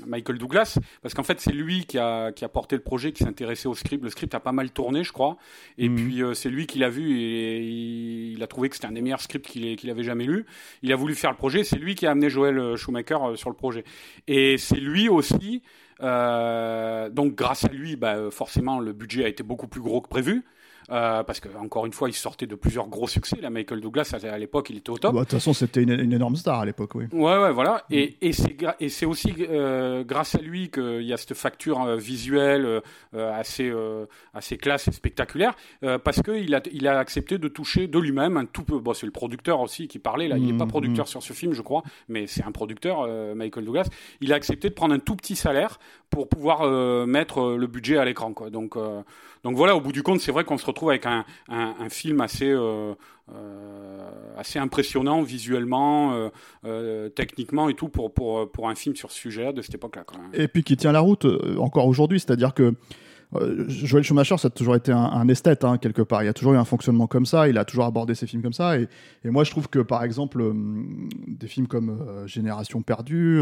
Michael 0.06 0.38
Douglas, 0.38 0.78
parce 1.02 1.14
qu'en 1.14 1.24
fait, 1.24 1.40
c'est 1.40 1.52
lui 1.52 1.86
qui 1.86 1.98
a, 1.98 2.32
qui 2.32 2.46
a 2.46 2.50
porté 2.50 2.76
le 2.76 2.82
projet, 2.82 3.12
qui 3.12 3.24
s'intéressait 3.24 3.68
au 3.68 3.76
script. 3.76 4.04
Le 4.04 4.10
script 4.10 4.34
a 4.36 4.40
pas 4.40 4.52
mal 4.52 4.72
tourné, 4.72 5.04
je 5.04 5.12
crois. 5.12 5.38
Et 5.78 5.90
mhm. 5.90 5.96
puis, 5.96 6.24
euh, 6.24 6.34
c'est 6.34 6.50
lui 6.50 6.68
qui 6.68 6.80
l'a 6.80 6.90
vu 6.90 7.20
et 7.20 7.60
il, 7.60 8.44
a 8.44 8.48
trouvé 8.48 8.70
que 8.70 8.76
c'était 8.76 8.88
un 8.88 8.92
des 8.92 9.02
meilleurs 9.02 9.22
scripts 9.22 9.48
qu'il 9.48 9.76
qu'il 9.76 9.90
avait 9.90 10.04
jamais 10.04 10.26
lu. 10.26 10.46
Il 10.84 10.94
a 10.94 10.96
voulu 10.96 11.16
faire 11.16 11.32
le 11.32 11.38
projet. 11.38 11.64
C'est 11.64 11.80
lui 11.80 11.96
qui 11.96 12.06
a 12.06 12.12
amené 12.12 12.30
Joel 12.30 12.76
Schumacher 12.78 13.18
sur 13.36 13.50
le 13.50 13.56
projet. 13.56 13.84
Et 14.28 14.58
c'est 14.58 14.80
lui 14.80 15.10
aussi. 15.10 15.62
donc, 16.00 17.36
grâce 17.36 17.66
à 17.66 17.70
lui, 17.70 17.96
bah, 17.96 18.32
forcément, 18.32 18.80
le 18.80 18.94
budget 18.94 19.26
a 19.26 19.28
été 19.28 19.44
beaucoup 19.44 19.68
plus 19.68 19.82
gros 19.82 20.02
que 20.02 20.08
prévu. 20.08 20.46
Euh, 20.90 21.24
parce 21.24 21.40
que 21.40 21.50
encore 21.58 21.86
une 21.86 21.92
fois, 21.92 22.10
il 22.10 22.14
sortait 22.14 22.48
de 22.48 22.56
plusieurs 22.56 22.88
gros 22.88 23.08
succès. 23.08 23.38
La 23.42 23.50
Michael 23.50 23.82
Douglas, 23.82 24.14
à, 24.14 24.38
l'époque, 24.38 24.70
il 24.70 24.78
était 24.78 24.90
au 24.90 24.98
top. 24.98 25.14
Bah, 25.14 25.20
de 25.22 25.26
toute 25.26 25.34
façon, 25.34 25.54
c'était 25.54 25.84
une, 25.84 26.14
énorme 26.14 26.36
star 26.36 26.62
à 26.62 26.66
l'époque, 26.66 26.96
oui. 26.96 27.06
Ouais, 27.12 27.38
ouais, 27.38 27.52
voilà. 27.52 27.84
Mm. 27.90 27.94
Et, 27.94 28.18
et 28.80 28.90
c'est 28.90 29.06
aussi 29.06 29.34
euh, 29.40 30.04
grâce 30.06 30.36
à 30.36 30.40
lui 30.40 30.70
qu'il 30.70 31.04
y 31.04 31.12
a 31.12 31.18
cette 31.18 31.34
facture 31.34 31.82
euh, 31.82 31.98
visuelle 31.98 32.82
assez, 33.14 33.72
assez 34.34 34.58
classe 34.58 34.88
et 34.88 34.92
spectaculaire, 34.92 35.56
parce 36.04 36.22
qu'il 36.22 36.54
a, 36.56 36.62
il 36.72 36.88
a 36.88 37.00
accepté 37.00 37.38
de 37.38 37.48
toucher 37.48 37.88
de 37.88 38.00
lui-même 38.00 38.38
un 38.38 38.46
tout 38.46 38.64
peu. 38.64 38.80
Bon, 38.80 38.94
c'est 38.94 39.06
le 39.06 39.12
producteur 39.12 39.60
aussi 39.60 39.88
qui 39.88 40.00
parlait, 40.00 40.28
là. 40.28 40.38
Il 40.38 40.46
n'est 40.46 40.58
pas 40.58 40.66
mm, 40.66 40.70
producteur 40.70 41.06
mm. 41.06 41.10
sur 41.10 41.24
ce 41.24 41.34
film, 41.34 41.54
je 41.54 41.62
crois, 41.62 41.84
mais 42.08 42.28
c'est 42.28 42.44
un 42.44 42.52
producteur, 42.52 43.08
Michael 43.36 43.66
Douglas. 43.66 43.90
Il 44.22 44.32
a 44.34 44.36
accepté 44.36 44.70
de 44.70 44.74
prendre 44.74 44.94
un 44.94 45.00
tout 45.00 45.16
petit 45.16 45.36
salaire 45.36 45.80
pour 46.10 46.30
pouvoir 46.30 46.68
mettre 47.08 47.56
le 47.56 47.68
budget 47.68 47.98
à 47.98 48.06
l'écran, 48.06 48.34
quoi. 48.34 48.50
Donc, 48.50 48.78
donc 49.48 49.56
voilà, 49.56 49.78
au 49.78 49.80
bout 49.80 49.94
du 49.94 50.04
compte, 50.04 50.20
c'est 50.20 50.34
vrai 50.34 50.44
qu'on 50.44 50.58
se 50.58 50.66
retrouve 50.66 50.90
avec 50.90 51.06
un, 51.06 51.24
film 51.90 52.20
assez, 52.20 52.52
euh, 52.52 52.94
euh, 53.34 54.10
assez 54.38 54.60
impressionnant 54.60 55.22
visuellement, 55.22 56.30
euh, 56.66 57.08
techniquement 57.08 57.70
et 57.70 57.74
tout 57.74 57.88
pour, 57.88 58.14
pour, 58.14 58.52
pour 58.52 58.68
un 58.68 58.76
film 58.76 58.98
sur 58.98 59.10
ce 59.10 59.18
sujet-là 59.18 59.54
de 59.54 59.62
cette 59.62 59.76
époque-là. 59.76 60.04
Et 60.34 60.50
puis 60.50 60.66
qui 60.66 60.76
tient 60.76 60.92
la 60.92 61.00
route 61.00 61.26
encore 61.60 61.88
aujourd'hui, 61.88 62.20
c'est-à-dire 62.20 62.54
que 62.54 62.74
Joel 63.70 64.04
Schumacher, 64.04 64.38
ça 64.38 64.50
a 64.50 64.52
toujours 64.52 64.76
été 64.76 64.92
un, 64.92 65.30
esthète, 65.30 65.64
hein, 65.64 65.78
quelque 65.78 66.02
part. 66.02 66.24
Il 66.24 66.28
a 66.28 66.34
toujours 66.34 66.54
eu 66.54 66.58
un 66.58 66.66
fonctionnement 66.66 67.08
comme 67.08 67.26
ça, 67.26 67.48
il 67.48 67.58
a 67.58 67.64
toujours 67.64 67.86
abordé 67.86 68.16
ses 68.16 68.28
films 68.28 68.42
comme 68.42 68.52
ça. 68.52 68.78
Et 68.78 68.90
moi, 69.24 69.46
je 69.46 69.52
trouve 69.52 69.70
que, 69.70 69.80
par 69.80 70.04
exemple, 70.04 70.44
des 71.26 71.48
films 71.48 71.68
comme 71.68 72.26
Génération 72.26 72.82
perdue, 72.82 73.42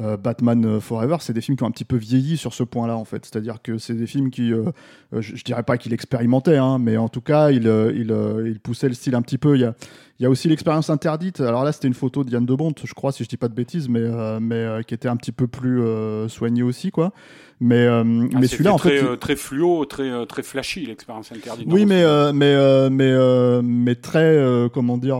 euh, 0.00 0.16
Batman 0.16 0.64
euh, 0.64 0.80
Forever, 0.80 1.16
c'est 1.20 1.32
des 1.32 1.40
films 1.40 1.56
qui 1.56 1.64
ont 1.64 1.66
un 1.66 1.72
petit 1.72 1.84
peu 1.84 1.96
vieilli 1.96 2.36
sur 2.36 2.54
ce 2.54 2.62
point-là, 2.62 2.96
en 2.96 3.04
fait. 3.04 3.24
C'est-à-dire 3.24 3.60
que 3.62 3.78
c'est 3.78 3.94
des 3.94 4.06
films 4.06 4.30
qui, 4.30 4.52
euh, 4.52 4.70
je, 5.12 5.42
dirais 5.44 5.62
pas 5.62 5.76
qu'il 5.76 5.92
expérimentait, 5.92 6.56
hein, 6.56 6.78
mais 6.78 6.96
en 6.96 7.08
tout 7.08 7.20
cas, 7.20 7.50
il, 7.50 7.66
il, 7.94 8.14
il, 8.46 8.60
poussait 8.60 8.88
le 8.88 8.94
style 8.94 9.14
un 9.14 9.22
petit 9.22 9.38
peu. 9.38 9.56
Il 9.56 9.60
y 9.60 9.64
a, 9.64 9.74
Il 10.20 10.24
y 10.24 10.26
a 10.26 10.30
aussi 10.30 10.48
l'expérience 10.48 10.90
interdite. 10.90 11.40
Alors 11.40 11.62
là, 11.64 11.70
c'était 11.70 11.86
une 11.88 11.94
photo 11.94 12.24
de 12.24 12.30
Yann 12.30 12.44
de 12.44 12.54
Bonte, 12.54 12.82
je 12.84 12.92
crois, 12.94 13.12
si 13.12 13.22
je 13.22 13.28
dis 13.28 13.36
pas 13.36 13.46
de 13.48 13.54
bêtises, 13.54 13.88
mais, 13.88 14.00
euh, 14.02 14.40
mais 14.40 14.56
euh, 14.56 14.82
qui 14.82 14.92
était 14.94 15.08
un 15.08 15.16
petit 15.16 15.30
peu 15.32 15.46
plus 15.46 15.80
euh, 15.80 16.26
soignée 16.28 16.62
aussi, 16.64 16.90
quoi. 16.90 17.12
Mais, 17.60 17.74
euh, 17.86 18.02
Ah, 18.34 18.38
mais 18.40 18.46
celui-là, 18.46 18.72
en 18.72 18.78
fait. 18.78 19.16
très 19.18 19.34
fluo, 19.34 19.84
très, 19.84 20.26
très 20.26 20.44
flashy, 20.44 20.86
l'expérience 20.86 21.32
interdite. 21.32 21.66
Oui, 21.70 21.86
mais, 21.86 22.04
mais, 22.32 22.88
mais, 22.90 23.62
mais 23.62 23.94
très, 23.96 24.40
comment 24.72 24.96
dire, 24.96 25.18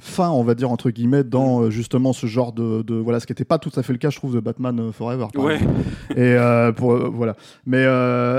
fin, 0.00 0.30
on 0.30 0.44
va 0.44 0.54
dire, 0.54 0.70
entre 0.70 0.90
guillemets, 0.90 1.24
dans 1.24 1.62
euh, 1.62 1.70
justement 1.70 2.12
ce 2.12 2.26
genre 2.26 2.52
de, 2.52 2.82
de- 2.82 2.94
Voilà, 2.94 3.18
ce 3.20 3.26
qui 3.26 3.32
n'était 3.32 3.44
pas 3.44 3.58
tout 3.58 3.72
à 3.74 3.82
fait 3.82 3.92
le 3.92 3.98
cas, 3.98 4.10
je 4.10 4.16
trouve, 4.16 4.34
de 4.34 4.40
Batman 4.40 4.92
Forever. 4.92 5.26
par 5.32 5.42
Ouais. 5.44 5.58
Et 6.16 6.36
pour, 6.76 6.96
voilà. 7.10 7.34
Mais, 7.66 7.84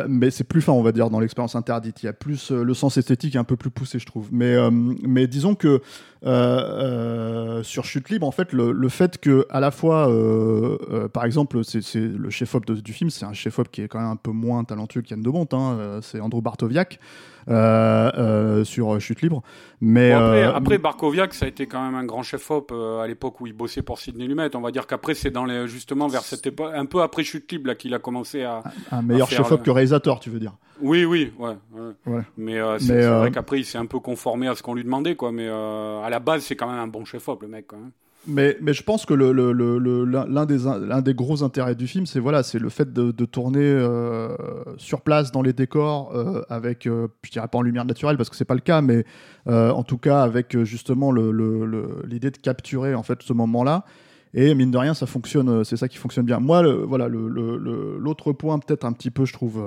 mais 0.08 0.30
c'est 0.30 0.46
plus 0.46 0.62
fin, 0.62 0.72
on 0.74 0.82
va 0.82 0.92
dire, 0.94 1.10
dans 1.10 1.20
l'expérience 1.20 1.56
interdite. 1.56 2.04
Il 2.04 2.06
y 2.06 2.10
a 2.10 2.14
plus. 2.14 2.52
le 2.52 2.74
sens 2.74 2.98
esthétique 2.98 3.36
est 3.36 3.40
un 3.40 3.44
peu 3.44 3.58
plus 3.58 3.70
poussé, 3.70 4.00
je 4.00 4.06
trouve. 4.06 4.30
Mais, 4.32 4.56
mais 5.04 5.28
disons 5.38 5.56
que 5.56 5.68
euh, 5.68 5.80
euh, 6.26 7.64
sur 7.64 7.86
Chute 7.86 8.10
Libre, 8.10 8.26
en 8.26 8.32
fait, 8.32 8.52
le, 8.54 8.90
fait 8.90 9.20
que, 9.20 9.46
à 9.50 9.60
la 9.60 9.70
fois, 9.70 10.10
euh, 10.10 11.08
par 11.10 11.26
exemple, 11.26 11.64
c'est 11.64 11.96
le 11.96 12.30
chef-op 12.30 12.66
du 12.72 12.94
film, 12.94 13.10
c'est 13.12 13.26
un 13.26 13.34
chef-op 13.34 13.70
qui 13.70 13.84
est 13.84 13.88
quand 13.88 14.00
même 14.00 14.10
un 14.10 14.16
peu 14.16 14.32
moins 14.32 14.64
talentueux 14.64 15.02
qu'Yann 15.02 15.22
de 15.22 15.30
Bonte, 15.30 15.54
hein, 15.54 16.00
c'est 16.02 16.20
Andrew 16.20 16.42
Bartowiak 16.42 16.96
euh, 16.96 17.37
sur 17.48 19.00
Chute 19.00 19.22
Libre. 19.22 19.42
Mais 19.80 20.10
Bon, 20.12 20.18
après, 20.18 20.44
euh, 20.44 20.54
après, 20.54 20.78
Barkoviak, 20.80 21.34
ça 21.34 21.46
a 21.46 21.50
été 21.50 21.68
quand 21.68 21.84
même 21.84 21.96
un 21.96 22.04
grand 22.04 22.24
chef-op 22.24 22.72
euh, 22.74 23.00
à 23.00 23.08
l'époque 23.08 23.40
où 23.42 23.48
il 23.48 23.54
bossait 23.54 23.84
pour 23.84 24.00
Sidney 24.00 24.26
Lumet. 24.28 24.56
On 24.56 24.62
va 24.62 24.72
dire 24.72 24.88
qu'après, 24.88 25.14
c'est 25.14 25.30
dans 25.30 25.46
les, 25.46 25.68
justement 25.68 26.08
vers 26.08 26.22
cette 26.24 26.46
époque, 26.48 26.72
un 26.76 26.86
peu 26.86 27.02
après 27.02 27.24
Chute 27.24 27.52
Libre, 27.52 27.74
qu'il 27.74 27.94
a 27.94 28.00
commencé 28.00 28.44
à. 28.44 28.64
un 28.92 29.02
meilleur 29.02 29.30
chef-op 29.30 29.60
le- 29.60 29.66
que 29.66 29.72
réalisateur, 29.72 30.20
tu 30.20 30.30
veux 30.32 30.40
dire 30.40 30.54
Oui, 30.82 31.06
oui, 31.06 31.32
ouais. 31.38 31.56
ouais. 31.74 31.92
Ouais. 32.14 32.22
Mais 32.38 32.58
euh, 32.60 32.80
c'est 32.80 33.04
euh, 33.04 33.20
vrai 33.20 33.32
qu'après, 33.32 33.60
il 33.60 33.66
s'est 33.66 33.78
un 33.78 33.86
peu 33.86 34.00
conformé 34.00 34.48
à 34.48 34.56
ce 34.56 34.64
qu'on 34.64 34.74
lui 34.74 34.84
demandait, 34.84 35.16
quoi. 35.16 35.32
Mais 35.32 35.48
euh, 35.48 36.02
à 36.02 36.10
la 36.10 36.20
base, 36.20 36.44
c'est 36.44 36.56
quand 36.56 36.68
même 36.70 36.80
un 36.80 36.88
bon 36.88 37.06
chef-op, 37.06 37.42
le 37.44 37.48
mec, 37.48 37.66
quand 37.68 37.78
même. 37.78 37.92
Mais, 38.28 38.58
je 38.74 38.84
pense 38.84 39.06
que 39.06 39.14
l'un 39.14 41.02
des, 41.02 41.14
gros 41.14 41.44
intérêts 41.44 41.76
du 41.76 41.88
film, 41.88 42.06
c'est 42.06 42.20
le 42.20 42.70
fait 42.70 42.92
de, 42.92 43.26
tourner 43.26 43.60
euh, 43.62 44.36
sur 44.78 45.02
place 45.02 45.32
dans 45.32 45.42
les 45.42 45.54
décors 45.54 46.14
euh, 46.14 46.42
avec, 46.50 46.88
euh, 46.88 47.08
je 47.24 47.32
dirais 47.32 47.48
pas 47.48 47.58
en 47.58 47.62
lumière 47.62 47.86
naturelle 47.86 48.18
parce 48.18 48.30
que 48.30 48.36
c'est 48.36 48.46
pas 48.46 48.54
le 48.54 48.60
cas, 48.60 48.82
mais 48.82 49.06
euh, 49.48 49.72
en 49.72 49.84
tout 49.84 49.98
cas 49.98 50.22
avec 50.22 50.62
justement 50.64 51.12
l'idée 51.12 52.32
de 52.32 52.38
capturer 52.38 52.96
en 52.96 53.04
fait 53.04 53.24
ce 53.24 53.34
moment-là. 53.34 53.86
Et 54.34 54.54
mine 54.54 54.72
de 54.72 54.78
rien, 54.78 54.94
ça 54.94 55.06
fonctionne, 55.06 55.64
c'est 55.64 55.78
ça 55.78 55.88
qui 55.88 55.98
fonctionne 55.98 56.26
bien. 56.26 56.40
Moi, 56.40 56.62
l'autre 56.62 58.34
point 58.34 58.60
peut-être 58.60 58.84
un 58.84 58.92
petit 58.92 59.10
peu, 59.10 59.26
je 59.26 59.32
trouve, 59.32 59.64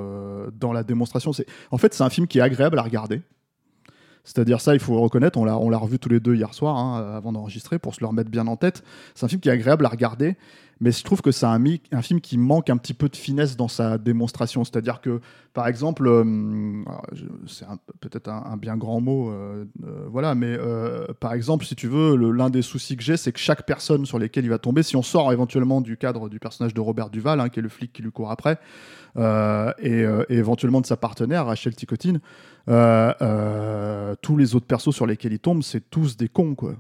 dans 0.55 0.73
la 0.73 0.85
démonstration, 0.85 1.33
c'est 1.33 1.47
en 1.71 1.79
fait 1.79 1.95
c'est 1.95 2.05
un 2.05 2.11
film 2.11 2.27
qui 2.27 2.39
est 2.39 2.43
agréable 2.43 2.79
à 2.79 2.83
regarder. 2.83 3.23
C'est-à-dire 4.33 4.61
ça, 4.61 4.75
il 4.75 4.81
faut 4.81 5.01
reconnaître, 5.01 5.41
on 5.41 5.45
l'a, 5.45 5.59
on 5.59 5.71
l'a 5.71 5.77
revu 5.77 5.99
tous 5.99 6.09
les 6.09 6.21
deux 6.21 6.37
hier 6.37 6.55
soir, 6.55 6.77
hein, 6.77 7.17
avant 7.17 7.33
d'enregistrer, 7.33 7.81
pour 7.81 7.97
se 7.97 8.01
le 8.01 8.07
remettre 8.07 8.31
bien 8.31 8.47
en 8.47 8.55
tête. 8.55 8.85
C'est 9.17 9.27
un 9.27 9.29
film 9.29 9.41
qui 9.41 9.49
est 9.49 9.53
agréable 9.53 9.85
à 9.85 9.89
regarder, 9.89 10.37
mais 10.81 10.93
je 10.93 11.05
trouve 11.05 11.21
que 11.21 11.31
c'est 11.31 11.47
un, 11.47 11.63
un 11.93 12.03
film 12.03 12.21
qui 12.23 12.39
manque 12.39 12.71
un 12.71 12.79
petit 12.79 12.95
peu 12.95 13.09
de 13.11 13.17
finesse 13.17 13.57
dans 13.57 13.69
sa 13.69 13.99
démonstration. 13.99 14.65
C'est-à-dire 14.65 15.01
que, 15.03 15.21
par 15.53 15.67
exemple, 15.69 16.07
euh, 16.07 16.25
je- 17.13 17.25
c'est 17.47 17.67
peut-être 18.01 18.29
un, 18.31 18.57
bien 18.57 18.77
grand 18.79 19.01
mot, 19.01 19.31
euh, 19.31 19.67
euh, 19.85 20.07
voilà, 20.11 20.35
mais 20.35 20.57
par 21.21 21.35
exemple, 21.35 21.67
si 21.67 21.75
tu 21.77 21.87
veux, 21.87 22.17
l'un 22.33 22.49
des 22.51 22.63
soucis 22.63 22.97
que 22.97 23.03
j'ai, 23.03 23.17
c'est 23.19 23.33
que 23.33 23.39
chaque 23.39 23.67
personne 23.67 24.07
sur 24.07 24.19
lesquelles 24.19 24.45
il 24.45 24.51
va 24.51 24.59
tomber, 24.59 24.83
si 24.83 24.97
on 24.97 25.03
sort 25.03 25.33
éventuellement 25.33 25.81
du 25.83 25.97
cadre 25.99 26.29
du 26.29 26.39
personnage 26.39 26.73
de 26.73 26.81
Robert 26.81 27.11
Duval, 27.11 27.41
hein, 27.41 27.49
qui 27.51 27.59
est 27.59 27.63
le 27.63 27.69
flic 27.69 27.93
qui 27.93 28.03
lui 28.03 28.11
court 28.11 28.31
après, 28.31 28.59
et, 29.19 30.01
et 30.29 30.35
éventuellement 30.35 30.81
de 30.81 30.87
sa 30.87 30.97
partenaire, 30.97 31.47
Rachel 31.47 31.75
Ticotine, 31.75 32.21
tous 32.67 34.37
les 34.37 34.55
autres 34.55 34.67
persos 34.67 34.95
sur 34.95 35.07
lesquels 35.07 35.33
ils 35.33 35.41
tombent, 35.41 35.63
c'est 35.63 35.91
tous 35.91 36.17
des 36.17 36.29
cons, 36.29 36.55
quoi. 36.55 36.75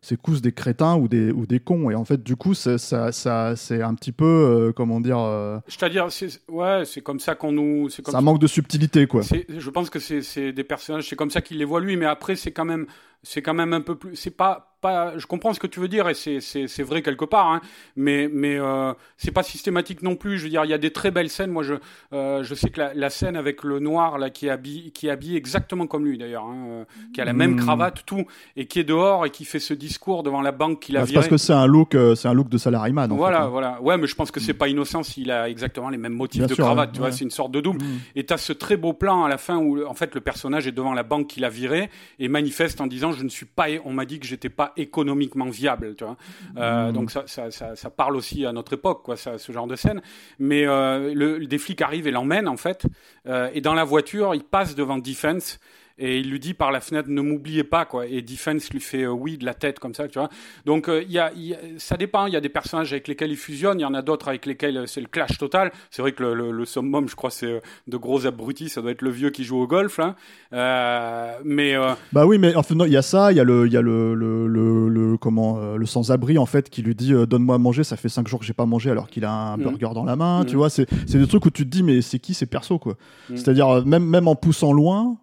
C'est 0.00 0.20
tous 0.22 0.40
des 0.40 0.52
crétins 0.52 0.96
ou 0.96 1.08
des, 1.08 1.32
ou 1.32 1.44
des 1.46 1.58
cons. 1.58 1.90
Et 1.90 1.94
en 1.94 2.04
fait, 2.04 2.22
du 2.22 2.36
coup, 2.36 2.54
ça, 2.54 2.78
ça, 2.78 3.10
ça- 3.10 3.56
c'est 3.56 3.82
un 3.82 3.94
petit 3.94 4.12
peu, 4.12 4.24
euh, 4.24 4.72
comment 4.72 5.00
dire, 5.00 5.18
euh, 5.18 5.58
C'est-à-dire, 5.66 6.06
c'est, 6.10 6.28
ouais, 6.48 6.84
c'est 6.84 7.00
comme 7.00 7.18
ça 7.18 7.34
qu'on 7.34 7.50
nous. 7.52 7.88
C'est 7.88 8.02
comme 8.02 8.12
ça 8.12 8.20
manque 8.20 8.38
de 8.40 8.46
subtilité, 8.46 9.06
quoi. 9.08 9.22
Je 9.22 9.70
pense 9.70 9.90
que 9.90 9.98
c'est 9.98 10.52
des 10.52 10.64
personnages, 10.64 11.08
c'est 11.08 11.16
comme 11.16 11.30
ça 11.30 11.40
qu'il 11.40 11.58
les 11.58 11.64
voit 11.64 11.80
lui, 11.80 11.96
mais 11.96 12.06
après 12.06 12.36
c'est 12.36 12.52
quand 12.52 12.64
même, 12.64 12.86
c'est 13.22 13.42
quand 13.42 13.54
même 13.54 13.72
un 13.72 13.80
peu 13.80 13.96
plus, 13.96 14.14
c'est 14.16 14.30
pas, 14.36 14.76
pas, 14.80 15.18
je 15.18 15.26
comprends 15.26 15.52
ce 15.52 15.58
que 15.58 15.66
tu 15.66 15.80
veux 15.80 15.88
dire 15.88 16.08
et 16.08 16.14
c'est 16.14 16.82
vrai 16.84 17.02
quelque 17.02 17.24
part, 17.24 17.48
hein, 17.50 17.60
mais 17.96 18.30
mais 18.32 18.56
euh, 18.60 18.92
c'est 19.16 19.32
pas 19.32 19.42
systématique 19.42 20.02
non 20.02 20.14
plus. 20.14 20.38
Je 20.38 20.44
veux 20.44 20.50
dire, 20.50 20.64
il 20.64 20.70
y 20.70 20.74
a 20.74 20.78
des 20.78 20.92
très 20.92 21.10
belles 21.10 21.30
scènes. 21.30 21.50
Moi, 21.50 21.64
je 21.64 21.74
euh, 22.12 22.44
je 22.44 22.54
sais 22.54 22.70
que 22.70 22.78
la, 22.80 22.94
la 22.94 23.10
scène 23.10 23.36
avec 23.36 23.64
le 23.64 23.80
noir 23.80 24.18
là 24.18 24.30
qui 24.30 24.46
est 24.46 24.50
habillé, 24.50 24.90
qui 24.92 25.08
est 25.08 25.10
habillé 25.10 25.36
exactement 25.36 25.88
comme 25.88 26.04
lui 26.06 26.16
d'ailleurs, 26.16 26.44
hein, 26.44 26.64
euh, 26.68 26.84
qui 27.12 27.20
a 27.20 27.24
la 27.24 27.32
même 27.32 27.54
Hmm. 27.54 27.56
cravate, 27.60 28.04
tout, 28.06 28.24
et 28.56 28.66
qui 28.66 28.78
est 28.78 28.84
dehors 28.84 29.26
et 29.26 29.30
qui 29.30 29.44
fait 29.44 29.58
ce 29.58 29.74
discours 29.74 30.22
devant 30.22 30.42
la 30.42 30.52
banque 30.52 30.78
qu'il 30.80 30.96
a 30.96 31.00
Bah, 31.00 31.06
viré. 31.06 31.14
parce 31.16 31.28
que 31.28 31.38
c'est 31.38 31.52
un 31.52 31.66
look, 31.66 31.96
euh, 31.96 32.14
c'est 32.14 32.28
un 32.28 32.34
look 32.34 32.48
de 32.48 32.58
salariman. 32.58 33.10
en 33.10 33.16
Voilà, 33.16 33.38
fait, 33.38 33.44
hein. 33.44 33.48
voilà. 33.48 33.82
Ouais, 33.82 33.98
mais 33.98 34.06
je 34.06 34.14
pense 34.14 34.30
que 34.30 34.38
c'est 34.38 34.54
pas 34.54 34.68
innocent 34.68 35.02
s'il 35.02 35.32
a 35.32 35.48
exactement 35.48 35.88
les 35.88 35.98
mêmes 35.98 36.12
motifs 36.14 36.38
Bien 36.42 36.46
de 36.46 36.54
sûr, 36.54 36.64
cravate. 36.64 36.90
ouais, 36.90 36.92
tu 36.94 37.00
vois, 37.00 37.10
c'est 37.10 37.24
une 37.24 37.30
sorte 37.32 37.50
de 37.50 37.60
double. 37.60 37.82
Mm. 37.82 37.98
Et 38.14 38.24
t'as 38.26 38.36
ce 38.36 38.52
très 38.52 38.76
beau 38.76 38.92
plan 38.92 39.24
à 39.24 39.28
la 39.28 39.38
fin 39.38 39.56
où, 39.56 39.84
en 39.84 39.94
fait, 39.94 40.14
le 40.14 40.20
personnage 40.20 40.68
est 40.68 40.72
devant 40.72 40.92
la 40.94 41.02
banque 41.02 41.26
qu'il 41.26 41.44
a 41.44 41.48
virée 41.50 41.90
et 42.20 42.28
manifeste 42.28 42.80
en 42.80 42.86
disant 42.86 43.07
je 43.12 43.22
ne 43.22 43.28
suis 43.28 43.46
pas, 43.46 43.66
on 43.84 43.92
m'a 43.92 44.04
dit 44.04 44.18
que 44.18 44.26
j'étais 44.26 44.48
pas 44.48 44.72
économiquement 44.76 45.48
viable. 45.48 45.94
Tu 45.96 46.04
vois. 46.04 46.16
Euh, 46.56 46.88
Mm. 46.88 46.92
Donc 46.92 47.10
ça, 47.10 47.24
ça, 47.26 47.50
ça, 47.50 47.76
ça 47.76 47.90
parle 47.90 48.16
aussi 48.16 48.44
à 48.44 48.52
notre 48.52 48.72
époque, 48.74 49.02
quoi, 49.02 49.16
ça, 49.16 49.38
ce 49.38 49.52
genre 49.52 49.66
de 49.66 49.76
scène. 49.76 50.00
Mais 50.38 50.66
euh, 50.66 51.12
le, 51.14 51.46
des 51.46 51.58
flics 51.58 51.82
arrivent 51.82 52.06
et 52.06 52.10
l'emmènent 52.10 52.48
en 52.48 52.56
fait. 52.56 52.86
Euh, 53.26 53.50
et 53.54 53.60
dans 53.60 53.74
la 53.74 53.84
voiture, 53.84 54.34
il 54.34 54.44
passe 54.44 54.74
devant 54.74 54.98
Defense. 54.98 55.58
Et 55.98 56.18
il 56.20 56.30
lui 56.30 56.38
dit 56.38 56.54
par 56.54 56.70
la 56.70 56.80
fenêtre, 56.80 57.08
ne 57.10 57.20
m'oubliez 57.20 57.64
pas, 57.64 57.84
quoi. 57.84 58.06
Et 58.06 58.22
Defense 58.22 58.70
lui 58.70 58.80
fait 58.80 59.02
euh, 59.02 59.08
oui 59.10 59.36
de 59.38 59.44
la 59.44 59.54
tête, 59.54 59.78
comme 59.80 59.94
ça, 59.94 60.06
tu 60.08 60.18
vois. 60.18 60.28
Donc, 60.64 60.88
euh, 60.88 61.02
il 61.02 61.10
y 61.12 61.18
a, 61.18 61.32
il 61.34 61.42
y 61.48 61.54
a- 61.54 61.58
ça 61.78 61.96
dépend. 61.96 62.26
Il 62.26 62.32
y 62.32 62.36
a 62.36 62.40
des 62.40 62.48
personnages 62.48 62.92
avec 62.92 63.08
lesquels 63.08 63.30
il 63.30 63.36
fusionne. 63.36 63.78
Il 63.80 63.82
y 63.82 63.86
en 63.86 63.94
a 63.94 64.02
d'autres 64.02 64.28
avec 64.28 64.46
lesquels 64.46 64.76
euh, 64.76 64.86
c'est 64.86 65.00
le 65.00 65.08
clash 65.08 65.38
total. 65.38 65.72
C'est 65.90 66.02
vrai 66.02 66.12
que 66.12 66.22
le, 66.22 66.34
le, 66.34 66.50
le 66.52 66.64
summum, 66.64 67.08
je 67.08 67.16
crois, 67.16 67.30
c'est 67.30 67.60
de 67.88 67.96
gros 67.96 68.26
abrutis. 68.26 68.68
Ça 68.68 68.80
doit 68.80 68.92
être 68.92 69.02
le 69.02 69.10
vieux 69.10 69.30
qui 69.30 69.44
joue 69.44 69.58
au 69.60 69.66
golf, 69.66 69.98
là. 69.98 70.14
Euh, 70.52 71.32
mais, 71.44 71.74
Bah 72.12 72.26
oui, 72.26 72.38
mais 72.38 72.54
enfin, 72.54 72.74
non, 72.74 72.84
il 72.84 72.92
y 72.92 72.96
a 72.96 73.02
ça, 73.02 73.32
il 73.32 73.36
y 73.36 73.40
a 73.40 73.44
le, 73.44 73.66
il 73.66 73.72
y 73.72 73.76
a 73.76 73.82
le, 73.82 74.14
le, 74.14 75.16
comment, 75.18 75.58
le 75.76 75.86
sans-abri 75.86 76.38
en 76.38 76.46
fait 76.46 76.70
qui 76.70 76.82
lui 76.82 76.94
dit 76.94 77.12
donne-moi 77.26 77.56
à 77.56 77.58
manger, 77.58 77.84
ça 77.84 77.96
fait 77.96 78.08
5 78.08 78.26
jours 78.28 78.40
que 78.40 78.46
j'ai 78.46 78.52
pas 78.52 78.66
mangé 78.66 78.90
alors 78.90 79.08
qu'il 79.08 79.24
a 79.24 79.30
un 79.32 79.56
Mhm. 79.56 79.64
burger 79.64 79.88
dans 79.94 80.04
la 80.04 80.16
main, 80.16 80.44
tu 80.44 80.52
Mhm. 80.52 80.58
vois, 80.58 80.70
c'est 80.70 80.86
c'est 81.06 81.18
des 81.18 81.26
trucs 81.26 81.44
où 81.46 81.50
tu 81.50 81.64
te 81.64 81.68
dis 81.70 81.82
mais 81.82 82.00
c'est 82.02 82.18
qui 82.18 82.34
ces 82.34 82.46
persos 82.46 82.78
quoi? 82.80 82.94
Mhm. 83.30 83.36
C'est-à-dire 83.36 83.84
même 83.86 84.04
même 84.04 84.28
en 84.28 84.36
poussant 84.36 84.72
loin, 84.72 85.16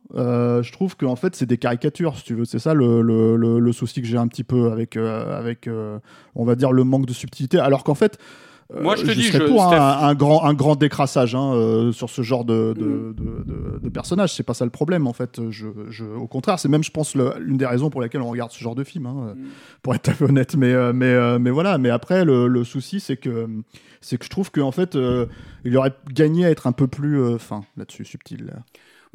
je 0.65 0.73
trouve 0.73 0.97
que 0.97 1.05
en 1.05 1.15
fait 1.15 1.35
c'est 1.35 1.45
des 1.45 1.57
caricatures 1.57 2.17
si 2.17 2.23
tu 2.23 2.35
veux, 2.35 2.43
c'est 2.45 2.59
ça 2.59 2.73
le, 2.73 3.01
le, 3.01 3.37
le, 3.37 3.59
le 3.59 3.71
souci 3.71 4.01
que 4.01 4.07
j'ai 4.07 4.17
un 4.17 4.27
petit 4.27 4.43
peu 4.43 4.71
avec 4.71 4.97
euh, 4.97 5.37
avec 5.39 5.67
euh, 5.67 5.99
on 6.35 6.43
va 6.43 6.55
dire 6.55 6.71
le 6.73 6.83
manque 6.83 7.05
de 7.05 7.13
subtilité, 7.13 7.57
alors 7.59 7.83
qu'en 7.85 7.95
fait 7.95 8.17
euh, 8.73 8.81
Moi, 8.81 8.95
je 8.95 9.03
te 9.03 9.11
dis, 9.11 9.21
serais 9.25 9.45
je- 9.45 9.47
pour 9.51 9.63
un, 9.63 10.15
grand, 10.15 10.43
un 10.43 10.55
grand 10.55 10.75
décrassage 10.75 11.35
hein, 11.35 11.53
euh, 11.53 11.91
sur 11.91 12.09
ce 12.09 12.23
genre 12.23 12.45
de, 12.45 12.73
de, 12.75 12.83
Mhm. 12.83 13.13
de, 13.45 13.79
de- 13.83 13.89
personnage. 13.89 14.33
C'est 14.33 14.41
pas 14.41 14.55
ça 14.55 14.65
le 14.65 14.71
problème, 14.71 15.05
en 15.05 15.13
fait. 15.13 15.39
Je, 15.51 15.67
je, 15.91 16.03
au 16.03 16.25
contraire, 16.25 16.57
c'est 16.57 16.67
même, 16.67 16.83
je 16.83 16.89
pense, 16.89 17.13
l'une 17.13 17.57
des 17.57 17.67
raisons 17.67 17.91
pour 17.91 18.01
lesquelles 18.01 18.23
on 18.23 18.27
regarde 18.31 18.49
ce 18.51 18.57
genre 18.59 18.73
de 18.73 18.83
film, 18.83 19.05
hein, 19.05 19.35
Mhm. 19.37 19.45
pour 19.83 19.93
être 19.93 20.19
honnête. 20.23 20.55
Mais, 20.55 20.73
euh, 20.73 20.93
mais, 20.93 21.05
euh, 21.13 21.37
mais 21.37 21.51
voilà. 21.51 21.77
Mais 21.77 21.91
après, 21.91 22.25
le, 22.25 22.47
le 22.47 22.63
souci, 22.63 22.99
c'est 22.99 23.17
que, 23.17 23.47
c'est 24.01 24.17
que 24.17 24.25
je 24.25 24.31
trouve 24.31 24.49
qu'en 24.49 24.71
fait, 24.71 24.95
euh, 24.95 25.27
il 25.63 25.77
aurait 25.77 25.93
gagné 26.11 26.45
à 26.47 26.49
être 26.49 26.65
un 26.65 26.71
peu 26.71 26.87
plus 26.87 27.21
euh, 27.21 27.37
fin 27.37 27.65
là-dessus, 27.77 28.03
subtil. 28.03 28.45
là. 28.47 28.53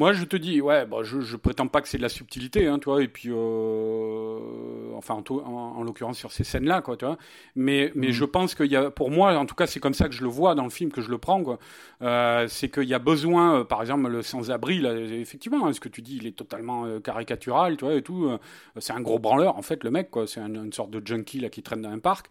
Moi, 0.01 0.15
je 0.15 0.25
te 0.25 0.37
dis, 0.37 0.63
ouais, 0.63 0.87
bah, 0.87 0.99
je, 1.03 1.21
je 1.21 1.37
prétends 1.37 1.69
pas 1.69 1.83
que 1.83 1.89
c'est 1.89 1.99
de 1.99 2.03
la 2.03 2.09
subtilité, 2.09 2.67
hein, 2.67 2.79
tu 2.79 2.87
vois, 2.87 3.03
et 3.03 3.09
puis, 3.09 3.29
euh, 3.31 4.95
enfin, 4.97 5.15
en, 5.29 5.35
en- 5.35 5.77
en 5.79 5.83
l'occurrence 5.83 6.17
sur 6.19 6.33
ces 6.33 6.43
scènes-là, 6.43 6.81
quoi, 6.81 6.97
tu 6.97 7.05
vois. 7.05 7.19
Mais, 7.55 7.93
mais 7.95 8.07
Mhm. 8.09 8.13
je 8.15 8.25
pense 8.25 8.55
qu'il 8.55 8.71
y 8.73 8.77
a, 8.77 8.91
pour 8.91 9.11
moi, 9.11 9.37
en 9.37 9.45
tout 9.45 9.55
cas, 9.55 9.67
c'est 9.67 9.79
comme 9.81 9.93
ça 9.93 10.09
que 10.09 10.15
je 10.15 10.23
le 10.23 10.29
vois 10.29 10.55
dans 10.55 10.65
le 10.65 10.71
film, 10.71 10.91
que 10.91 11.03
je 11.03 11.11
le 11.11 11.19
prends, 11.19 11.43
quoi. 11.43 11.59
Euh, 12.01 12.47
c'est 12.49 12.71
qu'il 12.71 12.85
y 12.89 12.95
a 12.95 12.99
besoin, 12.99 13.61
euh, 13.61 13.65
par 13.65 13.83
exemple, 13.83 14.09
le 14.09 14.23
sans-abri, 14.23 14.81
là, 14.81 14.95
effectivement, 14.97 15.67
hein, 15.67 15.73
ce 15.75 15.81
que 15.81 15.91
tu 15.91 16.01
dis, 16.03 16.17
il 16.17 16.27
est 16.27 16.33
totalement 16.37 16.99
caricatural, 17.01 17.77
tu 17.77 17.85
vois, 17.85 17.95
et 17.95 18.03
tout. 18.03 18.31
c'est 18.79 18.95
un 18.95 19.01
gros 19.03 19.19
branleur, 19.19 19.57
en 19.59 19.63
fait, 19.63 19.85
le 19.85 19.91
mec, 19.91 20.11
quoi. 20.11 20.27
C'est 20.27 20.41
un- 20.41 20.55
une 20.65 20.73
sorte 20.73 20.91
de 20.91 21.07
junkie, 21.07 21.41
là, 21.41 21.51
qui 21.51 21.63
traîne 21.63 21.83
dans 21.83 21.91
un 21.91 21.99
parc. 21.99 22.29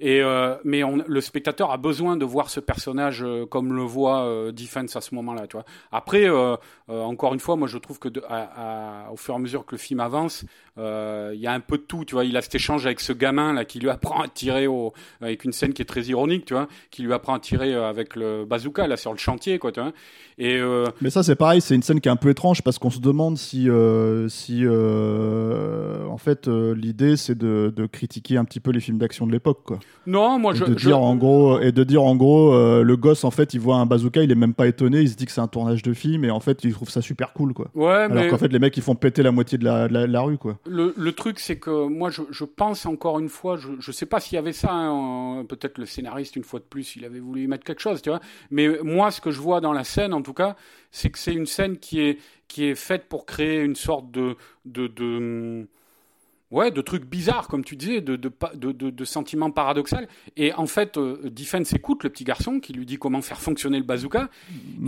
Et 0.00 0.22
euh, 0.22 0.54
mais 0.62 0.84
on, 0.84 1.02
le 1.04 1.20
spectateur 1.20 1.72
a 1.72 1.76
besoin 1.76 2.16
de 2.16 2.24
voir 2.24 2.50
ce 2.50 2.60
personnage 2.60 3.24
euh, 3.24 3.46
comme 3.46 3.74
le 3.74 3.82
voit 3.82 4.22
euh, 4.22 4.52
Defense 4.52 4.94
à 4.94 5.00
ce 5.00 5.12
moment-là, 5.16 5.48
tu 5.48 5.56
vois. 5.56 5.64
Après, 5.90 6.28
euh, 6.28 6.54
euh, 6.88 7.02
encore 7.02 7.34
une 7.34 7.40
fois, 7.40 7.56
moi 7.56 7.66
je 7.66 7.78
trouve 7.78 7.98
que 7.98 8.08
de, 8.08 8.22
à- 8.28 9.06
à- 9.06 9.10
au 9.10 9.16
fur 9.16 9.34
et 9.34 9.36
à 9.36 9.40
mesure 9.40 9.66
que 9.66 9.72
le 9.74 9.78
film 9.78 9.98
avance, 9.98 10.44
euh, 10.78 11.32
il 11.34 11.40
y 11.40 11.48
a 11.48 11.52
un 11.52 11.58
peu 11.58 11.78
de 11.78 11.82
tout, 11.82 12.04
tu 12.04 12.14
vois. 12.14 12.24
Il 12.24 12.36
a 12.36 12.42
cet 12.42 12.54
échange 12.54 12.86
avec 12.86 13.00
ce 13.00 13.12
gamin 13.12 13.52
là 13.52 13.64
qui 13.64 13.80
lui 13.80 13.90
apprend 13.90 14.20
à 14.22 14.28
tirer 14.28 14.68
au, 14.68 14.92
avec 15.20 15.44
une 15.44 15.50
scène 15.52 15.72
qui 15.72 15.82
est 15.82 15.84
très 15.86 16.02
ironique, 16.02 16.44
tu 16.44 16.54
vois, 16.54 16.68
qui 16.92 17.02
lui 17.02 17.12
apprend 17.12 17.34
à 17.34 17.40
tirer 17.40 17.74
avec 17.74 18.14
le 18.14 18.44
bazooka 18.44 18.86
là 18.86 18.96
sur 18.96 19.10
le 19.12 19.18
chantier, 19.18 19.58
quoi, 19.58 19.72
tu 19.72 19.80
vois. 19.80 19.92
Et 20.38 20.60
Mais 21.00 21.10
ça, 21.10 21.24
c'est 21.24 21.34
pareil, 21.34 21.60
c'est 21.60 21.74
une 21.74 21.82
scène 21.82 22.00
qui 22.00 22.08
est 22.08 22.12
un 22.12 22.16
peu 22.16 22.30
étrange 22.30 22.62
parce 22.62 22.78
qu'on 22.78 22.90
se 22.90 23.00
demande 23.00 23.36
si, 23.36 23.68
si 24.28 24.64
en 24.68 26.18
fait, 26.18 26.46
l'idée, 26.46 27.16
c'est 27.16 27.36
de, 27.36 27.72
de 27.74 27.86
critiquer 27.86 28.36
un 28.36 28.44
petit 28.44 28.60
peu 28.60 28.70
les 28.70 28.78
films 28.80 28.98
d'action 28.98 29.26
de 29.26 29.32
l'époque, 29.32 29.62
quoi. 29.64 29.80
Non, 30.06 30.38
moi 30.38 30.54
et 30.54 30.56
je. 30.56 30.64
de 30.64 30.78
je- 30.78 30.86
dire 30.86 30.98
en 30.98 31.16
gros 31.16 31.60
et 31.60 31.70
de 31.70 31.84
dire 31.84 32.02
en 32.02 32.16
gros 32.16 32.54
euh, 32.54 32.82
le 32.82 32.96
gosse 32.96 33.24
en 33.24 33.30
fait 33.30 33.52
il 33.52 33.60
voit 33.60 33.76
un 33.76 33.84
bazooka 33.84 34.22
il 34.22 34.30
est 34.32 34.34
même 34.36 34.54
pas 34.54 34.66
étonné 34.66 35.00
il 35.00 35.08
se 35.10 35.16
dit 35.16 35.26
que 35.26 35.32
c'est 35.32 35.42
un 35.42 35.48
tournage 35.48 35.82
de 35.82 35.92
film 35.92 36.24
et 36.24 36.30
en 36.30 36.40
fait 36.40 36.64
il 36.64 36.72
trouve 36.72 36.88
ça 36.88 37.02
super 37.02 37.34
cool 37.34 37.52
quoi 37.52 37.68
Ouais, 37.74 37.90
alors 37.92 38.14
mais 38.14 38.28
qu'en 38.28 38.38
fait 38.38 38.48
les 38.50 38.58
mecs 38.58 38.74
ils 38.78 38.82
font 38.82 38.94
péter 38.94 39.22
la 39.22 39.32
moitié 39.32 39.58
de 39.58 39.64
la, 39.64 39.86
de 39.86 39.92
la, 39.92 40.06
de 40.06 40.12
la 40.12 40.20
rue 40.22 40.38
quoi 40.38 40.58
le, 40.66 40.94
le 40.96 41.12
truc, 41.12 41.38
c'est 41.40 41.58
que 41.58 41.86
moi, 41.86 42.08
je, 42.10 42.22
je 42.30 42.44
pense 42.44 42.86
encore 42.86 43.18
une 43.18 43.28
fois, 43.28 43.56
je, 43.58 43.68
je 43.80 43.92
sais 43.92 44.06
pas 44.06 44.18
s'il 44.20 44.36
y 44.36 44.38
avait 44.38 44.52
ça. 44.54 44.70
hein, 44.72 45.44
Peut-être 45.46 45.76
le 45.78 45.84
scénariste, 45.86 46.36
une 46.36 46.44
fois 46.44 46.60
de 46.60 46.64
plus, 46.64 46.96
il 46.96 47.04
avait 47.04 47.20
voulu 47.20 47.42
y 47.44 47.46
mettre 47.46 47.64
quelque 47.64 47.80
chose, 47.82 48.00
tu 48.00 48.08
vois. 48.10 48.20
Mais 48.50 48.68
moi, 48.82 49.10
ce 49.10 49.20
que 49.20 49.30
je 49.30 49.40
vois 49.40 49.60
dans 49.60 49.72
la 49.72 49.84
scène, 49.84 50.14
en 50.14 50.22
tout 50.22 50.32
cas, 50.34 50.56
c'est 50.90 51.10
que 51.10 51.18
c'est 51.18 51.34
une 51.34 51.46
scène 51.46 51.76
qui 51.78 52.00
est 52.00 52.18
qui 52.48 52.64
est 52.64 52.74
faite 52.74 53.08
pour 53.08 53.26
créer 53.26 53.60
une 53.62 53.74
sorte 53.76 54.10
de 54.10 54.36
de, 54.64 54.86
de 54.86 55.66
Ouais, 56.50 56.70
de 56.70 56.80
trucs 56.80 57.04
bizarres, 57.04 57.46
comme 57.48 57.62
tu 57.62 57.76
disais, 57.76 58.00
de, 58.00 58.16
de, 58.16 58.32
de, 58.54 58.72
de, 58.90 59.04
sentiments 59.04 59.50
paradoxaux. 59.50 59.96
Et 60.38 60.54
en 60.54 60.64
fait, 60.66 60.96
euh, 60.96 61.20
Defense 61.30 61.74
écoute 61.74 62.04
le 62.04 62.08
petit 62.10 62.24
garçon 62.24 62.58
qui 62.58 62.72
lui 62.72 62.86
dit 62.86 62.96
comment 62.96 63.20
faire 63.20 63.38
fonctionner 63.40 63.76
le 63.76 63.84
bazooka. 63.84 64.30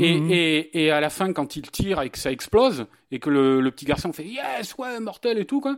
Et, 0.01 0.19
Mhm. 0.19 0.31
et, 0.31 0.85
et 0.85 0.91
à 0.91 1.01
la 1.01 1.11
fin, 1.11 1.35
quand 1.35 1.57
il 1.57 1.71
tire 1.71 2.01
et 2.01 2.09
que 2.09 2.19
ça 2.19 2.33
explose, 2.33 2.87
et 3.11 3.19
que 3.19 3.29
le, 3.29 3.61
le 3.61 3.71
petit 3.71 3.85
garçon 3.85 4.11
fait 4.15 4.25
Yes, 4.25 4.75
ouais, 4.79 4.99
mortel 5.01 5.37
et 5.39 5.45
tout, 5.45 5.61
quoi. 5.61 5.77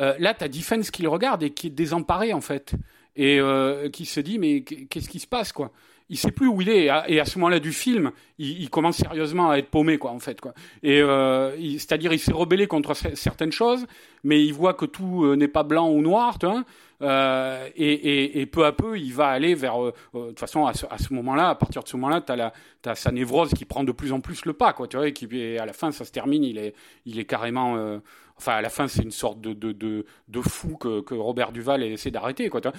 euh, 0.00 0.14
là, 0.18 0.34
t'as 0.34 0.48
Defense 0.48 0.90
qui 0.90 1.02
le 1.02 1.08
regarde 1.08 1.44
et 1.44 1.50
qui 1.50 1.68
est 1.68 1.70
désemparé, 1.70 2.32
en 2.32 2.40
fait. 2.40 2.72
Et 3.14 3.38
euh, 3.38 3.88
qui 3.88 4.06
se 4.06 4.18
dit 4.18 4.38
Mais 4.40 4.62
qu'est-ce 4.62 5.08
qui 5.08 5.20
se 5.20 5.26
passe, 5.28 5.52
quoi? 5.52 5.70
Il 6.10 6.18
sait 6.18 6.32
plus 6.32 6.48
où 6.48 6.60
il 6.60 6.68
est. 6.68 6.90
Et 7.08 7.20
à, 7.20 7.24
ce 7.24 7.38
moment-là 7.38 7.60
du 7.60 7.72
film, 7.72 8.10
il, 8.38 8.68
commence 8.68 8.98
sérieusement 8.98 9.50
à 9.50 9.58
être 9.58 9.68
paumé, 9.70 9.96
quoi, 9.96 10.10
en 10.10 10.18
fait, 10.18 10.40
quoi. 10.40 10.52
Et 10.82 11.00
euh, 11.00 11.56
c'est-à-dire, 11.78 12.12
il 12.12 12.18
s'est 12.18 12.32
rebellé 12.32 12.66
contre 12.66 12.92
cer- 12.92 13.14
certaines 13.14 13.52
choses, 13.52 13.86
mais 14.24 14.44
il 14.44 14.52
voit 14.52 14.74
que 14.74 14.84
tout 14.84 15.24
euh, 15.24 15.36
n'est 15.36 15.48
pas 15.48 15.62
blanc 15.62 15.88
ou 15.88 16.02
noir, 16.02 16.38
tu 16.38 16.46
vois. 16.46 16.64
Euh, 17.02 17.68
et, 17.76 18.44
peu 18.46 18.66
à 18.66 18.72
peu, 18.72 18.98
il 18.98 19.14
va 19.14 19.28
aller 19.28 19.54
vers. 19.54 19.82
euh, 19.82 19.94
euh, 20.14 20.24
De 20.24 20.28
toute 20.30 20.40
façon, 20.40 20.66
à 20.66 20.74
ce, 20.74 21.14
moment-là, 21.14 21.50
à 21.50 21.54
partir 21.54 21.82
de 21.82 21.88
ce 21.88 21.96
moment-là, 21.96 22.20
t'as 22.82 22.94
sa 22.94 23.12
névrose 23.12 23.54
qui 23.54 23.64
prend 23.64 23.84
de 23.84 23.92
plus 23.92 24.12
en 24.12 24.20
plus 24.20 24.44
le 24.44 24.52
pas, 24.52 24.72
quoi, 24.72 24.88
tu 24.88 24.96
vois. 24.96 25.08
Et, 25.08 25.12
qui, 25.12 25.28
et 25.32 25.58
à 25.58 25.64
la 25.64 25.72
fin, 25.72 25.92
ça 25.92 26.04
se 26.04 26.10
termine. 26.12 26.42
Il 26.44 26.58
est, 26.58 26.74
il 27.06 27.18
est 27.20 27.24
carrément. 27.24 27.76
euh, 27.76 27.98
enfin, 28.36 28.52
à 28.52 28.60
la 28.62 28.68
fin, 28.68 28.88
c'est 28.88 29.02
une 29.02 29.10
sorte 29.12 29.40
de, 29.40 29.52
de, 29.52 29.72
de, 29.72 30.04
de 30.28 30.40
fou 30.40 30.76
que, 30.76 31.00
que 31.02 31.14
Robert 31.14 31.52
Duval 31.52 31.82
essaie 31.84 32.10
d'arrêter, 32.10 32.48
quoi. 32.48 32.60
tu 32.60 32.68
vois. 32.68 32.76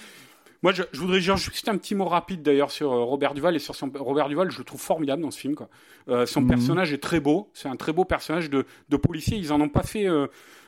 Moi, 0.63 0.71
je, 0.73 0.83
je 0.91 0.99
voudrais 0.99 1.21
juste 1.21 1.67
un 1.69 1.77
petit 1.77 1.95
mot 1.95 2.05
rapide 2.05 2.43
d'ailleurs 2.43 2.69
sur 2.71 2.91
euh, 2.91 3.03
Robert 3.03 3.33
Duval 3.33 3.55
et 3.55 3.59
sur 3.59 3.75
son 3.75 3.91
Robert 3.95 4.29
Duval, 4.29 4.51
je 4.51 4.59
le 4.59 4.63
trouve 4.63 4.79
formidable 4.81 5.21
dans 5.23 5.31
ce 5.31 5.39
film. 5.39 5.55
Quoi. 5.55 5.69
Euh, 6.07 6.25
son 6.27 6.41
Mhm. 6.41 6.47
personnage 6.49 6.93
est 6.93 6.99
très 7.01 7.19
beau, 7.19 7.49
c'est 7.53 7.67
un 7.67 7.75
très 7.75 7.93
beau 7.93 8.05
personnage 8.05 8.49
de, 8.49 8.65
de 8.89 8.97
policier. 8.97 9.37
Ils 9.37 9.51
en 9.51 9.59
ont 9.59 9.69
pas 9.69 9.81
fait 9.83 10.07
euh, 10.07 10.27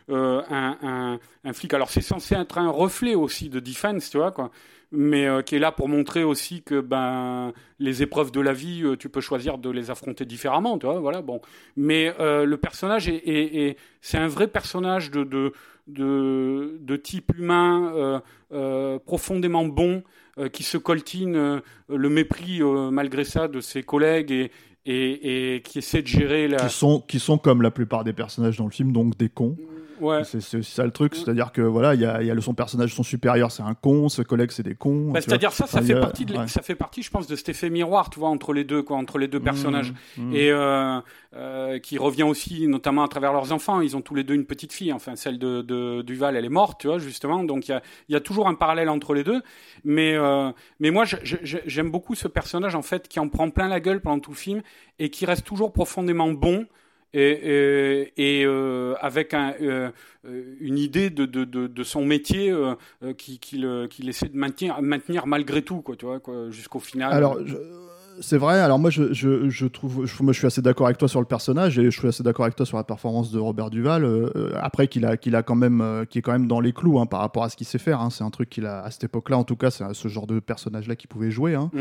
euh, 0.09 0.41
un, 0.49 0.77
un, 0.81 1.19
un 1.43 1.53
flic. 1.53 1.73
Alors 1.75 1.91
c'est 1.91 2.01
censé 2.01 2.33
être 2.35 2.57
un 2.57 2.69
reflet 2.71 3.13
aussi 3.15 3.49
de 3.49 3.59
Defense, 3.59 4.09
tu 4.09 4.17
vois 4.17 4.31
quoi, 4.31 4.49
mais 4.91 5.27
euh, 5.27 5.41
qui 5.43 5.55
est 5.55 5.59
là 5.59 5.71
pour 5.71 5.87
montrer 5.89 6.23
aussi 6.23 6.63
que 6.63 6.81
ben 6.81 7.53
les 7.79 8.01
épreuves 8.01 8.31
de 8.31 8.41
la 8.41 8.53
vie, 8.53 8.81
euh, 8.83 8.97
tu 8.97 9.09
peux 9.09 9.21
choisir 9.21 9.59
de 9.59 9.69
les 9.69 9.91
affronter 9.91 10.25
différemment, 10.25 10.77
tu 10.79 10.87
vois. 10.87 10.99
Voilà, 10.99 11.21
bon. 11.21 11.39
Mais 11.77 12.13
euh, 12.19 12.45
le 12.45 12.57
personnage 12.57 13.07
est, 13.07 13.15
est- 13.27 13.55
est- 13.69 13.77
c'est 14.01 14.17
un 14.17 14.27
vrai 14.27 14.47
personnage 14.47 15.11
de 15.11 15.23
de 15.23 15.53
de, 15.87 16.77
de 16.81 16.95
type 16.95 17.33
humain 17.37 17.91
euh, 17.95 18.19
euh, 18.51 18.99
profondément 18.99 19.65
bon, 19.65 20.03
euh, 20.37 20.49
qui 20.49 20.63
se 20.63 20.77
coltine 20.77 21.61
le 21.89 22.09
mépris 22.09 22.61
malgré 22.91 23.23
ça 23.23 23.47
de 23.47 23.61
ses 23.61 23.83
collègues 23.83 24.31
et, 24.31 24.51
et, 24.85 25.55
et 25.55 25.61
qui 25.61 25.79
essaie 25.79 26.01
de 26.01 26.07
gérer 26.07 26.47
la. 26.47 26.57
qui 26.57 26.73
sont 26.73 27.01
qui 27.01 27.19
sont 27.19 27.37
comme 27.37 27.61
la 27.61 27.71
plupart 27.71 28.03
des 28.03 28.13
personnages 28.13 28.57
dans 28.57 28.65
le 28.65 28.71
film 28.71 28.91
donc 28.91 29.17
des 29.17 29.29
cons 29.29 29.57
Ouais. 30.01 30.23
c'est 30.23 30.37
aussi 30.57 30.71
ça 30.71 30.83
le 30.85 30.91
truc 30.91 31.15
c'est-à-dire 31.15 31.51
que 31.51 31.61
voilà 31.61 31.93
il 31.93 32.01
y 32.01 32.05
a, 32.05 32.21
il 32.21 32.27
y 32.27 32.31
a 32.31 32.33
le 32.33 32.41
son 32.41 32.53
personnage 32.53 32.93
son 32.93 33.03
supérieur 33.03 33.51
c'est 33.51 33.63
un 33.63 33.73
con 33.75 34.09
ce 34.09 34.21
collègue 34.21 34.51
c'est 34.51 34.63
des 34.63 34.75
cons 34.75 35.11
Bah. 35.11 35.21
C'est-à-dire 35.21 35.51
ça, 35.51 35.67
ça 35.67 35.81
fait 35.81 35.93
a- 35.93 35.99
partie, 35.99 36.25
de, 36.25 36.35
ouais. 36.37 36.47
ça 36.47 36.61
fait 36.61 36.75
partie, 36.75 37.01
je 37.03 37.09
pense, 37.11 37.27
de 37.27 37.35
cet 37.35 37.49
effet 37.49 37.69
miroir, 37.69 38.09
tu 38.09 38.19
vois, 38.19 38.29
entre 38.29 38.53
les 38.53 38.63
deux, 38.63 38.81
quoi, 38.83 38.97
entre 38.97 39.17
les 39.17 39.27
deux 39.27 39.39
personnages. 39.39 39.93
Mmh, 40.17 40.23
mmh. 40.31 40.35
et 40.35 40.51
euh, 40.51 40.99
euh, 41.35 41.79
qui 41.79 41.97
revient 41.97 42.23
aussi 42.23 42.67
notamment 42.67 43.03
à 43.03 43.07
travers 43.07 43.33
leurs 43.33 43.51
enfants. 43.51 43.81
Ils 43.81 43.95
ont 43.95 44.01
tous 44.01 44.15
les 44.15 44.23
deux 44.23 44.33
une 44.33 44.45
petite 44.45 44.73
fille, 44.73 44.91
enfin 44.93 45.15
celle 45.15 45.39
de, 45.39 45.61
de 45.61 46.01
Duval, 46.01 46.35
elle 46.35 46.45
est 46.45 46.49
morte, 46.49 46.81
tu 46.81 46.87
vois 46.87 46.99
justement. 46.99 47.43
Donc 47.43 47.67
il 47.67 47.71
y 47.71 47.73
a, 47.73 47.81
il 48.09 48.13
y 48.13 48.15
a 48.15 48.19
toujours 48.19 48.47
un 48.47 48.53
parallèle 48.55 48.89
entre 48.89 49.13
les 49.13 49.23
deux. 49.23 49.41
Mais 49.83 50.13
euh, 50.15 50.51
mais 50.79 50.91
moi 50.91 51.05
j'aime 51.05 51.89
beaucoup 51.91 52.15
ce 52.15 52.27
personnage 52.27 52.75
en 52.75 52.81
fait 52.81 53.07
qui 53.07 53.19
en 53.19 53.29
prend 53.29 53.49
plein 53.49 53.67
la 53.67 53.79
gueule 53.79 54.01
pendant 54.01 54.19
tout 54.19 54.31
le 54.31 54.35
film 54.37 54.61
et 54.99 55.09
qui 55.09 55.25
reste 55.25 55.45
toujours 55.45 55.71
profondément 55.73 56.31
bon. 56.31 56.65
Et, 57.13 57.21
et, 58.17 58.39
et, 58.39 58.45
euh, 58.45 58.95
avec 58.99 59.33
un, 59.33 59.53
euh, 59.61 59.89
euh, 60.25 60.55
une 60.59 60.77
idée 60.77 61.09
de, 61.09 61.25
de, 61.25 61.43
de, 61.45 61.67
de 61.67 61.83
son 61.83 62.05
métier 62.05 62.49
euh, 62.51 62.73
euh, 63.03 63.13
qu'il 63.13 63.65
euh, 63.65 63.87
essaie 64.07 64.29
de 64.29 64.37
maintenir, 64.37 64.81
maintenir 64.81 65.27
malgré 65.27 65.61
tout, 65.61 65.81
quoi, 65.81 65.95
tu 65.95 66.05
vois, 66.05 66.19
jusqu'au 66.49 66.79
final. 66.79 67.13
Alors, 67.13 67.37
je- 67.45 67.55
c'est 68.21 68.37
vrai. 68.37 68.59
Alors 68.59 68.77
moi, 68.77 68.91
je, 68.91 69.11
je, 69.11 69.49
je 69.49 69.65
trouve, 69.65 70.05
je, 70.05 70.21
moi, 70.21 70.33
je 70.33 70.37
suis 70.37 70.45
assez 70.45 70.61
d'accord 70.61 70.85
avec 70.85 70.99
toi 70.99 71.07
sur 71.07 71.19
le 71.19 71.25
personnage 71.25 71.79
et 71.79 71.85
je 71.89 71.99
suis 71.99 72.07
assez 72.07 72.21
d'accord 72.21 72.45
avec 72.45 72.55
toi 72.55 72.63
sur 72.63 72.77
la 72.77 72.83
performance 72.83 73.31
de 73.31 73.39
Robert 73.39 73.71
Duval. 73.71 74.05
Euh, 74.05 74.29
euh, 74.35 74.51
après, 74.61 74.87
qu'il 74.87 75.03
a, 75.07 75.17
qu'il 75.17 75.35
a 75.35 75.41
quand 75.41 75.55
même, 75.55 75.81
euh, 75.81 76.05
qui 76.05 76.19
est 76.19 76.21
quand 76.21 76.31
même 76.31 76.47
dans 76.47 76.59
les 76.59 76.73
clous 76.73 76.99
hein, 76.99 77.07
par 77.07 77.21
rapport 77.21 77.43
à 77.43 77.49
ce 77.49 77.57
qu'il 77.57 77.65
sait 77.65 77.79
faire. 77.79 78.01
hein. 78.01 78.11
C'est 78.11 78.23
un 78.23 78.29
truc 78.29 78.51
qu'il 78.51 78.67
a 78.67 78.83
à 78.83 78.91
cette 78.91 79.03
époque-là, 79.05 79.37
en 79.39 79.43
tout 79.43 79.55
cas, 79.55 79.71
c'est 79.71 79.83
ce 79.93 80.07
genre 80.09 80.27
de 80.27 80.39
personnage-là 80.39 80.95
qu'il 80.95 81.07
pouvait 81.09 81.31
jouer. 81.31 81.55
hein. 81.55 81.71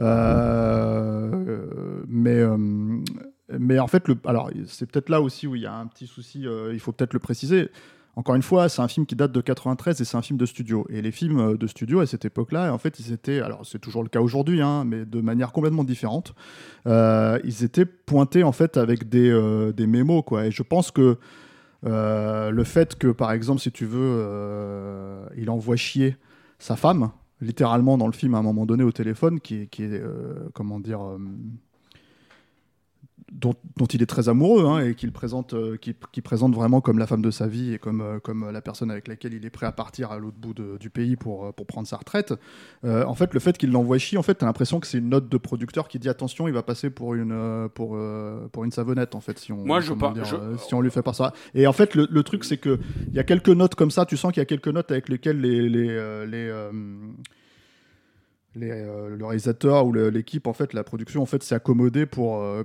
Euh, 0.00 1.30
mais, 2.06 2.36
euh, 2.36 2.56
mais 3.56 3.78
en 3.78 3.86
fait, 3.86 4.04
alors 4.26 4.50
c'est 4.66 4.90
peut-être 4.90 5.08
là 5.08 5.20
aussi 5.22 5.46
où 5.46 5.54
il 5.54 5.62
y 5.62 5.66
a 5.66 5.74
un 5.74 5.86
petit 5.86 6.06
souci. 6.06 6.46
euh, 6.46 6.70
il 6.72 6.80
faut 6.80 6.92
peut-être 6.92 7.14
le 7.14 7.18
préciser. 7.18 7.70
Encore 8.16 8.34
une 8.34 8.42
fois, 8.42 8.68
c'est 8.68 8.82
un 8.82 8.88
film 8.88 9.06
qui 9.06 9.14
date 9.14 9.30
de 9.30 9.40
93 9.40 10.00
et 10.00 10.04
c'est 10.04 10.16
un 10.16 10.22
film 10.22 10.38
de 10.38 10.44
studio. 10.44 10.86
Et 10.90 11.00
les 11.00 11.12
films 11.12 11.38
euh, 11.38 11.56
de 11.56 11.66
studio 11.66 12.00
à 12.00 12.06
cette 12.06 12.24
époque-là, 12.24 12.72
en 12.74 12.78
fait, 12.78 12.98
ils 12.98 13.12
étaient, 13.12 13.40
alors 13.40 13.64
c'est 13.64 13.78
toujours 13.78 14.02
le 14.02 14.08
cas 14.08 14.20
aujourd'hui, 14.20 14.60
hein, 14.60 14.84
mais 14.84 15.06
de 15.06 15.20
manière 15.20 15.52
complètement 15.52 15.84
différente. 15.84 16.34
Euh, 16.86 17.38
ils 17.44 17.64
étaient 17.64 17.86
pointés 17.86 18.42
en 18.42 18.52
fait 18.52 18.76
avec 18.76 19.08
des, 19.08 19.72
des 19.74 19.86
mémos, 19.86 20.22
quoi. 20.26 20.46
Et 20.46 20.50
je 20.50 20.62
pense 20.62 20.90
que 20.90 21.16
le 21.84 22.64
fait 22.64 22.96
que, 22.96 23.08
par 23.08 23.32
exemple, 23.32 23.60
si 23.60 23.70
tu 23.70 23.86
veux, 23.86 25.24
il 25.36 25.48
envoie 25.48 25.76
chier 25.76 26.16
sa 26.58 26.76
femme, 26.76 27.12
littéralement 27.40 27.96
dans 27.96 28.08
le 28.08 28.12
film 28.12 28.34
à 28.34 28.38
un 28.38 28.42
moment 28.42 28.66
donné 28.66 28.82
au 28.82 28.90
téléphone, 28.92 29.38
qui 29.40 29.68
qui 29.68 29.84
est 29.84 30.02
comment 30.54 30.80
dire, 30.80 31.00
dont, 33.30 33.54
dont 33.76 33.84
il 33.86 34.02
est 34.02 34.06
très 34.06 34.28
amoureux 34.28 34.64
hein, 34.66 34.80
et 34.84 34.94
qu'il 34.94 35.12
présente, 35.12 35.52
euh, 35.54 35.76
qu'il 35.76 35.94
qu'il 36.12 36.22
présente 36.22 36.54
vraiment 36.54 36.80
comme 36.80 36.98
la 36.98 37.06
femme 37.06 37.20
de 37.22 37.30
sa 37.30 37.46
vie 37.46 37.74
et 37.74 37.78
comme, 37.78 38.00
euh, 38.00 38.18
comme 38.18 38.50
la 38.50 38.60
personne 38.62 38.90
avec 38.90 39.06
laquelle 39.06 39.34
il 39.34 39.44
est 39.44 39.50
prêt 39.50 39.66
à 39.66 39.72
partir 39.72 40.10
à 40.12 40.18
l'autre 40.18 40.38
bout 40.38 40.54
de- 40.54 40.78
du 40.78 40.88
pays 40.90 41.16
pour, 41.16 41.44
euh, 41.46 41.52
pour 41.52 41.66
prendre 41.66 41.86
sa 41.86 41.96
retraite. 41.98 42.32
Euh, 42.84 43.04
en 43.04 43.14
fait, 43.14 43.34
le 43.34 43.40
fait 43.40 43.58
qu'il 43.58 43.70
l'envoie 43.70 43.98
chier, 43.98 44.16
en 44.18 44.22
fait, 44.22 44.34
t'as 44.34 44.46
l'impression 44.46 44.80
que 44.80 44.86
c'est 44.86 44.98
une 44.98 45.10
note 45.10 45.28
de 45.28 45.36
producteur 45.36 45.88
qui 45.88 45.98
dit 45.98 46.08
attention, 46.08 46.48
il 46.48 46.54
va 46.54 46.62
passer 46.62 46.90
pour 46.90 47.14
une, 47.14 47.68
pour, 47.74 47.98
pour 48.52 48.64
une 48.64 48.72
savonnette, 48.72 49.14
en 49.14 49.20
fait, 49.20 49.38
si 49.38 49.52
on, 49.52 49.64
Moi, 49.64 49.80
je 49.80 49.92
pas- 49.98 50.12
je- 50.24 50.56
si 50.58 50.74
on 50.74 50.80
lui 50.80 50.90
fait 50.90 51.02
pas 51.02 51.12
ça. 51.12 51.32
Et 51.54 51.66
en 51.66 51.72
fait, 51.72 51.94
le, 51.94 52.08
le 52.10 52.22
truc, 52.22 52.44
c'est 52.44 52.56
que 52.58 52.78
il 53.08 53.14
y 53.14 53.18
a 53.18 53.24
quelques 53.24 53.48
notes 53.50 53.74
comme 53.74 53.90
ça, 53.90 54.06
tu 54.06 54.16
sens 54.16 54.32
qu'il 54.32 54.40
y 54.40 54.42
a 54.42 54.46
quelques 54.46 54.68
notes 54.68 54.90
avec 54.90 55.08
lesquelles 55.08 55.40
les, 55.40 55.68
les, 55.68 56.26
les, 56.26 56.70
les, 58.54 58.70
euh, 58.70 59.16
le 59.16 59.24
réalisateur 59.24 59.86
ou 59.86 59.92
l'équipe, 59.92 60.46
en 60.46 60.52
fait, 60.52 60.72
la 60.72 60.82
production, 60.84 61.22
en 61.22 61.26
fait, 61.26 61.42
s'est 61.42 61.54
accommodée 61.54 62.06
pour, 62.06 62.40
euh, 62.40 62.64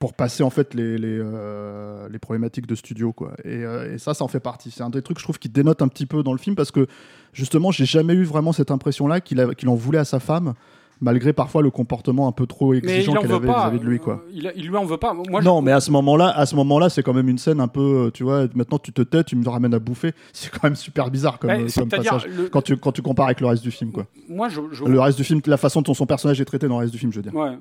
pour 0.00 0.14
passer, 0.14 0.42
en 0.42 0.48
fait, 0.50 0.72
les, 0.74 0.96
les, 0.98 1.18
euh, 1.22 2.08
problématiques 2.22 2.66
de 2.66 2.74
studio, 2.74 3.12
quoi. 3.12 3.34
Et, 3.44 3.64
euh, 3.64 3.94
et 3.94 3.98
ça, 3.98 4.14
ça 4.14 4.24
en 4.24 4.28
fait 4.28 4.40
partie. 4.40 4.70
C'est 4.70 4.82
un 4.82 4.88
des 4.90 5.02
trucs, 5.02 5.18
je 5.18 5.24
trouve, 5.24 5.38
qui 5.38 5.50
dénote 5.50 5.82
un 5.82 5.88
petit 5.88 6.06
peu 6.06 6.22
dans 6.22 6.32
le 6.32 6.38
film 6.38 6.56
parce 6.56 6.70
que, 6.70 6.86
justement, 7.34 7.70
j'ai 7.70 7.84
jamais 7.84 8.14
eu 8.14 8.24
vraiment 8.24 8.52
cette 8.52 8.70
impression-là 8.70 9.20
qu'il 9.20 9.38
a- 9.40 9.54
qu'il 9.54 9.68
en 9.68 9.74
voulait 9.74 9.98
à 9.98 10.06
sa 10.06 10.18
femme, 10.18 10.54
malgré 11.00 11.32
parfois 11.32 11.62
le 11.62 11.70
comportement 11.70 12.28
un 12.28 12.32
peu 12.32 12.46
trop 12.46 12.74
exigeant 12.74 13.14
qu'elle 13.14 13.32
avait 13.32 13.46
vis-à-vis 13.48 13.78
de 13.80 13.84
lui, 13.84 13.98
quoi. 13.98 14.22
Il, 14.32 14.50
lui 14.68 14.76
en 14.76 14.84
veut 14.84 14.96
pas. 14.98 15.14
Moi, 15.14 15.40
je- 15.40 15.44
non, 15.44 15.62
mais 15.62 15.72
à 15.72 15.80
ce 15.80 15.90
moment-là, 15.90 16.28
à 16.28 16.46
ce 16.46 16.54
moment-là, 16.56 16.88
c'est 16.90 17.02
quand 17.02 17.14
même 17.14 17.28
une 17.28 17.38
scène 17.38 17.60
un 17.60 17.68
peu, 17.68 18.06
euh, 18.06 18.10
tu 18.10 18.22
vois. 18.24 18.46
Maintenant, 18.54 18.78
tu 18.78 18.92
te 18.92 19.02
tais, 19.02 19.24
tu 19.24 19.36
me 19.36 19.48
ramènes 19.48 19.74
à 19.74 19.78
bouffer. 19.78 20.12
C'est 20.32 20.50
quand 20.50 20.64
même 20.64 20.76
super 20.76 21.10
bizarre 21.10 21.38
comme, 21.38 21.50
Ouais, 21.50 21.62
euh, 21.64 21.68
comme 21.74 21.88
passage. 21.88 22.26
le- 22.26 22.48
Quand 22.48 22.62
tu 22.62 22.76
quand 22.76 22.92
tu 22.92 23.02
compares 23.02 23.26
avec 23.26 23.40
le 23.40 23.46
reste 23.46 23.62
du 23.62 23.70
film, 23.70 23.92
quoi. 23.92 24.06
moi, 24.28 24.48
je, 24.48 24.60
je 24.72 24.84
Le 24.84 25.00
reste 25.00 25.16
du 25.18 25.24
film, 25.24 25.40
la 25.46 25.56
façon 25.56 25.82
dont 25.82 25.94
son 25.94 26.06
personnage 26.06 26.40
est 26.40 26.44
traité 26.44 26.68
dans 26.68 26.74
le 26.76 26.80
reste 26.80 26.92
du 26.92 26.98
film, 26.98 27.12
je 27.12 27.16
veux 27.18 27.22
dire. 27.22 27.34
Ouais, 27.34 27.48
ouais. 27.50 27.56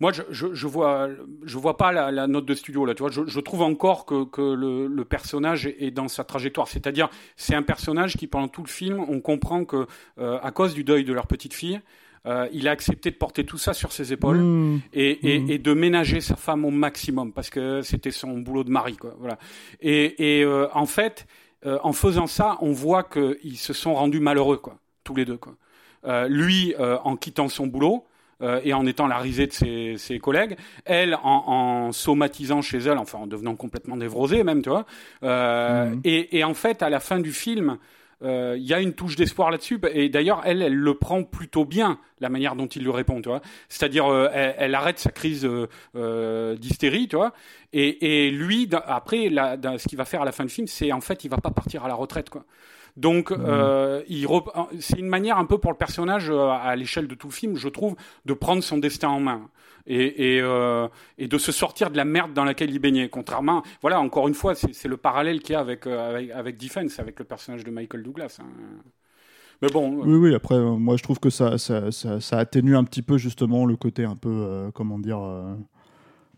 Moi, 0.00 0.12
je, 0.12 0.66
vois, 0.66 1.08
je 1.44 1.58
vois 1.58 1.76
pas 1.76 1.92
la, 1.92 2.10
la 2.10 2.26
note 2.26 2.46
de 2.46 2.54
studio 2.54 2.84
là. 2.84 2.94
Tu 2.94 3.02
vois, 3.02 3.10
je, 3.10 3.40
trouve 3.40 3.62
encore 3.62 4.04
que, 4.06 4.24
que 4.24 4.42
le, 4.42 4.86
le 4.86 5.04
personnage 5.04 5.66
est, 5.66 5.76
est 5.86 5.90
dans 5.90 6.08
sa 6.08 6.24
trajectoire. 6.24 6.68
C'est-à-dire, 6.68 7.08
c'est 7.36 7.54
un 7.54 7.62
personnage 7.62 8.16
qui, 8.16 8.26
pendant 8.26 8.48
tout 8.48 8.62
le 8.62 8.68
film, 8.68 9.00
on 9.08 9.20
comprend 9.20 9.64
que, 9.64 9.86
euh, 10.18 10.38
à 10.42 10.50
cause 10.50 10.74
du 10.74 10.84
deuil 10.84 11.04
de 11.04 11.12
leur 11.12 11.26
petite 11.26 11.54
fille, 11.54 11.80
euh, 12.26 12.48
il 12.52 12.68
a 12.68 12.70
accepté 12.70 13.10
de 13.10 13.16
porter 13.16 13.44
tout 13.44 13.58
ça 13.58 13.74
sur 13.74 13.92
ses 13.92 14.12
épaules. 14.12 14.38
Mmh. 14.38 14.80
et, 14.92 15.10
et, 15.10 15.54
et 15.54 15.58
de 15.58 15.72
ménager 15.72 16.20
sa 16.20 16.36
femme 16.36 16.64
au 16.64 16.70
maximum 16.70 17.32
parce 17.32 17.50
que 17.50 17.82
c'était 17.82 18.10
son 18.10 18.38
boulot 18.38 18.64
de 18.64 18.70
mari 18.70 18.96
quoi 18.96 19.14
voilà 19.18 19.38
et, 19.80 20.38
et 20.38 20.44
euh, 20.44 20.68
en 20.74 20.86
fait 20.86 21.26
euh, 21.64 21.78
en 21.82 21.92
faisant 21.92 22.26
ça 22.26 22.58
on 22.60 22.72
voit 22.72 23.04
qu'ils 23.04 23.58
se 23.58 23.72
sont 23.72 23.94
rendus 23.94 24.20
malheureux 24.20 24.58
quoi 24.58 24.78
tous 25.04 25.14
les 25.14 25.24
deux 25.24 25.38
quoi 25.38 25.54
lui 26.28 26.74
en 26.78 27.16
quittant 27.16 27.48
son 27.48 27.66
boulot 27.66 28.06
euh, 28.42 28.60
et 28.64 28.74
en 28.74 28.84
étant 28.84 29.06
la 29.06 29.16
risée 29.16 29.46
de 29.46 29.52
ses, 29.52 29.94
ses 29.96 30.18
collègues, 30.18 30.58
elle 30.84 31.14
en, 31.14 31.86
en 31.86 31.92
somatisant 31.92 32.60
chez 32.60 32.76
elle, 32.78 32.98
enfin 32.98 33.18
en 33.18 33.26
devenant 33.26 33.56
complètement 33.56 33.96
névrosée 33.96 34.44
même, 34.44 34.60
tu 34.60 34.68
vois. 34.68 34.84
Euh, 35.22 35.94
et, 36.04 36.38
et 36.38 36.44
en 36.44 36.52
fait, 36.52 36.82
à 36.82 36.90
la 36.90 37.00
fin 37.00 37.18
du 37.18 37.32
film, 37.32 37.78
il 38.22 38.62
y 38.62 38.74
a 38.74 38.80
une 38.80 38.94
touche 38.94 39.16
d'espoir 39.16 39.50
là-dessus. 39.50 39.78
Et 39.92 40.08
d'ailleurs, 40.08 40.42
elle, 40.44 40.62
elle 40.62 40.74
le 40.74 40.94
prend 40.94 41.22
plutôt 41.22 41.64
bien, 41.64 41.98
la 42.20 42.28
manière 42.28 42.56
dont 42.56 42.66
il 42.66 42.82
lui 42.82 42.90
répond, 42.90 43.20
tu 43.20 43.28
vois. 43.28 43.42
C'est-à-dire, 43.68 44.06
elle, 44.32 44.74
arrête 44.74 44.98
sa 44.98 45.10
crise 45.10 45.48
d'hystérie, 45.94 47.08
tu 47.08 47.16
vois. 47.16 47.32
Et, 47.72 48.26
et 48.26 48.30
lui, 48.30 48.68
après, 48.72 49.28
ce 49.28 49.88
qu'il 49.88 49.98
va 49.98 50.04
faire 50.04 50.22
à 50.22 50.24
la 50.24 50.32
fin 50.32 50.44
du 50.44 50.50
film, 50.50 50.66
c'est 50.66 50.92
en 50.92 51.00
fait, 51.00 51.24
il 51.24 51.30
va 51.30 51.38
pas 51.38 51.50
partir 51.50 51.84
à 51.84 51.88
la 51.88 51.94
retraite, 51.94 52.30
quoi. 52.30 52.44
Donc, 52.96 53.30
mmh. 53.30 53.44
euh, 53.46 54.02
c'est 54.80 54.98
une 54.98 55.08
manière 55.08 55.38
un 55.38 55.44
peu 55.44 55.58
pour 55.58 55.70
le 55.70 55.76
personnage, 55.76 56.30
euh, 56.30 56.48
à 56.48 56.74
l'échelle 56.76 57.08
de 57.08 57.14
tout 57.14 57.28
le 57.28 57.32
film, 57.32 57.56
je 57.56 57.68
trouve, 57.68 57.94
de 58.24 58.32
prendre 58.32 58.62
son 58.62 58.78
destin 58.78 59.08
en 59.08 59.20
main. 59.20 59.50
Et, 59.88 60.34
et, 60.34 60.40
euh, 60.42 60.88
et, 61.16 61.28
de 61.28 61.38
se 61.38 61.52
sortir 61.52 61.90
de 61.90 61.96
la 61.96 62.04
merde 62.04 62.32
dans 62.32 62.44
laquelle 62.44 62.70
il 62.70 62.80
baignait. 62.80 63.08
Contrairement, 63.08 63.62
voilà, 63.82 64.00
encore 64.00 64.26
une 64.26 64.34
fois, 64.34 64.56
c'est 64.56 64.88
le 64.88 64.96
parallèle 64.96 65.40
qu'il 65.40 65.52
y 65.52 65.56
a 65.56 65.60
avec, 65.60 65.86
euh, 65.86 66.10
avec, 66.10 66.30
avec, 66.32 66.56
Defense, 66.56 66.98
avec 66.98 67.18
le 67.20 67.24
personnage 67.24 67.62
de 67.62 67.70
Michael 67.70 68.02
Douglas. 68.02 68.38
Hein. 68.40 68.46
Mais 69.62 69.68
bon. 69.68 70.02
Oui, 70.04 70.16
oui, 70.16 70.34
après, 70.34 70.58
moi 70.58 70.96
je 70.96 71.04
trouve 71.04 71.20
que 71.20 71.30
ça, 71.30 71.56
ça, 71.56 71.92
ça, 71.92 72.20
ça, 72.20 72.38
atténue 72.38 72.76
un 72.76 72.82
petit 72.84 73.00
peu 73.00 73.16
justement 73.16 73.64
le 73.64 73.76
côté 73.76 74.04
un 74.04 74.16
peu, 74.16 74.70
comment 74.74 74.98
dire 74.98 75.20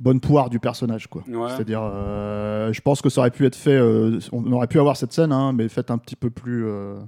bonne 0.00 0.20
poire 0.20 0.50
du 0.50 0.60
personnage 0.60 1.06
quoi. 1.08 1.22
C'est-à-dire 1.26 1.82
euh, 1.82 2.72
je 2.72 2.80
pense 2.80 3.02
que 3.02 3.08
ça 3.08 3.20
aurait 3.20 3.30
pu 3.30 3.46
être 3.46 3.56
fait 3.56 3.76
euh, 3.76 4.18
on 4.32 4.50
aurait 4.52 4.68
pu 4.68 4.78
avoir 4.78 4.96
cette 4.96 5.12
scène 5.12 5.32
hein, 5.32 5.52
mais 5.52 5.68
faite 5.68 5.90
un 5.90 5.98
petit 5.98 6.16
peu 6.16 6.30
plus 6.30 6.66
euh, 6.66 6.98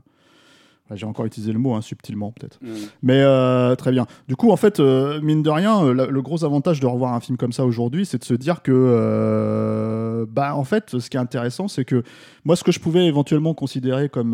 j'ai 0.93 1.07
encore 1.07 1.24
utilisé 1.24 1.53
le 1.53 1.61
mot 1.61 1.74
hein, 1.74 1.82
subtilement 1.82 2.32
peut-être. 2.32 2.59
Mm. 2.61 2.74
Mais 3.03 3.76
très 3.76 3.93
bien. 3.93 4.07
Du 4.26 4.34
coup 4.34 4.51
en 4.51 4.57
fait 4.57 4.80
mine 4.80 5.43
de 5.43 5.51
rien 5.51 5.84
le 5.93 6.20
gros 6.22 6.45
avantage 6.45 6.80
de 6.80 6.86
revoir 6.86 7.14
un 7.14 7.20
film 7.20 7.36
comme 7.36 7.53
ça 7.53 7.64
aujourd'hui 7.64 8.05
c'est 8.05 8.18
de 8.18 8.24
se 8.24 8.34
dire 8.34 8.61
que 8.62 10.26
bah 10.28 10.57
en 10.57 10.64
fait 10.64 10.99
ce 10.99 11.09
qui 11.09 11.16
est 11.16 11.20
intéressant 11.20 11.68
c'est 11.68 11.84
que 11.84 12.03
moi 12.45 12.57
ce 12.57 12.64
que 12.64 12.72
je 12.72 12.80
pouvais 12.80 13.07
éventuellement 13.07 13.55
considérer 13.55 14.09
comme 14.09 14.32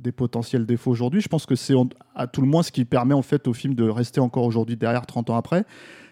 des 0.00 0.12
potentiels 0.12 0.64
défauts 0.64 0.92
aujourd'hui 0.92 1.20
je 1.20 1.28
pense 1.28 1.44
que 1.44 1.56
c'est 1.56 1.74
à 2.14 2.28
tout 2.28 2.40
le 2.40 2.46
moins 2.46 2.62
ce 2.62 2.70
qui 2.70 2.84
permet 2.84 3.14
en 3.14 3.22
fait 3.22 3.48
au 3.48 3.52
film 3.52 3.74
de 3.74 3.88
rester 3.88 4.20
encore 4.20 4.44
aujourd'hui 4.44 4.76
derrière 4.76 5.06
30 5.06 5.30
ans 5.30 5.36
après 5.36 5.64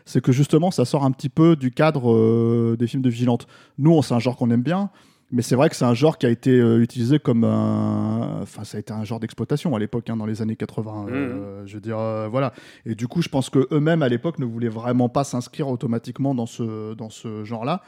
c'est 0.09 0.23
que 0.23 0.33
justement, 0.33 0.71
ça 0.71 0.87
sort 0.87 1.05
un 1.05 1.11
petit 1.11 1.29
peu 1.29 1.55
du 1.55 1.71
cadre 1.71 2.11
euh, 2.11 2.77
des 2.79 2.87
films 2.87 3.03
de 3.03 3.11
vigilante. 3.11 3.47
Nous, 3.77 4.03
c'est 4.03 4.15
un 4.15 4.19
genre 4.19 4.37
qu'on 4.37 4.51
aime 4.51 4.63
bien, 4.63 4.89
mais 5.31 5.43
c'est 5.43 5.55
vrai 5.55 5.69
que 5.69 5.77
c'est 5.77 5.85
un 5.85 5.93
genre 5.93 6.17
qui 6.17 6.25
a 6.25 6.31
été 6.31 6.51
euh, 6.51 6.81
utilisé 6.81 7.19
comme 7.19 7.45
un. 7.45 8.41
Enfin, 8.41 8.65
ça 8.65 8.79
a 8.79 8.81
été 8.81 8.91
un 8.91 9.05
genre 9.05 9.21
d'exploitation 9.21 9.77
à 9.77 9.79
l'époque, 9.79 10.09
hein, 10.09 10.17
dans 10.17 10.25
les 10.25 10.41
années 10.41 10.57
80. 10.57 11.09
Euh, 11.11 11.63
mmh. 11.63 11.67
je 11.67 11.75
veux 11.75 11.81
dire, 11.83 11.99
voilà. 12.31 12.55
Et 12.87 12.95
du 12.95 13.07
coup, 13.07 13.21
je 13.21 13.29
pense 13.29 13.51
qu'eux-mêmes, 13.51 14.03
à 14.03 14.09
l'époque, 14.09 14.39
ne 14.39 14.47
voulaient 14.47 14.71
vraiment 14.71 15.11
pas 15.11 15.25
s'inscrire 15.25 15.69
automatiquement 15.69 16.35
dans 16.35 16.47
ce, 16.47 16.95
dans 16.95 17.11
ce 17.11 17.45
genre-là. 17.45 17.83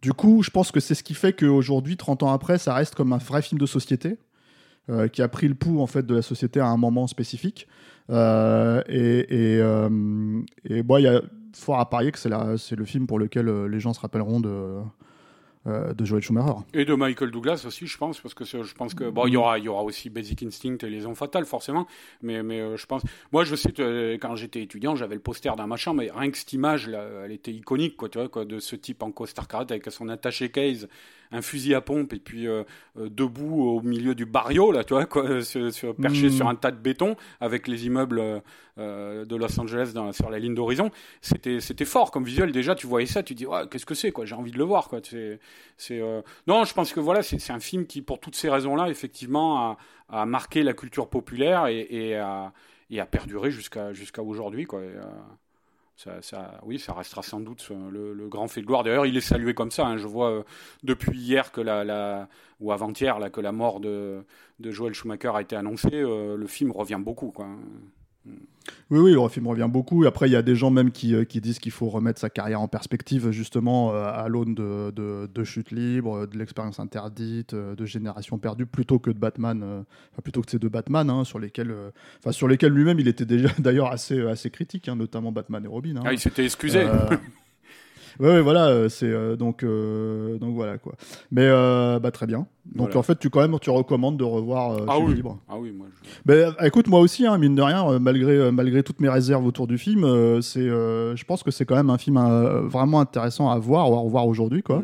Du 0.00 0.14
coup, 0.14 0.42
je 0.42 0.48
pense 0.48 0.72
que 0.72 0.80
c'est 0.80 0.94
ce 0.94 1.02
qui 1.02 1.12
fait 1.12 1.34
qu'aujourd'hui, 1.34 1.98
30 1.98 2.22
ans 2.22 2.32
après, 2.32 2.56
ça 2.56 2.72
reste 2.72 2.94
comme 2.94 3.12
un 3.12 3.18
vrai 3.18 3.42
film 3.42 3.58
de 3.60 3.66
société. 3.66 4.16
qui 5.12 5.20
a 5.20 5.28
pris 5.28 5.46
le 5.46 5.54
pouls 5.54 5.80
en 5.82 5.86
fait 5.86 6.06
de 6.06 6.14
la 6.14 6.22
société 6.22 6.58
à 6.58 6.66
un 6.66 6.78
moment 6.78 7.06
spécifique 7.06 7.68
et, 8.08 8.14
et, 8.88 9.62
et 10.64 10.82
bon, 10.82 10.96
il 10.96 11.04
y 11.04 11.06
a 11.06 11.20
fort 11.54 11.80
à 11.80 11.88
parier 11.88 12.12
que 12.12 12.18
c'est 12.18 12.76
le 12.76 12.84
film 12.84 13.06
pour 13.06 13.18
lequel 13.18 13.48
euh, 13.48 13.66
les 13.66 13.80
gens 13.80 13.92
se 13.92 14.00
rappelleront 14.00 14.40
de, 14.40 14.80
euh, 15.66 15.92
de 15.92 16.04
Joel 16.04 16.22
Schumacher. 16.22 16.60
Et 16.74 16.84
de 16.84 16.94
Michael 16.94 17.30
Douglas 17.30 17.64
aussi, 17.66 17.86
je 17.86 17.98
pense, 17.98 18.20
parce 18.20 18.34
que 18.34 18.44
je 18.44 18.74
pense 18.74 18.94
que 18.94 19.04
il 19.26 19.32
y 19.32 19.36
aura, 19.36 19.84
aussi 19.84 20.10
Basic 20.10 20.42
Instinct 20.42 20.78
et 20.82 20.90
Les 20.90 21.06
Ondes 21.06 21.16
Fatales, 21.16 21.44
forcément, 21.44 21.86
mais, 22.22 22.38
euh, 22.38 22.76
je 22.76 22.86
pense. 22.86 23.02
Moi, 23.32 23.44
je 23.44 23.54
sais 23.54 23.72
que 23.72 24.16
quand 24.16 24.36
j'étais 24.36 24.62
étudiant, 24.62 24.96
j'avais 24.96 25.16
le 25.16 25.20
poster 25.20 25.54
dans 25.56 25.66
ma 25.66 25.76
chambre, 25.76 26.02
mais 26.02 26.10
rien 26.10 26.30
que 26.30 26.38
cette 26.38 26.52
image, 26.52 26.88
là, 26.88 27.04
elle 27.24 27.32
était 27.32 27.52
iconique, 27.52 27.96
de 28.00 28.58
ce 28.58 28.76
type 28.76 29.02
en 29.02 29.10
costard 29.10 29.48
cravate 29.48 29.70
avec 29.70 29.90
son 29.90 30.08
attaché 30.08 30.50
case 30.50 30.88
un 31.32 31.42
fusil 31.42 31.74
à 31.74 31.80
pompe 31.80 32.12
et 32.12 32.18
puis 32.18 32.46
euh, 32.46 32.64
euh, 32.98 33.08
debout 33.08 33.62
au 33.62 33.80
milieu 33.82 34.14
du 34.14 34.26
barrio 34.26 34.72
là, 34.72 34.84
tu 34.84 34.94
vois, 34.94 35.06
quoi, 35.06 35.42
sur, 35.42 35.94
perché 35.94 36.28
hmm. 36.28 36.30
sur 36.30 36.48
un 36.48 36.54
tas 36.54 36.70
de 36.70 36.78
béton 36.78 37.16
avec 37.40 37.68
les 37.68 37.86
immeubles 37.86 38.42
euh, 38.78 39.24
de 39.24 39.36
Los 39.36 39.58
Angeles 39.60 39.92
dans, 39.94 40.12
sur 40.12 40.30
la 40.30 40.38
ligne 40.38 40.54
d'horizon. 40.54 40.90
C'était 41.20 41.60
c'était 41.60 41.84
fort 41.84 42.10
comme 42.10 42.24
visuel 42.24 42.52
déjà. 42.52 42.74
Tu 42.74 42.86
voyais 42.86 43.06
ça, 43.06 43.22
tu 43.22 43.34
dis 43.34 43.46
ouais, 43.46 43.62
qu'est-ce 43.70 43.86
que 43.86 43.94
c'est 43.94 44.12
quoi 44.12 44.24
J'ai 44.24 44.34
envie 44.34 44.52
de 44.52 44.58
le 44.58 44.64
voir 44.64 44.88
quoi. 44.88 45.00
C'est 45.02 45.38
c'est 45.76 46.00
non, 46.46 46.64
je 46.64 46.74
pense 46.74 46.92
que 46.92 47.00
voilà, 47.00 47.22
c'est 47.22 47.52
un 47.52 47.60
film 47.60 47.86
qui 47.86 48.02
pour 48.02 48.18
toutes 48.18 48.36
ces 48.36 48.50
raisons-là 48.50 48.88
effectivement 48.88 49.58
a, 49.58 49.78
a 50.08 50.26
marqué 50.26 50.62
la 50.62 50.72
culture 50.72 51.08
populaire 51.08 51.66
et, 51.66 51.86
et 51.90 52.16
a 52.16 52.52
et 52.90 52.98
a 52.98 53.06
perduré 53.06 53.50
jusqu'à 53.50 53.92
jusqu'à 53.92 54.22
aujourd'hui 54.22 54.64
quoi. 54.64 54.80
Oui, 56.62 56.78
ça 56.78 56.92
restera 56.94 57.22
sans 57.22 57.40
doute 57.40 57.68
le, 57.90 58.28
grand 58.28 58.48
fait 58.48 58.60
de 58.60 58.66
gloire. 58.66 58.82
D'ailleurs, 58.82 59.06
il 59.06 59.16
est 59.16 59.20
salué 59.20 59.54
comme 59.54 59.70
ça. 59.70 59.86
Hein. 59.86 59.96
Je 59.96 60.06
vois 60.06 60.30
euh, 60.30 60.42
depuis 60.82 61.18
hier 61.18 61.52
que 61.52 61.60
la, 61.60 62.28
ou 62.60 62.72
avant-hier 62.72 63.18
que 63.32 63.40
la 63.40 63.52
mort 63.52 63.80
de, 63.80 64.24
de 64.58 64.70
Joel 64.70 64.94
Schumacher 64.94 65.32
a 65.34 65.40
été 65.42 65.56
annoncée. 65.56 65.88
Euh, 65.92 66.36
le 66.36 66.46
film 66.46 66.70
revient 66.70 67.00
beaucoup. 67.00 67.32
Oui, 68.90 68.98
oui, 68.98 69.12
le 69.12 69.28
film 69.28 69.46
revient 69.46 69.68
beaucoup. 69.68 70.04
Après, 70.04 70.28
il 70.28 70.32
y 70.32 70.36
a 70.36 70.42
des 70.42 70.56
gens 70.56 70.70
même 70.70 70.90
qui, 70.90 71.14
euh, 71.14 71.24
qui 71.24 71.40
disent 71.40 71.58
qu'il 71.58 71.72
faut 71.72 71.88
remettre 71.88 72.20
sa 72.20 72.28
carrière 72.28 72.60
en 72.60 72.68
perspective, 72.68 73.30
justement, 73.30 73.94
euh, 73.94 74.04
à 74.04 74.28
l'aune 74.28 74.54
de, 74.54 74.92
de, 74.92 75.44
Chute 75.44 75.70
libre, 75.70 76.26
de 76.26 76.36
l'expérience 76.36 76.80
interdite, 76.80 77.54
euh, 77.54 77.74
de 77.74 77.86
Génération 77.86 78.38
perdue, 78.38 78.66
plutôt 78.66 78.98
que 78.98 79.10
de 79.10 79.18
Batman, 79.18 79.62
enfin, 80.12 80.22
plutôt 80.22 80.42
que 80.42 80.50
ces 80.50 80.58
deux 80.58 80.68
Batman, 80.68 81.08
hein, 81.08 81.24
sur 81.24 81.38
lesquels, 81.38 81.74
enfin, 82.18 82.32
sur 82.32 82.48
lesquels 82.48 82.72
lui-même, 82.72 82.98
il 82.98 83.08
était 83.08 83.24
déjà 83.24 83.48
d'ailleurs 83.58 83.90
assez, 83.90 84.20
assez 84.22 84.50
critique, 84.50 84.88
hein, 84.88 84.96
notamment 84.96 85.32
Batman 85.32 85.64
et 85.64 85.68
Robin. 85.68 85.96
Hein. 85.96 86.02
Ah, 86.04 86.12
il 86.12 86.18
s'était 86.18 86.44
excusé. 86.44 86.84
Ouais, 88.18 88.40
voilà, 88.40 88.68
euh, 88.68 88.88
c'est 88.88 89.06
euh, 89.06 89.36
donc 89.36 89.62
euh, 89.62 90.38
donc 90.38 90.54
voilà 90.54 90.78
quoi. 90.78 90.94
Mais 91.30 91.48
bah 92.00 92.10
très 92.10 92.26
bien. 92.26 92.46
Donc 92.74 92.96
en 92.96 93.02
fait, 93.02 93.18
tu 93.18 93.30
quand 93.30 93.40
même 93.40 93.58
tu 93.60 93.70
recommandes 93.70 94.16
de 94.16 94.24
revoir 94.24 94.76
ah, 94.88 94.98
oui. 94.98 95.14
Libre. 95.14 95.38
Ah 95.48 95.58
oui, 95.58 95.72
moi. 95.72 95.86
Je... 96.26 96.66
écoute, 96.66 96.88
moi 96.88 97.00
aussi, 97.00 97.26
hein, 97.26 97.38
mine 97.38 97.54
de 97.54 97.62
rien, 97.62 97.98
malgré 97.98 98.50
malgré 98.50 98.82
toutes 98.82 99.00
mes 99.00 99.08
réserves 99.08 99.46
autour 99.46 99.66
du 99.66 99.78
film, 99.78 100.02
c'est 100.42 100.66
je 100.66 101.24
pense 101.24 101.42
que 101.42 101.50
c'est 101.50 101.64
quand 101.64 101.76
même 101.76 101.90
un 101.90 101.98
film 101.98 102.18
vraiment 102.66 103.00
intéressant 103.00 103.50
à 103.50 103.58
voir 103.58 103.90
ou 103.90 103.94
à 103.94 104.00
revoir 104.00 104.26
aujourd'hui 104.26 104.62
quoi. 104.62 104.82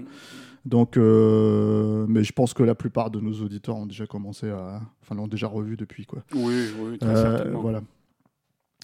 Donc, 0.65 0.97
mais 0.97 2.25
je 2.25 2.33
pense 2.33 2.55
que 2.55 2.63
la 2.63 2.75
plupart 2.75 3.11
de 3.11 3.21
nos 3.21 3.35
auditeurs 3.43 3.77
ont 3.77 3.87
déjà 3.87 4.07
commencé 4.07 4.51
à, 4.51 4.81
enfin, 5.03 5.15
l'ont 5.15 5.29
déjà 5.29 5.47
revu 5.47 5.77
depuis 5.77 6.07
quoi. 6.07 6.23
Oui, 6.35 6.67
oui, 6.81 6.99
très 6.99 7.15
certainement. 7.15 7.61
Voilà 7.61 7.81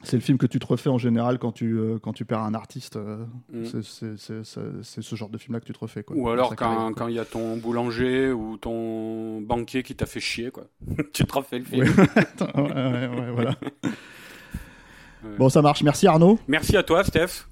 c'est 0.03 0.17
le 0.17 0.23
film 0.23 0.39
que 0.39 0.47
tu 0.47 0.59
te 0.59 0.67
refais 0.67 0.91
en 0.91 0.99
général 0.99 1.39
quand 1.39 1.53
tu, 1.53 1.75
euh, 1.75 1.99
quand 1.99 2.13
tu 2.13 2.25
perds 2.25 2.41
un 2.41 2.55
artiste. 2.55 2.97
Euh, 2.97 3.25
mm. 3.53 3.83
C'est 3.83 5.03
ce 5.03 5.17
genre 5.17 5.29
de 5.29 5.39
film-là 5.39 5.61
que 5.61 5.67
tu 5.67 5.73
te 5.73 5.79
refais. 5.79 6.03
Quoi, 6.03 6.17
ou 6.17 6.29
alors 6.29 6.55
quand 6.57 7.09
il 7.09 7.15
y 7.15 7.19
a 7.19 7.25
ton 7.25 7.57
boulanger 7.57 8.33
ou 8.33 8.57
ton 8.57 9.41
banquier 9.41 9.83
qui 9.83 9.95
t'a 9.95 10.07
fait 10.07 10.21
chier, 10.21 10.51
quoi. 10.51 10.65
tu 11.13 11.25
te 11.25 11.33
refais 11.33 11.59
le 11.59 11.65
film. 11.65 11.85
ouais, 12.57 13.09
ouais, 13.09 13.31
voilà. 13.33 13.55
Bon, 15.39 15.49
ça 15.49 15.63
marche. 15.63 15.85
Merci 15.85 16.09
Arnaud. 16.09 16.41
Merci 16.49 16.77
à 16.77 16.83
toi, 16.83 17.05
Steph. 17.05 17.47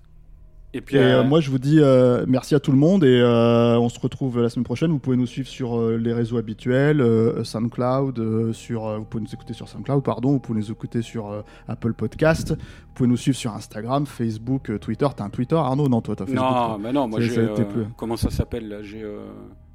Et 0.73 0.81
puis 0.81 0.99
euh, 0.99 1.25
moi 1.25 1.41
je 1.41 1.51
vous 1.51 1.59
dis 1.59 1.81
euh, 1.81 2.25
merci 2.29 2.55
à 2.55 2.61
tout 2.61 2.71
le 2.71 2.79
monde 2.79 3.03
et 3.03 3.21
euh, 3.21 3.77
on 3.77 3.89
se 3.89 3.99
retrouve 3.99 4.41
la 4.41 4.49
semaine 4.49 4.65
prochaine. 4.65 4.93
Vous 4.93 5.01
pouvez 5.01 5.17
nous 5.17 5.27
suivre 5.27 5.49
sur 5.49 5.81
les 5.91 6.13
réseaux 6.13 6.39
habituels, 6.39 7.05
SoundCloud, 7.45 8.53
sur 8.53 8.99
vous 8.99 9.05
pouvez 9.05 9.25
nous 9.25 9.35
écouter 9.35 9.53
sur 9.53 9.69
SoundCloud 9.69 10.05
pardon, 10.05 10.31
vous 10.31 10.39
pouvez 10.39 10.61
nous 10.61 10.71
écouter 10.71 11.03
sur 11.03 11.45
Apple 11.67 11.95
Podcast, 11.95 12.53
vous 12.53 12.95
pouvez 12.95 13.09
nous 13.09 13.17
suivre 13.17 13.37
sur 13.37 13.53
Instagram, 13.53 14.07
Facebook, 14.07 14.79
Twitter. 14.81 15.09
T'as 15.17 15.25
un 15.25 15.31
Twitter 15.31 15.57
Arnaud? 15.57 15.89
Non 15.89 16.03
toi 16.03 16.15
t'as 16.15 16.27
Facebook. 16.27 16.45
Non, 16.45 16.79
mais 16.79 16.93
non, 16.93 17.09
moi 17.09 17.21
j'ai 17.21 17.49
comment 17.97 18.17
ça 18.17 18.31
s'appelle 18.31 18.69
là 18.69 18.83
J'ai 18.83 19.05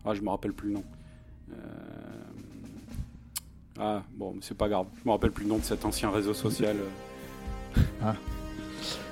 ah 0.06 0.14
je 0.14 0.22
me 0.22 0.30
rappelle 0.30 0.54
plus 0.54 0.70
le 0.70 0.76
nom. 0.76 0.84
Ah 3.78 4.02
bon 4.16 4.36
c'est 4.40 4.58
pas 4.58 4.70
grave, 4.70 4.86
je 4.98 5.06
me 5.06 5.12
rappelle 5.12 5.32
plus 5.32 5.44
le 5.44 5.50
nom 5.50 5.58
de 5.58 5.64
cet 5.64 5.84
ancien 5.84 6.10
réseau 6.10 6.34
social. 6.34 6.78
ah. 8.02 8.16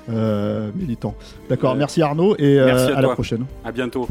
Euh, 0.10 0.72
militant. 0.76 1.16
D'accord, 1.50 1.76
merci 1.76 2.02
Arnaud 2.02 2.36
et 2.38 2.60
euh, 2.60 2.96
à, 2.96 3.02
la 3.02 3.10
prochaine. 3.10 3.46
À 3.64 3.72
bientôt. 3.72 4.08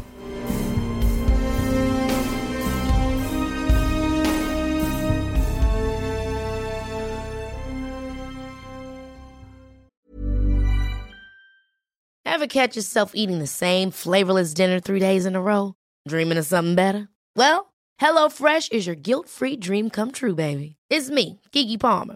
Ever 12.25 12.47
catch 12.47 12.75
yourself 12.75 13.11
eating 13.13 13.37
the 13.37 13.47
same 13.47 13.91
flavorless 13.91 14.55
dinner 14.55 14.79
three 14.79 14.99
days 14.99 15.25
in 15.25 15.35
a 15.35 15.41
row? 15.41 15.75
Dreaming 16.07 16.39
of 16.39 16.45
something 16.45 16.73
better? 16.73 17.07
Well, 17.35 17.71
HelloFresh 18.01 18.71
is 18.71 18.87
your 18.87 18.95
guilt-free 18.95 19.57
dream 19.57 19.91
come 19.91 20.11
true, 20.11 20.33
baby. 20.33 20.77
It's 20.89 21.11
me, 21.11 21.39
Kiki 21.51 21.77
Palmer. 21.77 22.15